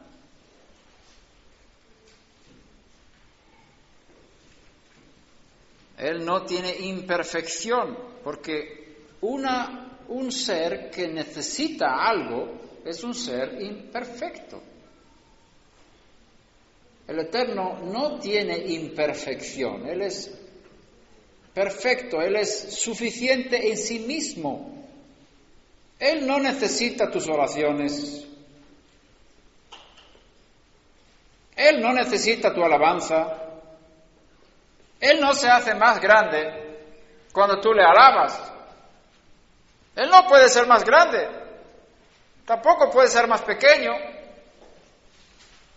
Él 5.99 6.23
no 6.23 6.43
tiene 6.45 6.75
imperfección, 6.77 7.97
porque 8.23 8.95
una, 9.21 9.99
un 10.07 10.31
ser 10.31 10.89
que 10.89 11.09
necesita 11.09 12.07
algo 12.07 12.79
es 12.85 13.03
un 13.03 13.13
ser 13.13 13.61
imperfecto. 13.61 14.63
El 17.05 17.19
Eterno 17.19 17.79
no 17.83 18.17
tiene 18.19 18.57
imperfección, 18.57 19.87
Él 19.87 20.03
es 20.03 20.31
perfecto, 21.53 22.21
Él 22.21 22.37
es 22.37 22.79
suficiente 22.79 23.69
en 23.69 23.77
sí 23.77 23.99
mismo. 23.99 24.79
Él 25.99 26.25
no 26.25 26.39
necesita 26.39 27.11
tus 27.11 27.27
oraciones. 27.27 28.25
Él 31.57 31.81
no 31.81 31.91
necesita 31.91 32.53
tu 32.53 32.63
alabanza. 32.63 33.48
Él 34.99 35.21
no 35.21 35.33
se 35.33 35.49
hace 35.49 35.73
más 35.75 35.99
grande 35.99 36.69
cuando 37.31 37.59
tú 37.59 37.73
le 37.73 37.83
alabas. 37.83 38.37
Él 39.95 40.09
no 40.09 40.27
puede 40.27 40.49
ser 40.49 40.67
más 40.67 40.83
grande. 40.83 41.27
Tampoco 42.45 42.89
puede 42.89 43.07
ser 43.07 43.27
más 43.27 43.41
pequeño. 43.41 43.91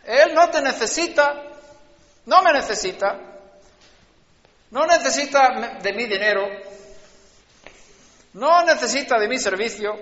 Él 0.05 0.35
no 0.35 0.49
te 0.51 0.61
necesita. 0.63 1.43
No 2.27 2.43
me 2.43 2.53
necesita. 2.53 3.19
No 4.71 4.87
necesita 4.87 5.79
de 5.83 5.93
mi 5.93 6.07
dinero. 6.07 6.49
No 8.35 8.65
necesita 8.65 9.19
de 9.19 9.29
mi 9.29 9.39
servicio. 9.39 9.95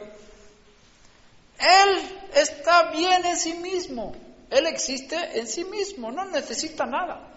Él 1.58 2.28
está 2.34 2.90
bien 2.90 3.24
en 3.26 3.36
sí 3.36 3.54
mismo. 3.54 4.14
Él 4.48 4.66
existe 4.66 5.38
en 5.38 5.46
sí 5.46 5.64
mismo. 5.64 6.10
No 6.10 6.24
necesita 6.26 6.86
nada. 6.86 7.28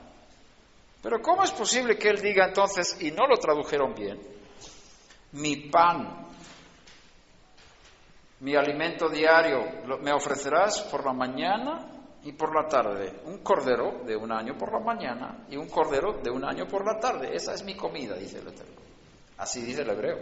Pero 1.04 1.22
¿cómo 1.22 1.44
es 1.44 1.52
posible 1.52 1.98
que 1.98 2.08
él 2.08 2.22
diga 2.22 2.46
entonces, 2.46 2.96
y 3.02 3.12
no 3.12 3.28
lo 3.28 3.36
tradujeron 3.36 3.94
bien, 3.94 4.22
mi 5.34 5.70
pan, 5.70 6.30
mi 8.40 8.56
alimento 8.56 9.10
diario, 9.10 9.84
me 10.02 10.14
ofrecerás 10.14 10.82
por 10.84 11.06
la 11.06 11.12
mañana 11.12 11.90
y 12.24 12.32
por 12.32 12.56
la 12.56 12.70
tarde, 12.70 13.20
un 13.26 13.40
cordero 13.40 14.06
de 14.06 14.16
un 14.16 14.32
año 14.32 14.58
por 14.58 14.72
la 14.72 14.80
mañana 14.80 15.46
y 15.50 15.58
un 15.58 15.68
cordero 15.68 16.22
de 16.24 16.32
un 16.32 16.46
año 16.46 16.66
por 16.68 16.86
la 16.86 16.98
tarde. 16.98 17.36
Esa 17.36 17.54
es 17.54 17.66
mi 17.66 17.76
comida, 17.76 18.16
dice 18.16 18.40
el 18.40 18.48
Eterno. 18.48 18.82
Así 19.40 19.62
dice 19.62 19.82
el 19.82 19.90
hebreo. 19.90 20.20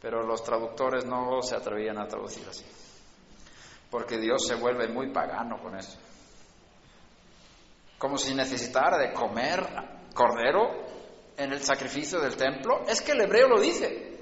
Pero 0.00 0.22
los 0.22 0.42
traductores 0.42 1.04
no 1.04 1.42
se 1.42 1.56
atrevían 1.56 1.98
a 1.98 2.08
traducir 2.08 2.48
así, 2.48 2.64
porque 3.90 4.16
Dios 4.16 4.46
se 4.46 4.54
vuelve 4.54 4.88
muy 4.88 5.10
pagano 5.10 5.58
con 5.60 5.76
eso 5.76 5.98
como 7.98 8.18
si 8.18 8.34
necesitara 8.34 8.98
de 8.98 9.12
comer 9.12 9.66
cordero 10.14 10.86
en 11.36 11.52
el 11.52 11.62
sacrificio 11.62 12.20
del 12.20 12.36
templo. 12.36 12.84
Es 12.86 13.00
que 13.00 13.12
el 13.12 13.20
hebreo 13.20 13.48
lo 13.48 13.60
dice. 13.60 14.20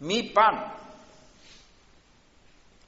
Mi 0.00 0.24
pan. 0.30 0.74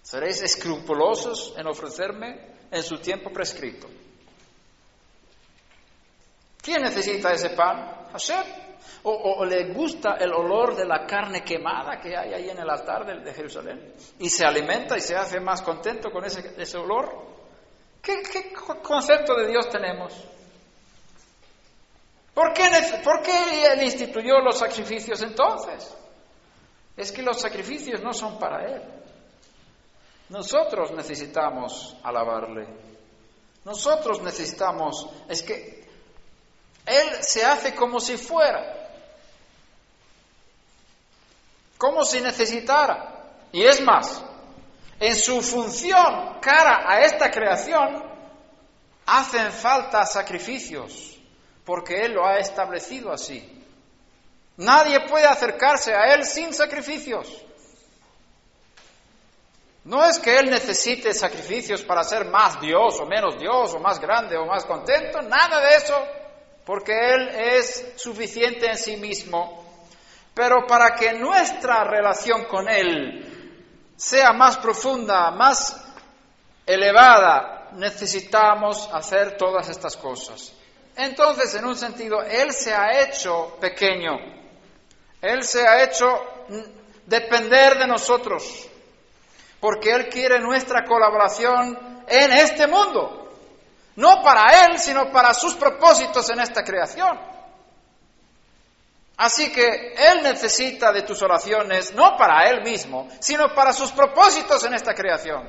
Seréis 0.02 0.42
escrupulosos 0.42 1.54
en 1.56 1.66
ofrecerme 1.66 2.54
en 2.70 2.82
su 2.82 2.98
tiempo 2.98 3.30
prescrito. 3.30 3.88
¿Quién 6.60 6.82
necesita 6.82 7.32
ese 7.32 7.50
pan? 7.50 8.08
Hashem. 8.12 8.64
O, 9.06 9.44
le 9.44 9.72
gusta 9.72 10.14
el 10.14 10.32
olor 10.32 10.74
de 10.74 10.86
la 10.86 11.06
carne 11.06 11.44
quemada 11.44 12.00
que 12.00 12.16
hay 12.16 12.32
ahí 12.32 12.48
en 12.48 12.58
el 12.58 12.70
altar 12.70 13.04
de, 13.04 13.34
Jerusalén 13.34 13.92
y 14.18 14.30
se 14.30 14.46
alimenta 14.46 14.96
y 14.96 15.00
se 15.02 15.14
hace 15.14 15.40
más 15.40 15.60
contento 15.60 16.10
con 16.10 16.24
ese, 16.24 16.54
ese 16.56 16.78
olor. 16.78 17.33
¿Qué, 18.04 18.52
concepto 18.82 19.34
de 19.34 19.48
Dios 19.48 19.70
tenemos? 19.70 20.12
¿Por 22.34 22.52
qué, 22.52 22.64
¿Por 23.02 23.22
qué 23.22 23.72
Él 23.72 23.82
instituyó 23.82 24.40
los 24.40 24.58
sacrificios 24.58 25.22
entonces? 25.22 25.96
Es 26.96 27.10
que 27.10 27.22
los 27.22 27.40
sacrificios 27.40 28.02
no 28.02 28.12
son 28.12 28.38
para 28.38 28.66
Él. 28.66 28.82
Nosotros 30.28 30.92
necesitamos 30.92 31.96
alabarle. 32.02 32.66
Nosotros 33.64 34.20
necesitamos, 34.20 35.08
es 35.26 35.42
que 35.42 35.88
Él 36.84 37.08
se 37.22 37.42
hace 37.42 37.74
como 37.74 37.98
si 38.00 38.18
fuera, 38.18 38.90
como 41.78 42.04
si 42.04 42.20
necesitara. 42.20 43.38
Y 43.52 43.62
es 43.64 43.80
más, 43.80 44.22
en 45.00 45.16
su 45.16 45.42
función 45.42 46.38
cara 46.40 46.84
a 46.86 47.00
esta 47.02 47.30
creación, 47.30 48.02
hacen 49.06 49.52
falta 49.52 50.06
sacrificios, 50.06 51.18
porque 51.64 52.04
Él 52.04 52.12
lo 52.12 52.26
ha 52.26 52.38
establecido 52.38 53.12
así. 53.12 53.50
Nadie 54.56 55.00
puede 55.08 55.26
acercarse 55.26 55.94
a 55.94 56.14
Él 56.14 56.24
sin 56.24 56.52
sacrificios. 56.54 57.44
No 59.84 60.04
es 60.04 60.18
que 60.18 60.38
Él 60.38 60.50
necesite 60.50 61.12
sacrificios 61.12 61.82
para 61.82 62.04
ser 62.04 62.26
más 62.26 62.60
Dios 62.60 62.98
o 63.00 63.06
menos 63.06 63.38
Dios 63.38 63.74
o 63.74 63.80
más 63.80 64.00
grande 64.00 64.36
o 64.36 64.46
más 64.46 64.64
contento, 64.64 65.20
nada 65.22 65.60
de 65.60 65.76
eso, 65.76 66.06
porque 66.64 66.92
Él 66.92 67.28
es 67.28 67.92
suficiente 67.96 68.70
en 68.70 68.78
sí 68.78 68.96
mismo. 68.96 69.62
Pero 70.32 70.66
para 70.66 70.94
que 70.94 71.12
nuestra 71.12 71.84
relación 71.84 72.44
con 72.46 72.68
Él 72.68 73.33
sea 73.96 74.32
más 74.32 74.56
profunda, 74.58 75.30
más 75.30 75.84
elevada, 76.66 77.68
necesitamos 77.72 78.88
hacer 78.92 79.36
todas 79.36 79.68
estas 79.68 79.96
cosas. 79.96 80.52
Entonces, 80.96 81.54
en 81.54 81.64
un 81.64 81.76
sentido, 81.76 82.22
Él 82.22 82.52
se 82.52 82.72
ha 82.72 83.02
hecho 83.02 83.56
pequeño, 83.60 84.12
Él 85.20 85.42
se 85.42 85.66
ha 85.66 85.82
hecho 85.82 86.06
depender 87.06 87.78
de 87.78 87.86
nosotros, 87.86 88.68
porque 89.60 89.90
Él 89.90 90.08
quiere 90.08 90.38
nuestra 90.40 90.84
colaboración 90.84 92.04
en 92.06 92.32
este 92.32 92.66
mundo, 92.66 93.32
no 93.96 94.22
para 94.22 94.66
Él, 94.66 94.78
sino 94.78 95.10
para 95.10 95.34
sus 95.34 95.54
propósitos 95.54 96.28
en 96.30 96.40
esta 96.40 96.62
creación. 96.62 97.18
Así 99.16 99.52
que 99.52 99.94
Él 99.96 100.22
necesita 100.22 100.92
de 100.92 101.02
tus 101.02 101.22
oraciones 101.22 101.94
no 101.94 102.16
para 102.16 102.48
Él 102.50 102.62
mismo, 102.62 103.08
sino 103.20 103.54
para 103.54 103.72
sus 103.72 103.92
propósitos 103.92 104.64
en 104.64 104.74
esta 104.74 104.94
creación. 104.94 105.48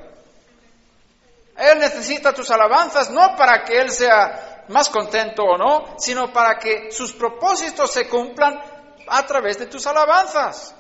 Él 1.58 1.80
necesita 1.80 2.34
tus 2.34 2.52
alabanzas 2.52 3.10
no 3.10 3.36
para 3.36 3.64
que 3.64 3.80
Él 3.80 3.90
sea 3.92 4.66
más 4.68 4.90
contento 4.90 5.44
o 5.44 5.58
no, 5.58 5.96
sino 5.98 6.32
para 6.32 6.58
que 6.60 6.92
sus 6.92 7.14
propósitos 7.14 7.92
se 7.92 8.08
cumplan 8.08 8.60
a 9.08 9.26
través 9.26 9.58
de 9.60 9.68
tus 9.68 9.86
alabanzas. 9.88 10.76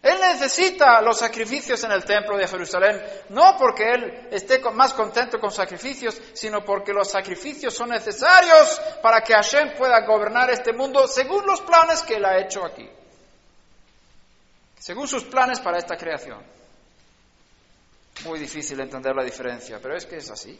Él 0.00 0.20
necesita 0.20 1.02
los 1.02 1.18
sacrificios 1.18 1.82
en 1.82 1.90
el 1.90 2.04
templo 2.04 2.36
de 2.36 2.46
Jerusalén, 2.46 3.02
no 3.30 3.56
porque 3.58 3.92
Él 3.92 4.28
esté 4.30 4.60
más 4.70 4.94
contento 4.94 5.40
con 5.40 5.50
sacrificios, 5.50 6.20
sino 6.34 6.64
porque 6.64 6.92
los 6.92 7.10
sacrificios 7.10 7.74
son 7.74 7.90
necesarios 7.90 8.80
para 9.02 9.20
que 9.22 9.34
Hashem 9.34 9.76
pueda 9.76 10.00
gobernar 10.06 10.50
este 10.50 10.72
mundo 10.72 11.08
según 11.08 11.44
los 11.46 11.60
planes 11.62 12.02
que 12.02 12.14
Él 12.14 12.24
ha 12.24 12.38
hecho 12.38 12.64
aquí, 12.64 12.88
según 14.78 15.08
sus 15.08 15.24
planes 15.24 15.58
para 15.58 15.78
esta 15.78 15.96
creación. 15.96 16.44
Muy 18.24 18.38
difícil 18.38 18.78
entender 18.80 19.14
la 19.16 19.24
diferencia, 19.24 19.80
pero 19.82 19.96
es 19.96 20.06
que 20.06 20.16
es 20.16 20.30
así. 20.30 20.58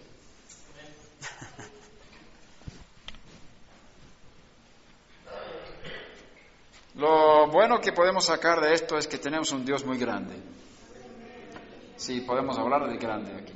Lo 6.98 7.46
bueno 7.46 7.80
que 7.80 7.92
podemos 7.92 8.24
sacar 8.24 8.60
de 8.60 8.74
esto 8.74 8.98
es 8.98 9.06
que 9.06 9.18
tenemos 9.18 9.52
un 9.52 9.64
Dios 9.64 9.84
muy 9.86 9.96
grande. 9.98 10.34
Sí, 11.96 12.22
podemos 12.22 12.58
hablar 12.58 12.88
de 12.90 12.96
grande 12.96 13.36
aquí. 13.36 13.54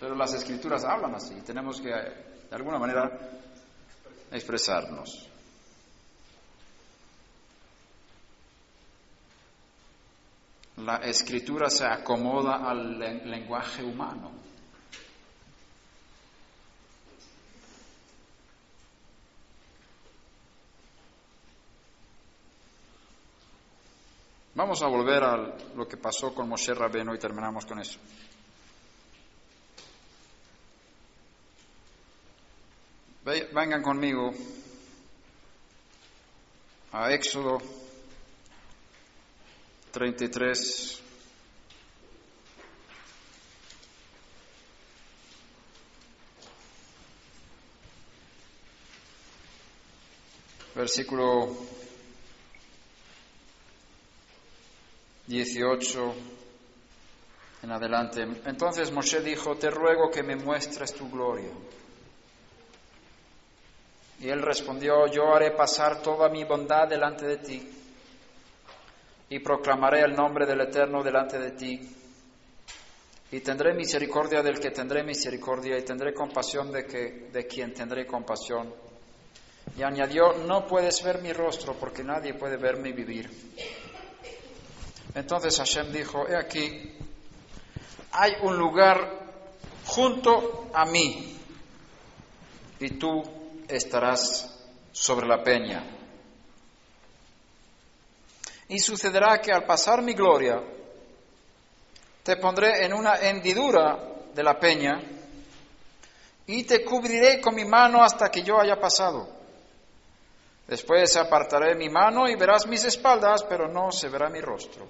Pero 0.00 0.16
las 0.16 0.34
escrituras 0.34 0.84
hablan 0.84 1.14
así, 1.14 1.40
tenemos 1.42 1.80
que 1.80 1.90
de 1.90 2.56
alguna 2.56 2.80
manera 2.80 3.16
expresarnos. 4.32 5.28
La 10.78 10.96
escritura 10.96 11.70
se 11.70 11.86
acomoda 11.86 12.68
al 12.68 12.98
lenguaje 12.98 13.84
humano. 13.84 14.47
Vamos 24.58 24.82
a 24.82 24.88
volver 24.88 25.22
a 25.22 25.36
lo 25.76 25.86
que 25.86 25.96
pasó 25.96 26.34
con 26.34 26.48
Moshe 26.48 26.74
Rabeno 26.74 27.14
y 27.14 27.18
terminamos 27.20 27.64
con 27.64 27.78
eso. 27.78 28.00
Vengan 33.24 33.80
conmigo 33.80 34.32
a 36.90 37.12
Éxodo 37.12 37.58
33. 39.92 41.02
Versículo 50.74 51.77
18 55.28 56.14
en 57.62 57.70
adelante. 57.70 58.26
Entonces 58.46 58.90
Moshe 58.90 59.20
dijo, 59.20 59.56
te 59.56 59.70
ruego 59.70 60.10
que 60.10 60.22
me 60.22 60.36
muestres 60.36 60.94
tu 60.94 61.10
gloria. 61.10 61.50
Y 64.20 64.28
él 64.28 64.42
respondió, 64.42 65.06
yo 65.06 65.32
haré 65.32 65.52
pasar 65.52 66.02
toda 66.02 66.28
mi 66.28 66.44
bondad 66.44 66.88
delante 66.88 67.26
de 67.26 67.36
ti 67.36 67.70
y 69.30 69.38
proclamaré 69.40 70.00
el 70.00 70.14
nombre 70.14 70.46
del 70.46 70.62
Eterno 70.62 71.02
delante 71.02 71.38
de 71.38 71.50
ti. 71.52 71.94
Y 73.30 73.40
tendré 73.40 73.74
misericordia 73.74 74.42
del 74.42 74.58
que 74.58 74.70
tendré 74.70 75.04
misericordia 75.04 75.78
y 75.78 75.82
tendré 75.82 76.14
compasión 76.14 76.72
de, 76.72 76.86
que, 76.86 77.28
de 77.30 77.46
quien 77.46 77.74
tendré 77.74 78.06
compasión. 78.06 78.74
Y 79.76 79.82
añadió, 79.82 80.32
no 80.46 80.66
puedes 80.66 81.02
ver 81.04 81.20
mi 81.20 81.32
rostro 81.34 81.74
porque 81.74 82.02
nadie 82.02 82.32
puede 82.34 82.56
verme 82.56 82.92
vivir. 82.92 83.30
Entonces 85.14 85.56
Hashem 85.56 85.92
dijo, 85.92 86.26
he 86.28 86.36
aquí, 86.36 86.96
hay 88.12 88.32
un 88.42 88.56
lugar 88.56 89.18
junto 89.86 90.70
a 90.72 90.84
mí 90.84 91.36
y 92.80 92.90
tú 92.90 93.22
estarás 93.68 94.54
sobre 94.92 95.26
la 95.26 95.42
peña. 95.42 95.84
Y 98.68 98.78
sucederá 98.78 99.40
que 99.40 99.52
al 99.52 99.64
pasar 99.64 100.02
mi 100.02 100.12
gloria, 100.12 100.62
te 102.22 102.36
pondré 102.36 102.84
en 102.84 102.92
una 102.92 103.16
hendidura 103.16 103.98
de 104.34 104.42
la 104.42 104.58
peña 104.58 105.00
y 106.46 106.64
te 106.64 106.84
cubriré 106.84 107.40
con 107.40 107.54
mi 107.54 107.64
mano 107.64 108.02
hasta 108.02 108.30
que 108.30 108.42
yo 108.42 108.60
haya 108.60 108.78
pasado. 108.78 109.37
Después 110.68 111.16
apartaré 111.16 111.74
mi 111.74 111.88
mano 111.88 112.28
y 112.28 112.36
verás 112.36 112.66
mis 112.66 112.84
espaldas, 112.84 113.42
pero 113.44 113.68
no 113.68 113.90
se 113.90 114.10
verá 114.10 114.28
mi 114.28 114.42
rostro. 114.42 114.86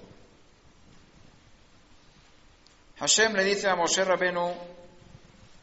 Hashem 2.98 3.32
le 3.34 3.44
dice 3.44 3.68
a 3.68 3.76
Moshe 3.76 4.05
Rabenu, 4.05 4.52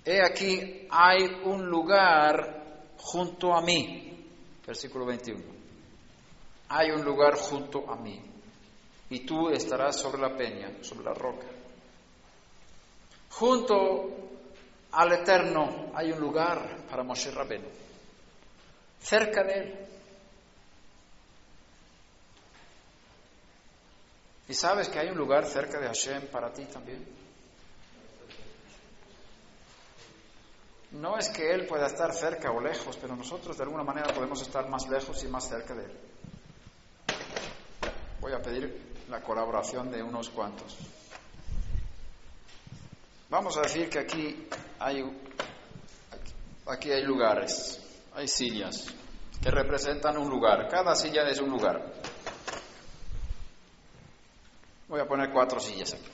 he 0.06 0.22
aquí 0.24 0.88
hay 0.90 1.42
un 1.44 1.66
lugar 1.66 2.94
junto 2.98 3.54
a 3.54 3.62
mí. 3.62 4.26
Versículo 4.66 5.06
21. 5.06 5.44
Hay 6.70 6.92
un 6.92 7.04
lugar 7.04 7.36
junto 7.36 7.92
a 7.92 7.98
mí 7.98 8.22
y 9.10 9.20
tú 9.26 9.50
estarás 9.50 9.98
sobre 9.98 10.22
la 10.22 10.34
peña, 10.34 10.82
sobre 10.82 11.04
la 11.04 11.14
roca. 11.14 11.48
Junto 13.32 14.10
al 14.94 15.12
Eterno 15.12 15.92
hay 15.94 16.14
un 16.14 16.22
lugar 16.22 16.86
para 16.90 17.04
Moshe 17.04 17.32
Rabenu, 17.32 17.68
cerca 18.98 19.44
de 19.44 19.54
él. 19.54 19.95
¿Y 24.48 24.54
sabes 24.54 24.90
que 24.90 25.00
hay 25.00 25.10
un 25.10 25.18
lugar 25.18 25.46
cerca 25.46 25.80
de 25.80 25.88
Hashem 25.88 26.28
para 26.28 26.54
ti 26.54 26.66
también? 26.66 27.06
No 30.92 31.18
es 31.18 31.30
que 31.30 31.52
Él 31.52 31.66
pueda 31.66 31.88
estar 31.88 32.14
cerca 32.14 32.52
o 32.52 32.62
lejos, 32.62 32.98
pero 32.98 33.16
nosotros 33.16 33.58
de 33.58 33.64
alguna 33.64 33.84
manera 33.84 34.14
podemos 34.14 34.42
estar 34.42 34.70
más 34.70 34.88
lejos 34.88 35.24
y 35.24 35.28
más 35.28 35.48
cerca 35.50 35.74
de 35.74 35.86
Él. 35.86 36.00
Voy 38.22 38.34
a 38.34 38.42
pedir 38.42 39.04
la 39.10 39.22
colaboración 39.22 39.92
de 39.92 40.02
unos 40.02 40.30
cuantos. 40.30 40.78
Vamos 43.30 43.58
a 43.58 43.62
decir 43.62 43.90
que 43.90 44.00
aquí 44.00 44.48
hay, 44.80 45.04
aquí 46.68 46.92
hay 46.92 47.04
lugares, 47.04 47.82
hay 48.14 48.28
sillas 48.28 48.94
que 49.42 49.52
representan 49.52 50.18
un 50.18 50.30
lugar. 50.30 50.68
Cada 50.70 50.96
silla 50.96 51.28
es 51.28 51.40
un 51.40 51.50
lugar. 51.50 52.05
Voy 54.88 54.99
a 54.99 55.07
poner 55.07 55.32
cuatro 55.32 55.60
sillas 55.60 55.94
aquí. 55.94 56.10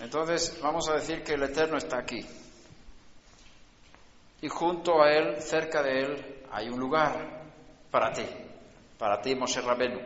Entonces 0.00 0.60
vamos 0.60 0.88
a 0.88 0.94
decir 0.94 1.22
que 1.22 1.34
el 1.34 1.42
Eterno 1.44 1.78
está 1.78 1.98
aquí. 1.98 2.20
Y 4.42 4.48
junto 4.48 5.02
a 5.02 5.10
Él, 5.10 5.40
cerca 5.40 5.82
de 5.82 6.00
Él, 6.00 6.44
hay 6.50 6.68
un 6.68 6.78
lugar 6.78 7.44
para 7.90 8.12
ti, 8.12 8.26
para 8.98 9.20
ti, 9.22 9.34
Moshe 9.34 9.60
Rabenu. 9.60 10.00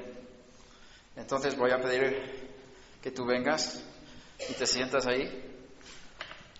Entonces 1.17 1.57
voy 1.57 1.73
a 1.73 1.81
pedir 1.81 2.49
que 3.03 3.11
tú 3.11 3.25
vengas 3.27 3.83
y 4.49 4.53
te 4.53 4.67
sientas 4.67 5.07
ahí. 5.07 5.45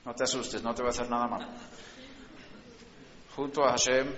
No 0.05 0.15
te 0.15 0.25
asustes, 0.25 0.63
no 0.63 0.75
te 0.75 0.83
va 0.83 0.89
a 0.89 0.91
hacer 0.91 1.09
nada 1.09 1.27
mal. 1.29 1.49
junto 3.39 3.65
a 3.65 3.71
Hashem 3.71 4.13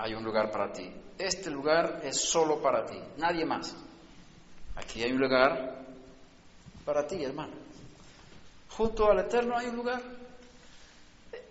hay 0.00 0.14
un 0.14 0.24
lugar 0.24 0.50
para 0.50 0.72
ti. 0.72 0.90
Este 1.18 1.50
lugar 1.50 2.00
es 2.02 2.18
solo 2.18 2.60
para 2.60 2.86
ti, 2.86 2.98
nadie 3.18 3.44
más. 3.44 3.76
Aquí 4.76 5.02
hay 5.02 5.12
un 5.12 5.20
lugar 5.20 5.84
para 6.84 7.06
ti, 7.06 7.22
hermano. 7.22 7.52
Junto 8.70 9.10
al 9.10 9.20
Eterno 9.20 9.58
hay 9.58 9.66
un 9.66 9.76
lugar. 9.76 10.00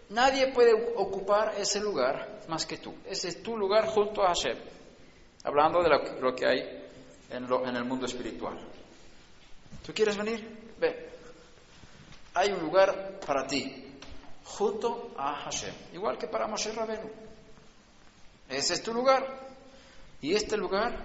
Nadie 0.09 0.51
puede 0.51 0.73
ocupar 0.95 1.53
ese 1.57 1.79
lugar 1.79 2.39
más 2.47 2.65
que 2.65 2.77
tú. 2.77 2.95
Ese 3.05 3.27
es 3.27 3.43
tu 3.43 3.55
lugar 3.55 3.85
junto 3.85 4.23
a 4.23 4.29
Hashem. 4.29 4.57
Hablando 5.43 5.83
de 5.83 5.89
lo, 6.19 6.35
que 6.35 6.47
hay 6.47 6.59
en, 7.29 7.45
en, 7.45 7.75
el 7.75 7.85
mundo 7.85 8.07
espiritual. 8.07 8.57
¿Tú 9.85 9.93
quieres 9.93 10.17
venir? 10.17 10.73
Ve. 10.79 11.09
Hay 12.33 12.51
un 12.51 12.61
lugar 12.61 13.19
para 13.25 13.45
ti, 13.45 13.99
junto 14.43 15.11
a 15.15 15.35
Hashem. 15.35 15.73
Igual 15.93 16.17
que 16.17 16.27
para 16.27 16.47
Moshe 16.47 16.71
Rabenu. 16.71 17.28
Ese 18.49 18.73
es 18.73 18.83
tu 18.83 18.93
lugar. 18.93 19.25
Y 20.21 20.33
este 20.33 20.57
lugar, 20.57 20.97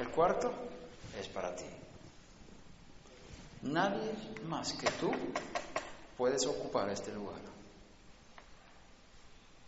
el 0.00 0.08
cuarto, 0.10 0.52
es 1.18 1.28
para 1.28 1.54
ti. 1.54 1.66
Nadie 3.62 4.12
más 4.46 4.72
que 4.74 4.90
tú 4.92 5.10
puedes 6.16 6.46
ocupar 6.46 6.88
este 6.90 7.12
lugar. 7.12 7.40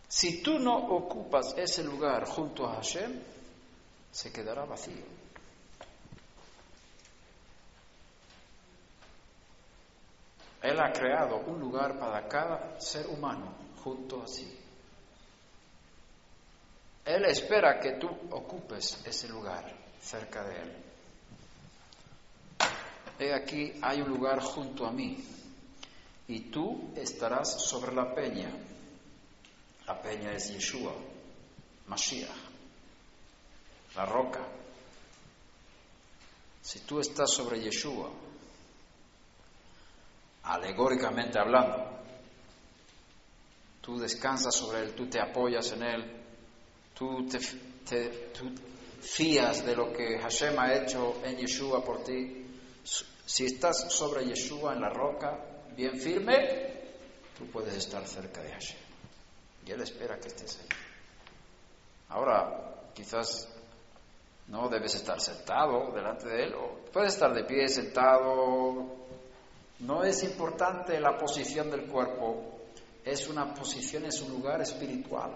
Si 0.07 0.41
tú 0.41 0.57
no 0.57 0.77
ocupas 0.77 1.53
ese 1.57 1.83
lugar 1.83 2.25
junto 2.25 2.65
a 2.65 2.75
Hashem, 2.75 3.19
se 4.11 4.31
quedará 4.31 4.65
vacío. 4.65 5.05
Él 10.61 10.79
ha 10.79 10.91
creado 10.91 11.37
un 11.45 11.59
lugar 11.59 11.99
para 11.99 12.27
cada 12.27 12.79
ser 12.79 13.07
humano 13.07 13.53
junto 13.83 14.23
a 14.23 14.27
sí. 14.27 14.66
Él 17.07 17.23
espera 17.23 17.79
que 17.79 17.93
tú 17.93 18.09
ocupes 18.31 18.99
ese 19.05 19.29
lugar 19.29 19.63
cerca 20.01 20.43
de 20.43 20.55
Él. 20.61 20.75
He 23.17 23.33
aquí, 23.33 23.79
hay 23.81 24.01
un 24.01 24.09
lugar 24.09 24.41
junto 24.41 24.85
a 24.85 24.91
mí, 24.91 25.17
y 26.27 26.51
tú 26.51 26.91
estarás 26.97 27.63
sobre 27.63 27.95
la 27.95 28.13
peña. 28.13 28.51
La 29.87 30.01
peña 30.01 30.33
es 30.33 30.51
Yeshua, 30.51 30.93
Mashiach, 31.87 32.29
la 33.95 34.05
roca. 34.05 34.45
Si 36.61 36.81
tú 36.81 36.99
estás 36.99 37.31
sobre 37.31 37.61
Yeshua, 37.61 38.11
alegóricamente 40.43 41.39
hablando, 41.39 42.01
tú 43.79 43.97
descansas 43.97 44.53
sobre 44.53 44.81
Él, 44.81 44.93
tú 44.93 45.07
te 45.07 45.21
apoyas 45.21 45.71
en 45.71 45.83
Él, 45.83 46.16
tú 46.97 47.27
te, 47.27 47.39
fías 49.01 49.65
de 49.65 49.75
lo 49.75 49.93
que 49.93 50.17
Hashem 50.19 50.57
ha 50.57 50.73
hecho 50.73 51.21
en 51.23 51.37
Yeshua 51.37 51.83
por 51.83 52.03
ti, 52.03 52.45
si 53.25 53.45
estás 53.45 53.93
sobre 53.93 54.25
Yeshua 54.25 54.73
en 54.73 54.81
la 54.81 54.89
roca, 54.89 55.37
bien 55.75 55.99
firme, 55.99 56.71
tú 57.37 57.45
puedes 57.47 57.75
estar 57.75 58.05
cerca 58.07 58.41
de 58.41 58.51
Hashem. 58.51 58.77
Y 59.65 59.71
Él 59.71 59.81
espera 59.81 60.17
que 60.17 60.29
estés 60.29 60.59
ahí. 60.59 60.67
Ahora, 62.09 62.89
quizás 62.93 63.49
no 64.47 64.69
debes 64.69 64.95
estar 64.95 65.19
sentado 65.19 65.91
delante 65.91 66.27
de 66.27 66.43
Él, 66.43 66.53
o 66.55 66.85
puedes 66.91 67.13
estar 67.13 67.33
de 67.33 67.43
pie, 67.43 67.67
sentado. 67.67 68.95
No 69.79 70.03
es 70.03 70.23
importante 70.23 70.99
la 70.99 71.17
posición 71.17 71.69
del 71.69 71.85
cuerpo, 71.85 72.61
es 73.03 73.27
una 73.27 73.53
posición, 73.53 74.05
es 74.05 74.21
un 74.21 74.31
lugar 74.31 74.61
espiritual. 74.61 75.35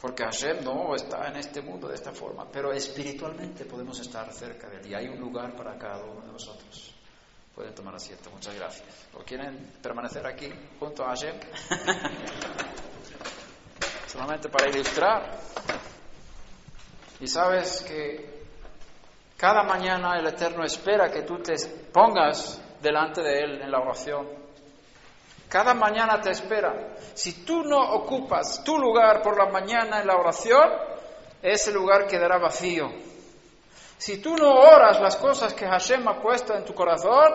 Porque 0.00 0.22
Hashem 0.22 0.62
no 0.62 0.94
está 0.94 1.26
en 1.26 1.36
este 1.36 1.60
mundo 1.60 1.88
de 1.88 1.96
esta 1.96 2.12
forma, 2.12 2.46
pero 2.50 2.72
espiritualmente 2.72 3.64
podemos 3.64 3.98
estar 3.98 4.32
cerca 4.32 4.68
de 4.68 4.76
él 4.76 4.86
y 4.86 4.94
hay 4.94 5.08
un 5.08 5.18
lugar 5.18 5.56
para 5.56 5.76
cada 5.76 6.04
uno 6.04 6.20
de 6.20 6.32
nosotros. 6.32 6.94
Pueden 7.52 7.74
tomar 7.74 7.96
asiento, 7.96 8.30
muchas 8.30 8.54
gracias. 8.54 9.08
¿O 9.14 9.24
quieren 9.24 9.72
permanecer 9.82 10.24
aquí 10.24 10.48
junto 10.78 11.04
a 11.04 11.08
Hashem? 11.08 11.34
Solamente 14.06 14.48
para 14.48 14.70
ilustrar. 14.70 15.36
Y 17.18 17.26
sabes 17.26 17.82
que 17.82 18.44
cada 19.36 19.64
mañana 19.64 20.16
el 20.16 20.28
Eterno 20.28 20.64
espera 20.64 21.10
que 21.10 21.22
tú 21.22 21.42
te 21.42 21.56
pongas 21.92 22.62
delante 22.80 23.20
de 23.20 23.40
Él 23.40 23.62
en 23.62 23.70
la 23.72 23.80
oración 23.80 24.37
cada 25.48 25.74
mañana 25.74 26.20
te 26.20 26.30
espera. 26.30 26.94
Si 27.14 27.44
tú 27.44 27.62
no 27.62 27.80
ocupas 27.94 28.62
tu 28.64 28.78
lugar 28.78 29.22
por 29.22 29.36
la 29.38 29.50
mañana 29.50 30.00
en 30.00 30.06
la 30.06 30.16
oración, 30.16 30.70
ese 31.42 31.72
lugar 31.72 32.06
quedará 32.06 32.38
vacío. 32.38 32.90
Si 33.96 34.18
tú 34.18 34.36
no 34.36 34.52
oras 34.52 35.00
las 35.00 35.16
cosas 35.16 35.54
que 35.54 35.66
Hashem 35.66 36.06
ha 36.06 36.20
puesto 36.20 36.54
en 36.54 36.64
tu 36.64 36.74
corazón, 36.74 37.34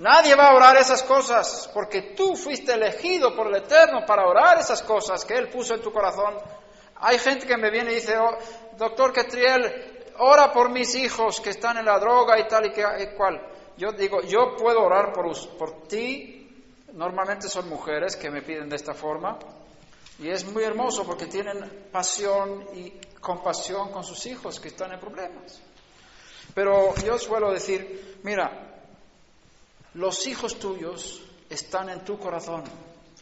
nadie 0.00 0.34
va 0.34 0.48
a 0.48 0.54
orar 0.54 0.76
esas 0.76 1.02
cosas, 1.02 1.70
porque 1.72 2.14
tú 2.16 2.36
fuiste 2.36 2.74
elegido 2.74 3.34
por 3.34 3.46
el 3.46 3.56
Eterno 3.56 4.04
para 4.04 4.26
orar 4.26 4.58
esas 4.58 4.82
cosas 4.82 5.24
que 5.24 5.34
Él 5.34 5.48
puso 5.48 5.74
en 5.74 5.80
tu 5.80 5.92
corazón. 5.92 6.34
Hay 6.96 7.18
gente 7.18 7.46
que 7.46 7.56
me 7.56 7.70
viene 7.70 7.92
y 7.92 7.96
dice, 7.96 8.18
oh, 8.18 8.36
doctor 8.76 9.12
Ketriel, 9.12 10.04
ora 10.18 10.52
por 10.52 10.70
mis 10.70 10.94
hijos 10.96 11.40
que 11.40 11.50
están 11.50 11.78
en 11.78 11.84
la 11.84 11.98
droga 12.00 12.38
y 12.38 12.48
tal 12.48 12.66
y, 12.66 12.72
que, 12.72 12.82
y 12.82 13.16
cual. 13.16 13.40
Yo 13.76 13.92
digo, 13.92 14.22
yo 14.22 14.56
puedo 14.56 14.82
orar 14.82 15.12
por, 15.12 15.26
por 15.56 15.86
ti 15.86 16.37
Normalmente 16.92 17.48
son 17.48 17.68
mujeres 17.68 18.16
que 18.16 18.30
me 18.30 18.42
piden 18.42 18.68
de 18.68 18.76
esta 18.76 18.94
forma 18.94 19.38
y 20.18 20.30
es 20.30 20.44
muy 20.44 20.64
hermoso 20.64 21.04
porque 21.04 21.26
tienen 21.26 21.88
pasión 21.92 22.66
y 22.74 22.90
compasión 23.20 23.92
con 23.92 24.02
sus 24.02 24.26
hijos 24.26 24.58
que 24.58 24.68
están 24.68 24.92
en 24.92 25.00
problemas. 25.00 25.60
Pero 26.54 26.94
yo 26.96 27.18
suelo 27.18 27.52
decir, 27.52 28.18
mira, 28.22 28.82
los 29.94 30.26
hijos 30.26 30.58
tuyos 30.58 31.22
están 31.48 31.90
en 31.90 32.04
tu 32.04 32.18
corazón, 32.18 32.64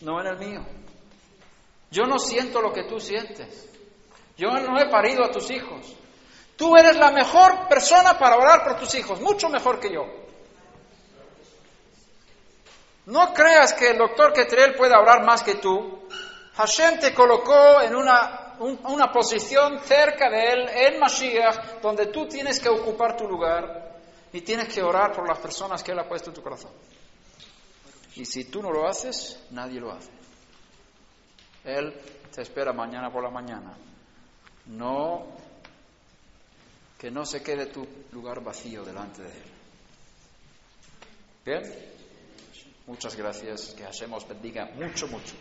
no 0.01 0.20
en 0.20 0.26
el 0.26 0.38
mío. 0.38 0.60
Yo 1.90 2.05
no 2.05 2.18
siento 2.18 2.62
lo 2.62 2.72
que 2.72 2.84
tú 2.84 2.98
sientes. 3.01 3.68
Yo 4.36 4.48
no 4.51 4.78
he 4.78 4.90
parido 4.90 5.24
a 5.24 5.30
tus 5.30 5.51
hijos. 5.51 5.94
Tú 6.56 6.74
eres 6.76 6.97
la 6.97 7.10
mejor 7.10 7.68
persona 7.68 8.18
para 8.18 8.36
orar 8.36 8.64
por 8.64 8.78
tus 8.78 8.94
hijos, 8.94 9.20
mucho 9.20 9.48
mejor 9.48 9.80
que 9.80 9.93
yo. 9.93 10.26
No 13.07 13.33
creas 13.33 13.73
que 13.73 13.91
el 13.91 13.99
doctor 13.99 14.33
Ketriel 14.33 14.74
puede 14.74 14.97
orar 14.97 15.24
más 15.24 15.43
que 15.43 15.57
tú. 15.57 16.09
Hashem 16.57 16.99
te 16.99 17.15
colocó 17.15 17.81
en 17.81 17.95
una, 17.95 18.57
una 18.59 19.12
posición 19.12 19.78
cerca 19.81 20.28
de 20.28 20.51
él, 20.51 20.69
en 20.69 20.99
Mashiach, 20.99 21.81
donde 21.81 22.07
tú 22.07 22.27
tienes 22.27 22.59
que 22.59 22.69
ocupar 22.69 23.16
tu 23.16 23.28
lugar 23.28 24.01
y 24.33 24.41
tienes 24.41 24.73
que 24.73 24.83
orar 24.83 25.12
por 25.12 25.28
las 25.28 25.39
personas 25.39 25.83
que 25.83 25.93
él 25.93 25.99
ha 25.99 26.09
puesto 26.09 26.31
en 26.31 26.35
tu 26.35 26.43
corazón. 26.43 26.73
Y 28.16 28.24
si 28.24 28.45
tú 28.45 28.62
no 28.62 28.73
lo 28.73 28.89
haces, 28.89 29.41
nadie 29.51 29.78
lo 29.78 29.93
hace. 29.93 30.11
Él 31.65 31.95
te 32.35 32.43
espera 32.43 32.73
mañana 32.73 33.11
por 33.11 33.23
la 33.23 33.31
mañana. 33.31 33.77
No, 34.66 35.27
que 36.99 37.11
no 37.11 37.24
se 37.24 37.43
quede 37.43 37.66
tu 37.66 37.87
lugar 38.12 38.43
vacío 38.43 38.85
delante 38.85 39.23
de 39.23 39.31
él. 39.31 39.53
¿Bien? 41.45 41.95
Muchas 42.87 43.17
gracias, 43.17 43.75
que 43.75 43.83
Hashem 43.83 44.13
os 44.13 44.25
bendiga 44.29 44.65
mucho, 44.77 45.09
mucho. 45.09 45.35